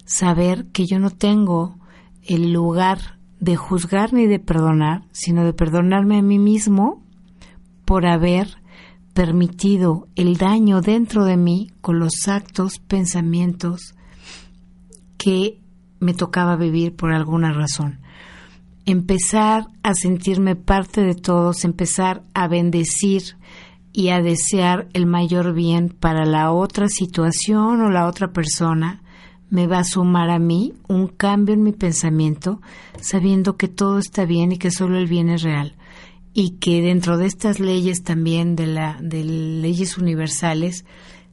saber 0.05 0.67
que 0.67 0.85
yo 0.85 0.99
no 0.99 1.09
tengo 1.09 1.77
el 2.23 2.53
lugar 2.53 3.17
de 3.39 3.55
juzgar 3.55 4.13
ni 4.13 4.27
de 4.27 4.39
perdonar, 4.39 5.03
sino 5.11 5.43
de 5.43 5.53
perdonarme 5.53 6.19
a 6.19 6.21
mí 6.21 6.37
mismo 6.39 7.03
por 7.85 8.05
haber 8.05 8.61
permitido 9.13 10.07
el 10.15 10.37
daño 10.37 10.81
dentro 10.81 11.25
de 11.25 11.37
mí 11.37 11.71
con 11.81 11.99
los 11.99 12.27
actos, 12.27 12.79
pensamientos 12.79 13.95
que 15.17 15.59
me 15.99 16.13
tocaba 16.13 16.55
vivir 16.55 16.95
por 16.95 17.11
alguna 17.11 17.51
razón. 17.51 17.99
Empezar 18.87 19.67
a 19.83 19.93
sentirme 19.93 20.55
parte 20.55 21.01
de 21.01 21.13
todos, 21.13 21.65
empezar 21.65 22.23
a 22.33 22.47
bendecir 22.47 23.35
y 23.91 24.11
a 24.11 24.21
desear 24.21 24.87
el 24.93 25.05
mayor 25.05 25.53
bien 25.53 25.89
para 25.89 26.25
la 26.25 26.53
otra 26.53 26.87
situación 26.87 27.81
o 27.81 27.89
la 27.89 28.07
otra 28.07 28.31
persona, 28.31 29.03
me 29.49 29.67
va 29.67 29.79
a 29.79 29.83
sumar 29.83 30.29
a 30.29 30.39
mí 30.39 30.71
un 30.87 31.07
cambio 31.07 31.53
en 31.53 31.63
mi 31.63 31.73
pensamiento, 31.73 32.61
sabiendo 33.01 33.57
que 33.57 33.67
todo 33.67 33.99
está 33.99 34.23
bien 34.23 34.53
y 34.53 34.57
que 34.57 34.71
solo 34.71 34.97
el 34.97 35.07
bien 35.07 35.27
es 35.27 35.41
real. 35.41 35.75
Y 36.33 36.51
que 36.51 36.81
dentro 36.81 37.17
de 37.17 37.25
estas 37.25 37.59
leyes 37.59 38.03
también 38.03 38.55
de 38.55 38.67
la 38.67 38.97
de 39.01 39.21
leyes 39.25 39.97
universales 39.97 40.85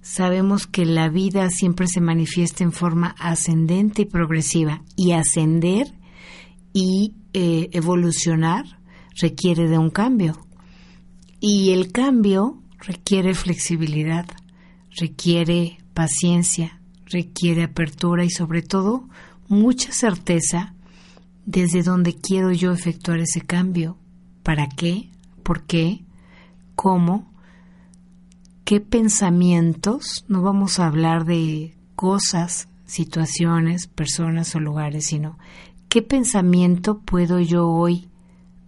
sabemos 0.02 0.66
que 0.66 0.84
la 0.86 1.08
vida 1.08 1.48
siempre 1.50 1.86
se 1.86 2.00
manifiesta 2.00 2.64
en 2.64 2.72
forma 2.72 3.14
ascendente 3.20 4.02
y 4.02 4.06
progresiva. 4.06 4.82
Y 4.96 5.12
ascender 5.12 5.94
y 6.74 7.14
eh, 7.32 7.70
evolucionar 7.72 8.66
requiere 9.18 9.68
de 9.70 9.78
un 9.78 9.88
cambio. 9.88 10.46
Y 11.40 11.70
el 11.70 11.90
cambio 11.90 12.60
requiere 12.78 13.34
flexibilidad 13.34 14.26
requiere 14.96 15.78
paciencia 15.94 16.78
requiere 17.06 17.62
apertura 17.62 18.24
y 18.24 18.30
sobre 18.30 18.62
todo 18.62 19.08
mucha 19.48 19.92
certeza 19.92 20.74
desde 21.46 21.82
donde 21.82 22.14
quiero 22.14 22.52
yo 22.52 22.72
efectuar 22.72 23.20
ese 23.20 23.40
cambio 23.40 23.96
para 24.42 24.68
qué, 24.68 25.10
por 25.42 25.62
qué, 25.64 26.04
cómo, 26.74 27.32
qué 28.64 28.80
pensamientos, 28.80 30.24
no 30.28 30.42
vamos 30.42 30.78
a 30.78 30.86
hablar 30.86 31.24
de 31.24 31.76
cosas, 31.94 32.68
situaciones, 32.86 33.86
personas 33.86 34.54
o 34.54 34.60
lugares, 34.60 35.06
sino 35.06 35.38
qué 35.94 36.02
pensamiento 36.02 36.98
puedo 36.98 37.38
yo 37.38 37.68
hoy 37.68 38.08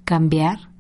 cambiar 0.05 0.70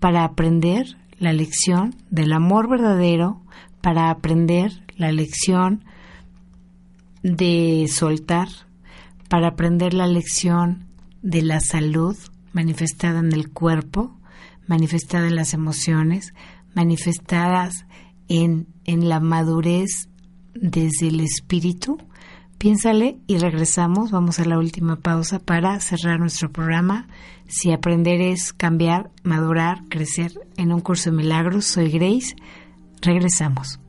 para 0.00 0.24
aprender 0.24 0.96
la 1.18 1.34
lección 1.34 1.94
del 2.08 2.32
amor 2.32 2.66
verdadero, 2.66 3.42
para 3.82 4.08
aprender 4.08 4.86
la 4.96 5.12
lección 5.12 5.84
de 7.22 7.90
soltar, 7.92 8.48
para 9.28 9.48
aprender 9.48 9.92
la 9.92 10.06
lección 10.06 10.86
de 11.20 11.42
la 11.42 11.60
salud 11.60 12.16
manifestada 12.54 13.18
en 13.18 13.34
el 13.34 13.50
cuerpo, 13.50 14.18
manifestada 14.66 15.26
en 15.26 15.36
las 15.36 15.52
emociones, 15.52 16.32
manifestadas 16.74 17.84
en, 18.28 18.66
en 18.86 19.10
la 19.10 19.20
madurez 19.20 20.08
desde 20.54 21.08
el 21.08 21.20
espíritu. 21.20 21.98
Piénsale 22.62 23.18
y 23.26 23.38
regresamos. 23.38 24.12
Vamos 24.12 24.38
a 24.38 24.44
la 24.44 24.56
última 24.56 24.94
pausa 24.94 25.40
para 25.40 25.80
cerrar 25.80 26.20
nuestro 26.20 26.52
programa. 26.52 27.08
Si 27.48 27.72
aprender 27.72 28.20
es 28.20 28.52
cambiar, 28.52 29.10
madurar, 29.24 29.82
crecer 29.88 30.30
en 30.56 30.72
un 30.72 30.80
curso 30.80 31.10
de 31.10 31.16
milagros, 31.16 31.64
soy 31.66 31.90
Grace. 31.90 32.36
Regresamos. 33.00 33.80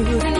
You. 0.00 0.39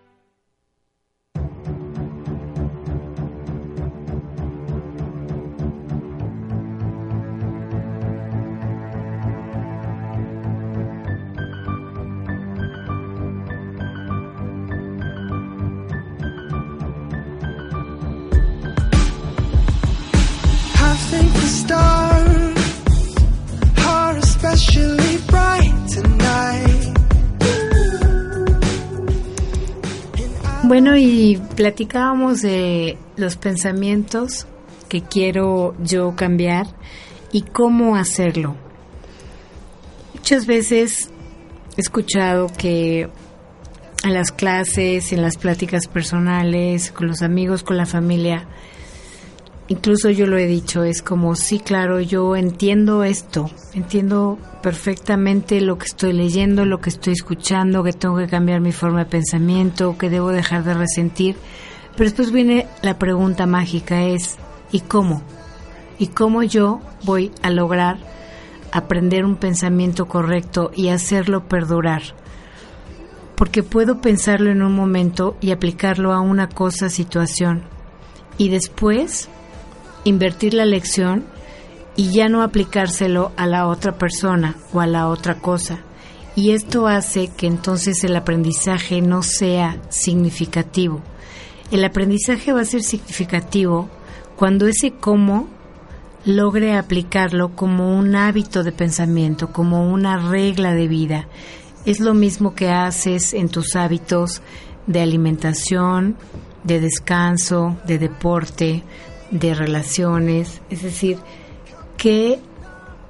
Platicábamos 31.61 32.41
de 32.41 32.97
los 33.17 33.35
pensamientos 33.35 34.47
que 34.89 35.03
quiero 35.03 35.75
yo 35.83 36.15
cambiar 36.15 36.65
y 37.31 37.43
cómo 37.43 37.95
hacerlo. 37.95 38.55
Muchas 40.15 40.47
veces 40.47 41.11
he 41.77 41.81
escuchado 41.81 42.47
que 42.57 43.11
en 44.03 44.13
las 44.15 44.31
clases, 44.31 45.13
en 45.13 45.21
las 45.21 45.37
pláticas 45.37 45.85
personales, 45.85 46.91
con 46.91 47.05
los 47.05 47.21
amigos, 47.21 47.61
con 47.61 47.77
la 47.77 47.85
familia, 47.85 48.47
incluso 49.71 50.09
yo 50.09 50.27
lo 50.27 50.37
he 50.37 50.47
dicho, 50.47 50.83
es 50.83 51.01
como, 51.01 51.33
sí, 51.33 51.57
claro, 51.57 52.01
yo 52.01 52.35
entiendo 52.35 53.05
esto, 53.05 53.49
entiendo 53.73 54.37
perfectamente 54.61 55.61
lo 55.61 55.77
que 55.77 55.85
estoy 55.85 56.11
leyendo, 56.11 56.65
lo 56.65 56.81
que 56.81 56.89
estoy 56.89 57.13
escuchando, 57.13 57.81
que 57.81 57.93
tengo 57.93 58.17
que 58.17 58.27
cambiar 58.27 58.59
mi 58.59 58.73
forma 58.73 59.05
de 59.05 59.09
pensamiento, 59.09 59.97
que 59.97 60.09
debo 60.09 60.31
dejar 60.31 60.65
de 60.65 60.73
resentir. 60.73 61.37
Pero 61.95 62.03
después 62.03 62.33
viene 62.33 62.67
la 62.81 62.99
pregunta 62.99 63.45
mágica, 63.45 64.03
es, 64.03 64.35
¿y 64.73 64.81
cómo? 64.81 65.23
¿Y 65.97 66.07
cómo 66.07 66.43
yo 66.43 66.81
voy 67.03 67.31
a 67.41 67.49
lograr 67.49 67.97
aprender 68.73 69.23
un 69.23 69.37
pensamiento 69.37 70.05
correcto 70.05 70.71
y 70.75 70.89
hacerlo 70.89 71.47
perdurar? 71.47 72.01
Porque 73.37 73.63
puedo 73.63 74.01
pensarlo 74.01 74.51
en 74.51 74.63
un 74.63 74.73
momento 74.75 75.37
y 75.39 75.51
aplicarlo 75.51 76.11
a 76.11 76.19
una 76.19 76.49
cosa, 76.49 76.89
situación, 76.89 77.63
y 78.37 78.49
después 78.49 79.29
invertir 80.03 80.53
la 80.53 80.65
lección 80.65 81.25
y 81.95 82.11
ya 82.11 82.29
no 82.29 82.41
aplicárselo 82.41 83.31
a 83.35 83.45
la 83.47 83.67
otra 83.67 83.97
persona 83.97 84.55
o 84.73 84.79
a 84.79 84.87
la 84.87 85.07
otra 85.07 85.35
cosa. 85.35 85.79
Y 86.35 86.51
esto 86.51 86.87
hace 86.87 87.27
que 87.27 87.47
entonces 87.47 88.03
el 88.03 88.15
aprendizaje 88.15 89.01
no 89.01 89.21
sea 89.21 89.81
significativo. 89.89 91.01
El 91.71 91.83
aprendizaje 91.83 92.53
va 92.53 92.61
a 92.61 92.65
ser 92.65 92.83
significativo 92.83 93.89
cuando 94.35 94.67
ese 94.67 94.91
cómo 94.91 95.47
logre 96.25 96.75
aplicarlo 96.75 97.55
como 97.55 97.97
un 97.97 98.15
hábito 98.15 98.63
de 98.63 98.71
pensamiento, 98.71 99.51
como 99.51 99.91
una 99.91 100.17
regla 100.29 100.73
de 100.73 100.87
vida. 100.87 101.27
Es 101.85 101.99
lo 101.99 102.13
mismo 102.13 102.53
que 102.53 102.69
haces 102.69 103.33
en 103.33 103.49
tus 103.49 103.75
hábitos 103.75 104.41
de 104.87 105.01
alimentación, 105.01 106.15
de 106.63 106.79
descanso, 106.79 107.77
de 107.85 107.97
deporte, 107.97 108.83
de 109.31 109.53
relaciones, 109.53 110.61
es 110.69 110.83
decir, 110.83 111.17
¿qué 111.97 112.39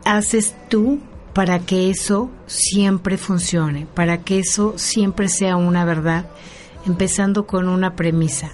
haces 0.05 0.55
tú 0.69 0.99
para 1.34 1.59
que 1.59 1.89
eso 1.89 2.30
siempre 2.45 3.17
funcione, 3.17 3.88
para 3.93 4.19
que 4.19 4.39
eso 4.39 4.74
siempre 4.78 5.28
sea 5.28 5.55
una 5.55 5.86
verdad? 5.86 6.28
Empezando 6.86 7.45
con 7.45 7.67
una 7.67 7.95
premisa. 7.95 8.51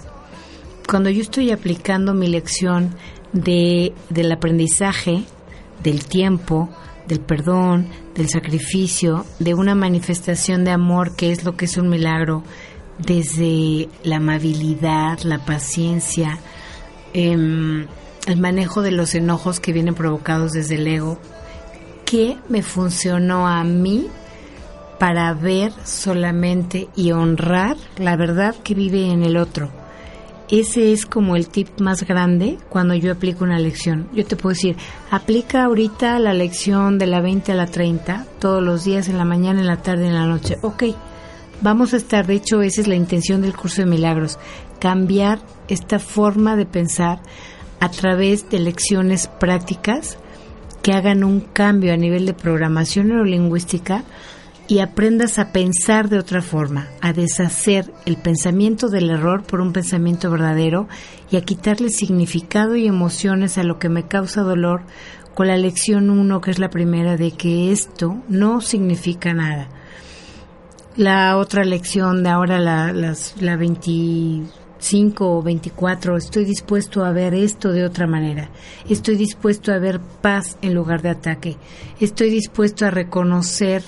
Cuando 0.88 1.10
yo 1.10 1.20
estoy 1.20 1.50
aplicando 1.50 2.14
mi 2.14 2.28
lección 2.28 2.94
de, 3.32 3.92
del 4.08 4.32
aprendizaje, 4.32 5.24
del 5.82 6.04
tiempo, 6.06 6.70
del 7.06 7.20
perdón, 7.20 7.88
del 8.14 8.28
sacrificio, 8.28 9.24
de 9.38 9.54
una 9.54 9.74
manifestación 9.74 10.64
de 10.64 10.70
amor 10.70 11.14
que 11.14 11.30
es 11.30 11.44
lo 11.44 11.56
que 11.56 11.66
es 11.66 11.76
un 11.76 11.88
milagro, 11.88 12.42
desde 12.98 13.88
la 14.02 14.16
amabilidad, 14.16 15.20
la 15.20 15.38
paciencia, 15.44 16.38
Em, 17.20 17.88
el 18.28 18.38
manejo 18.38 18.80
de 18.80 18.92
los 18.92 19.16
enojos 19.16 19.58
que 19.58 19.72
vienen 19.72 19.96
provocados 19.96 20.52
desde 20.52 20.76
el 20.76 20.86
ego, 20.86 21.18
¿qué 22.04 22.36
me 22.48 22.62
funcionó 22.62 23.48
a 23.48 23.64
mí 23.64 24.06
para 25.00 25.34
ver 25.34 25.72
solamente 25.82 26.88
y 26.94 27.10
honrar 27.10 27.76
la 27.96 28.14
verdad 28.14 28.54
que 28.62 28.74
vive 28.74 29.10
en 29.10 29.24
el 29.24 29.36
otro? 29.36 29.68
Ese 30.48 30.92
es 30.92 31.06
como 31.06 31.34
el 31.34 31.48
tip 31.48 31.80
más 31.80 32.04
grande 32.04 32.56
cuando 32.68 32.94
yo 32.94 33.10
aplico 33.10 33.42
una 33.42 33.58
lección. 33.58 34.08
Yo 34.12 34.24
te 34.24 34.36
puedo 34.36 34.54
decir, 34.54 34.76
aplica 35.10 35.64
ahorita 35.64 36.20
la 36.20 36.34
lección 36.34 36.98
de 36.98 37.08
la 37.08 37.20
20 37.20 37.50
a 37.50 37.56
la 37.56 37.66
30, 37.66 38.26
todos 38.38 38.62
los 38.62 38.84
días, 38.84 39.08
en 39.08 39.18
la 39.18 39.24
mañana, 39.24 39.58
en 39.58 39.66
la 39.66 39.82
tarde, 39.82 40.06
en 40.06 40.14
la 40.14 40.26
noche. 40.26 40.54
Ok, 40.62 40.84
vamos 41.62 41.94
a 41.94 41.96
estar, 41.96 42.28
de 42.28 42.34
hecho, 42.34 42.62
esa 42.62 42.80
es 42.80 42.86
la 42.86 42.94
intención 42.94 43.42
del 43.42 43.56
curso 43.56 43.82
de 43.82 43.88
milagros, 43.88 44.38
cambiar 44.78 45.40
esta 45.68 45.98
forma 45.98 46.56
de 46.56 46.66
pensar 46.66 47.20
a 47.80 47.90
través 47.90 48.48
de 48.50 48.58
lecciones 48.58 49.28
prácticas 49.28 50.18
que 50.82 50.92
hagan 50.92 51.24
un 51.24 51.40
cambio 51.40 51.92
a 51.92 51.96
nivel 51.96 52.26
de 52.26 52.34
programación 52.34 53.08
neurolingüística 53.08 54.04
y 54.68 54.80
aprendas 54.80 55.38
a 55.38 55.50
pensar 55.50 56.10
de 56.10 56.18
otra 56.18 56.42
forma, 56.42 56.88
a 57.00 57.14
deshacer 57.14 57.92
el 58.04 58.16
pensamiento 58.16 58.88
del 58.88 59.08
error 59.08 59.42
por 59.42 59.62
un 59.62 59.72
pensamiento 59.72 60.30
verdadero 60.30 60.88
y 61.30 61.36
a 61.36 61.40
quitarle 61.40 61.88
significado 61.88 62.76
y 62.76 62.86
emociones 62.86 63.56
a 63.56 63.62
lo 63.62 63.78
que 63.78 63.88
me 63.88 64.06
causa 64.06 64.42
dolor 64.42 64.82
con 65.34 65.46
la 65.46 65.56
lección 65.56 66.10
1, 66.10 66.40
que 66.42 66.50
es 66.50 66.58
la 66.58 66.68
primera, 66.68 67.16
de 67.16 67.30
que 67.30 67.72
esto 67.72 68.22
no 68.28 68.60
significa 68.60 69.32
nada. 69.32 69.68
La 70.96 71.38
otra 71.38 71.64
lección 71.64 72.22
de 72.22 72.28
ahora, 72.28 72.58
la, 72.58 72.92
la 72.92 73.56
20 73.56 74.42
5 74.78 75.38
o 75.38 75.42
24, 75.42 76.16
estoy 76.16 76.44
dispuesto 76.44 77.04
a 77.04 77.12
ver 77.12 77.34
esto 77.34 77.72
de 77.72 77.84
otra 77.84 78.06
manera. 78.06 78.50
Estoy 78.88 79.16
dispuesto 79.16 79.72
a 79.72 79.78
ver 79.78 80.00
paz 80.00 80.56
en 80.62 80.74
lugar 80.74 81.02
de 81.02 81.10
ataque. 81.10 81.56
Estoy 82.00 82.30
dispuesto 82.30 82.86
a 82.86 82.90
reconocer 82.90 83.82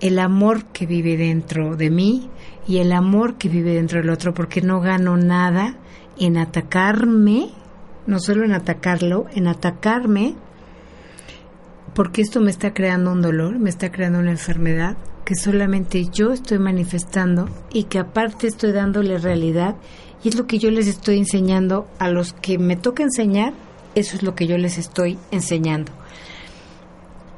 el 0.00 0.18
amor 0.18 0.66
que 0.66 0.86
vive 0.86 1.16
dentro 1.16 1.76
de 1.76 1.90
mí 1.90 2.28
y 2.66 2.78
el 2.78 2.92
amor 2.92 3.38
que 3.38 3.48
vive 3.48 3.74
dentro 3.74 4.00
del 4.00 4.10
otro, 4.10 4.34
porque 4.34 4.60
no 4.60 4.80
gano 4.80 5.16
nada 5.16 5.76
en 6.18 6.36
atacarme, 6.36 7.50
no 8.06 8.18
solo 8.18 8.44
en 8.44 8.52
atacarlo, 8.52 9.26
en 9.34 9.46
atacarme, 9.46 10.34
porque 11.94 12.22
esto 12.22 12.40
me 12.40 12.50
está 12.50 12.72
creando 12.72 13.12
un 13.12 13.22
dolor, 13.22 13.58
me 13.58 13.70
está 13.70 13.90
creando 13.90 14.18
una 14.18 14.30
enfermedad 14.30 14.96
que 15.24 15.34
solamente 15.34 16.06
yo 16.12 16.32
estoy 16.32 16.58
manifestando 16.58 17.48
y 17.72 17.84
que 17.84 17.98
aparte 17.98 18.46
estoy 18.46 18.72
dándole 18.72 19.18
realidad 19.18 19.76
y 20.24 20.28
es 20.28 20.36
lo 20.36 20.46
que 20.46 20.58
yo 20.58 20.70
les 20.70 20.86
estoy 20.86 21.18
enseñando 21.18 21.86
a 21.98 22.08
los 22.08 22.32
que 22.32 22.58
me 22.58 22.76
toca 22.76 23.02
enseñar, 23.02 23.54
eso 23.94 24.16
es 24.16 24.22
lo 24.22 24.34
que 24.34 24.46
yo 24.46 24.56
les 24.56 24.78
estoy 24.78 25.18
enseñando. 25.30 25.92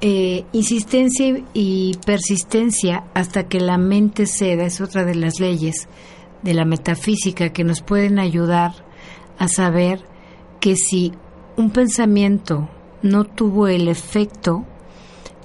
Eh, 0.01 0.45
insistencia 0.53 1.43
y 1.55 1.97
persistencia 2.05 3.05
hasta 3.15 3.49
que 3.49 3.61
la 3.61 3.79
mente 3.79 4.27
ceda 4.27 4.67
es 4.67 4.81
otra 4.81 5.05
de 5.05 5.15
las 5.15 5.41
leyes 5.41 5.89
de 6.43 6.53
la 6.53 6.67
metafísica 6.67 7.55
que 7.55 7.65
nos 7.65 7.81
pueden 7.81 8.19
ayudar 8.19 8.73
a 9.39 9.49
saber 9.49 10.01
que 10.61 10.77
si 10.77 11.13
un 11.57 11.71
pensamiento 11.71 12.69
no 13.03 13.25
tuvo 13.25 13.69
el 13.69 13.89
efecto 13.89 14.67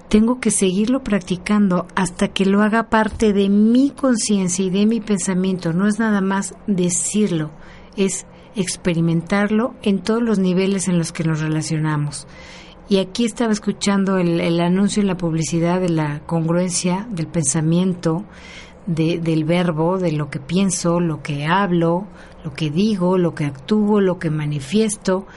tengo 0.09 0.39
que 0.39 0.49
seguirlo 0.51 1.03
practicando 1.03 1.85
hasta 1.95 2.29
que 2.29 2.45
lo 2.45 2.61
haga 2.61 2.89
parte 2.89 3.31
de 3.31 3.47
mi 3.47 3.91
conciencia 3.91 4.65
y 4.65 4.71
de 4.71 4.87
mi 4.87 4.99
pensamiento. 4.99 5.71
No 5.71 5.87
es 5.87 5.99
nada 5.99 6.19
más 6.19 6.55
decirlo, 6.65 7.51
es 7.95 8.25
experimentarlo 8.55 9.75
en 9.83 9.99
todos 9.99 10.23
los 10.23 10.39
niveles 10.39 10.87
en 10.87 10.97
los 10.97 11.11
que 11.11 11.23
nos 11.23 11.39
relacionamos. 11.39 12.27
Y 12.89 12.97
aquí 12.97 13.23
estaba 13.23 13.53
escuchando 13.53 14.17
el, 14.17 14.59
anuncio 14.59 15.01
en 15.01 15.07
la 15.07 15.17
publicidad 15.17 15.79
de 15.79 15.89
la 15.89 16.21
congruencia 16.25 17.07
del 17.11 17.27
pensamiento, 17.27 18.25
del 18.87 19.43
verbo, 19.43 19.99
de 19.99 20.11
lo 20.11 20.31
que 20.31 20.39
pienso, 20.39 20.99
lo 20.99 21.21
que 21.21 21.45
hablo, 21.45 22.07
lo 22.43 22.53
que 22.53 22.71
digo, 22.71 23.19
lo 23.19 23.35
que 23.35 23.45
actúo, 23.45 24.01
lo 24.01 24.17
que 24.17 24.31
manifiesto 24.31 25.27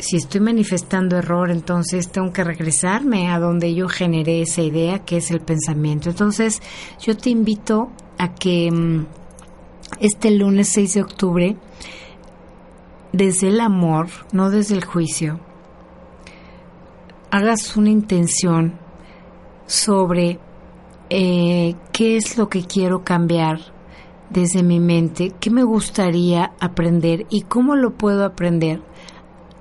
si 0.00 0.16
estoy 0.16 0.40
manifestando 0.40 1.16
error, 1.16 1.50
entonces 1.50 2.10
tengo 2.10 2.32
que 2.32 2.44
regresarme 2.44 3.30
a 3.30 3.38
donde 3.38 3.74
yo 3.74 3.88
generé 3.88 4.42
esa 4.42 4.62
idea, 4.62 5.00
que 5.00 5.18
es 5.18 5.30
el 5.30 5.40
pensamiento. 5.40 6.10
Entonces, 6.10 6.60
yo 7.00 7.16
te 7.16 7.30
invito 7.30 7.90
a 8.18 8.34
que 8.34 8.70
mm, 8.70 9.06
este 10.00 10.30
lunes 10.30 10.68
6 10.68 10.94
de 10.94 11.02
octubre, 11.02 11.56
desde 13.12 13.48
el 13.48 13.60
amor, 13.60 14.08
no 14.32 14.50
desde 14.50 14.74
el 14.74 14.84
juicio, 14.84 15.40
hagas 17.30 17.76
una 17.76 17.90
intención 17.90 18.78
sobre 19.66 20.38
eh, 21.08 21.74
qué 21.92 22.16
es 22.16 22.36
lo 22.36 22.48
que 22.48 22.64
quiero 22.64 23.04
cambiar 23.04 23.58
desde 24.30 24.62
mi 24.62 24.78
mente, 24.78 25.32
qué 25.40 25.50
me 25.50 25.64
gustaría 25.64 26.52
aprender 26.60 27.26
y 27.30 27.42
cómo 27.42 27.74
lo 27.74 27.94
puedo 27.94 28.24
aprender, 28.24 28.80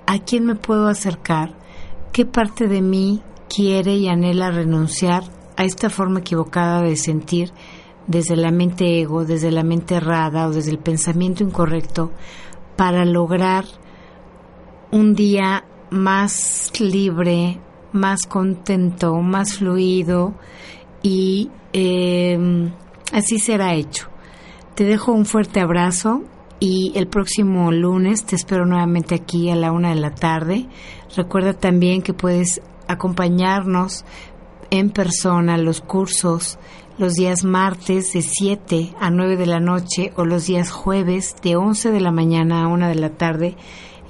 a 0.10 0.18
quién 0.18 0.44
me 0.44 0.56
puedo 0.56 0.88
acercar, 0.88 1.54
qué 2.12 2.26
parte 2.26 2.68
de 2.68 2.82
mí 2.82 3.22
quiere 3.48 3.96
y 3.96 4.08
anhela 4.08 4.50
renunciar 4.50 5.22
a 5.56 5.66
esta 5.66 5.92
forma 5.92 6.22
equivocada 6.22 6.82
de 6.82 6.96
sentir 6.96 7.52
desde 8.08 8.36
la 8.36 8.50
mente 8.50 9.00
ego, 9.00 9.24
desde 9.24 9.52
la 9.52 9.62
mente 9.62 9.94
errada 9.94 10.48
o 10.48 10.52
desde 10.52 10.72
el 10.72 10.80
pensamiento 10.80 11.44
incorrecto 11.44 12.12
para 12.76 13.06
lograr 13.06 13.66
un 14.90 15.14
día 15.14 15.64
más 15.92 16.72
libre, 16.80 17.60
más 17.92 18.26
contento, 18.26 19.14
más 19.18 19.60
fluido 19.60 20.34
y 21.04 21.52
em, 21.72 22.72
así 23.14 23.38
será 23.38 23.76
hecho. 23.76 24.08
Te 24.74 24.86
dejo 24.86 25.12
un 25.12 25.28
fuerte 25.28 25.60
abrazo 25.60 26.24
y 26.60 26.92
el 26.96 27.08
próximo 27.08 27.72
lunes 27.72 28.26
te 28.26 28.36
espero 28.36 28.66
nuevamente 28.66 29.16
aquí 29.16 29.50
a 29.50 29.56
la 29.56 29.72
una 29.72 29.90
de 29.90 30.00
la 30.00 30.14
tarde. 30.14 30.68
Recuerda 31.16 31.54
también 31.54 32.02
que 32.02 32.14
puedes 32.14 32.62
acompañarnos 32.88 34.06
en 34.70 34.90
persona 34.90 35.58
los 35.58 35.82
cursos 35.82 36.60
los 36.98 37.14
días 37.14 37.46
martes 37.46 38.12
de 38.12 38.22
7 38.22 38.94
a 39.00 39.10
9 39.10 39.38
de 39.38 39.46
la 39.46 39.62
noche 39.62 40.12
o 40.18 40.26
los 40.26 40.48
días 40.48 40.70
jueves 40.70 41.34
de 41.42 41.56
11 41.56 41.92
de 41.92 42.02
la 42.02 42.12
mañana 42.12 42.64
a 42.64 42.68
1 42.68 42.90
de 42.90 42.96
la 42.96 43.12
tarde 43.12 43.56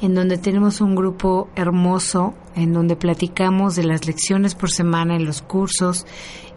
en 0.02 0.16
donde 0.16 0.38
tenemos 0.38 0.82
un 0.82 0.95
grupo 0.95 1.50
hermoso, 1.56 2.34
en 2.56 2.74
donde 2.74 2.95
platicamos 2.95 3.76
de 3.76 3.84
las 3.84 4.08
lecciones 4.08 4.56
por 4.56 4.72
semana 4.72 5.16
en 5.16 5.26
los 5.26 5.41
cursos. 5.41 6.06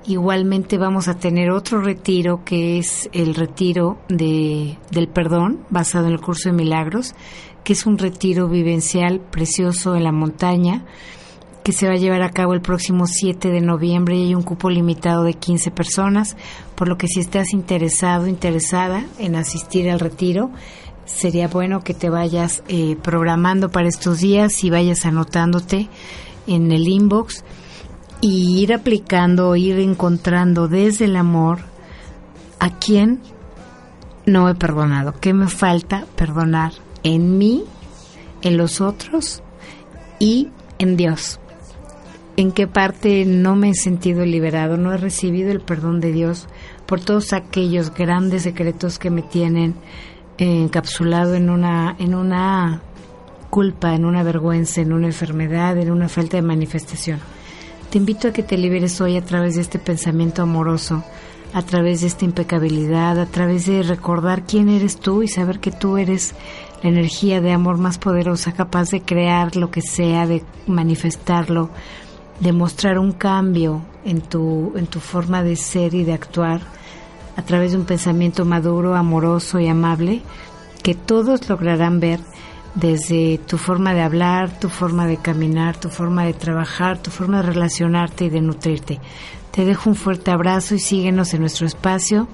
Igualmente 0.05 0.78
vamos 0.78 1.07
a 1.07 1.18
tener 1.18 1.50
otro 1.50 1.80
retiro 1.80 2.44
que 2.44 2.78
es 2.78 3.09
el 3.12 3.36
retiro 3.36 3.98
de, 4.09 4.76
del 4.90 5.09
perdón, 5.09 5.61
basado 5.70 6.07
en 6.07 6.12
el 6.12 6.20
curso 6.20 6.48
de 6.48 6.57
milagros, 6.57 7.14
que 7.62 7.72
es 7.74 7.86
un 7.86 7.98
retiro 7.98 8.48
vivencial 8.48 9.20
precioso 9.20 9.94
en 9.94 10.03
la 10.03 10.12
montaña 10.12 10.84
que 11.62 11.72
se 11.72 11.86
va 11.86 11.94
a 11.94 11.98
llevar 11.98 12.22
a 12.22 12.30
cabo 12.30 12.55
el 12.55 12.61
próximo 12.61 13.07
7 13.07 13.50
de 13.50 13.61
noviembre 13.61 14.16
y 14.16 14.26
hay 14.26 14.34
un 14.34 14.42
cupo 14.42 14.68
limitado 14.68 15.22
de 15.22 15.34
15 15.34 15.70
personas, 15.70 16.36
por 16.74 16.88
lo 16.88 16.98
que 16.98 17.07
si 17.07 17.20
estás 17.20 17.53
interesado, 17.53 18.26
interesada 18.26 19.07
en 19.18 19.36
asistir 19.36 19.88
al 19.88 20.00
retiro, 20.00 20.50
sería 21.05 21.46
bueno 21.46 21.80
que 21.80 21.94
te 21.94 22.11
vayas 22.11 22.64
eh, 22.66 22.96
programando 23.00 23.70
para 23.70 23.88
estos 23.88 24.18
días 24.18 24.64
y 24.64 24.70
vayas 24.70 25.07
anotándote 25.07 25.88
en 26.48 26.72
el 26.72 26.88
inbox 26.88 27.44
y 28.22 28.62
ir 28.62 28.72
aplicando, 28.72 29.56
ir 29.56 29.80
encontrando 29.80 30.68
desde 30.68 31.06
el 31.06 31.16
amor 31.16 31.58
a 32.60 32.70
quién 32.78 33.20
no 34.24 34.48
he 34.48 34.54
perdonado, 34.54 35.14
qué 35.20 35.34
me 35.34 35.48
falta 35.48 36.06
perdonar 36.16 36.72
en 37.02 37.36
mí, 37.36 37.64
en 38.42 38.56
los 38.56 38.80
otros 38.80 39.42
y 40.20 40.48
en 40.78 40.96
Dios. 40.96 41.40
En 42.36 42.52
qué 42.52 42.68
parte 42.68 43.24
no 43.26 43.56
me 43.56 43.70
he 43.70 43.74
sentido 43.74 44.24
liberado, 44.24 44.76
no 44.76 44.92
he 44.92 44.96
recibido 44.96 45.50
el 45.50 45.60
perdón 45.60 46.00
de 46.00 46.12
Dios 46.12 46.46
por 46.86 47.00
todos 47.00 47.32
aquellos 47.32 47.92
grandes 47.92 48.44
secretos 48.44 49.00
que 49.00 49.10
me 49.10 49.22
tienen 49.22 49.74
encapsulado 50.38 51.34
en 51.34 51.50
una, 51.50 51.96
en 51.98 52.14
una 52.14 52.82
culpa, 53.50 53.96
en 53.96 54.04
una 54.04 54.22
vergüenza, 54.22 54.80
en 54.80 54.92
una 54.92 55.08
enfermedad, 55.08 55.76
en 55.76 55.90
una 55.90 56.08
falta 56.08 56.36
de 56.36 56.42
manifestación. 56.42 57.18
Te 57.93 57.99
invito 57.99 58.28
a 58.28 58.32
que 58.32 58.43
te 58.43 58.57
liberes 58.57 59.03
hoy 59.03 59.18
a 59.18 59.22
través 59.22 59.55
de 59.57 59.61
este 59.61 59.78
pensamiento 59.78 60.40
amoroso, 60.40 61.05
a 61.53 61.61
través 61.61 62.01
de 62.01 62.07
esta 62.07 62.24
impecabilidad, 62.24 63.20
a 63.20 63.26
través 63.26 63.66
de 63.66 63.82
recordar 63.82 64.47
quién 64.47 64.70
eres 64.70 64.97
tú 64.97 65.22
y 65.22 65.28
saber 65.28 65.61
que 65.61 65.72
tú 65.72 65.99
eres 65.99 66.34
la 66.82 66.88
energía 66.88 67.43
de 67.43 67.53
amor 67.53 67.76
más 67.76 67.99
poderosa, 67.99 68.53
capaz 68.53 68.88
de 68.88 69.03
crear 69.03 69.57
lo 69.57 69.70
que 69.70 69.82
sea, 69.82 70.26
de 70.26 70.43
manifestarlo, 70.66 71.68
de 72.40 72.53
mostrar 72.53 72.99
un 72.99 73.12
cambio 73.12 73.82
en 74.07 74.22
tu, 74.22 74.72
en 74.74 74.86
tu 74.86 74.99
forma 74.99 75.43
de 75.43 75.57
ser 75.57 75.93
y 75.93 76.05
de 76.05 76.14
actuar 76.14 76.62
a 77.36 77.43
través 77.43 77.72
de 77.72 77.76
un 77.76 77.84
pensamiento 77.84 78.47
maduro, 78.47 78.95
amoroso 78.95 79.61
y 79.61 79.68
amable 79.68 80.22
que 80.82 80.95
todos 80.95 81.47
lograrán 81.47 82.01
ver 82.01 82.20
desde 82.74 83.38
tu 83.38 83.58
forma 83.58 83.94
de 83.94 84.02
hablar, 84.02 84.58
tu 84.58 84.68
forma 84.68 85.06
de 85.06 85.16
caminar, 85.18 85.76
tu 85.76 85.88
forma 85.88 86.24
de 86.24 86.32
trabajar, 86.32 86.98
tu 86.98 87.10
forma 87.10 87.38
de 87.38 87.52
relacionarte 87.52 88.26
y 88.26 88.30
de 88.30 88.40
nutrirte. 88.40 89.00
Te 89.50 89.64
dejo 89.64 89.90
un 89.90 89.96
fuerte 89.96 90.30
abrazo 90.30 90.74
y 90.74 90.78
síguenos 90.78 91.34
en 91.34 91.40
nuestro 91.40 91.66
espacio, 91.66 92.28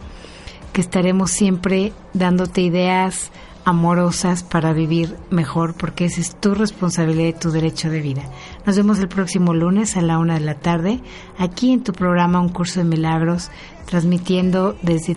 que 0.72 0.80
estaremos 0.80 1.30
siempre 1.30 1.92
dándote 2.14 2.60
ideas 2.60 3.32
amorosas 3.64 4.44
para 4.44 4.72
vivir 4.72 5.16
mejor, 5.30 5.74
porque 5.74 6.06
esa 6.06 6.20
es 6.20 6.36
tu 6.36 6.54
responsabilidad 6.54 7.28
y 7.28 7.32
tu 7.34 7.50
derecho 7.50 7.90
de 7.90 8.00
vida. 8.00 8.22
Nos 8.64 8.76
vemos 8.76 8.98
el 8.98 9.08
próximo 9.08 9.52
lunes 9.52 9.96
a 9.96 10.00
la 10.00 10.18
una 10.18 10.34
de 10.34 10.40
la 10.40 10.54
tarde, 10.54 11.00
aquí 11.36 11.72
en 11.72 11.82
tu 11.82 11.92
programa 11.92 12.40
Un 12.40 12.48
Curso 12.48 12.80
de 12.80 12.86
Milagros 12.86 13.50
transmitiendo 13.84 14.76
desde 14.82 15.14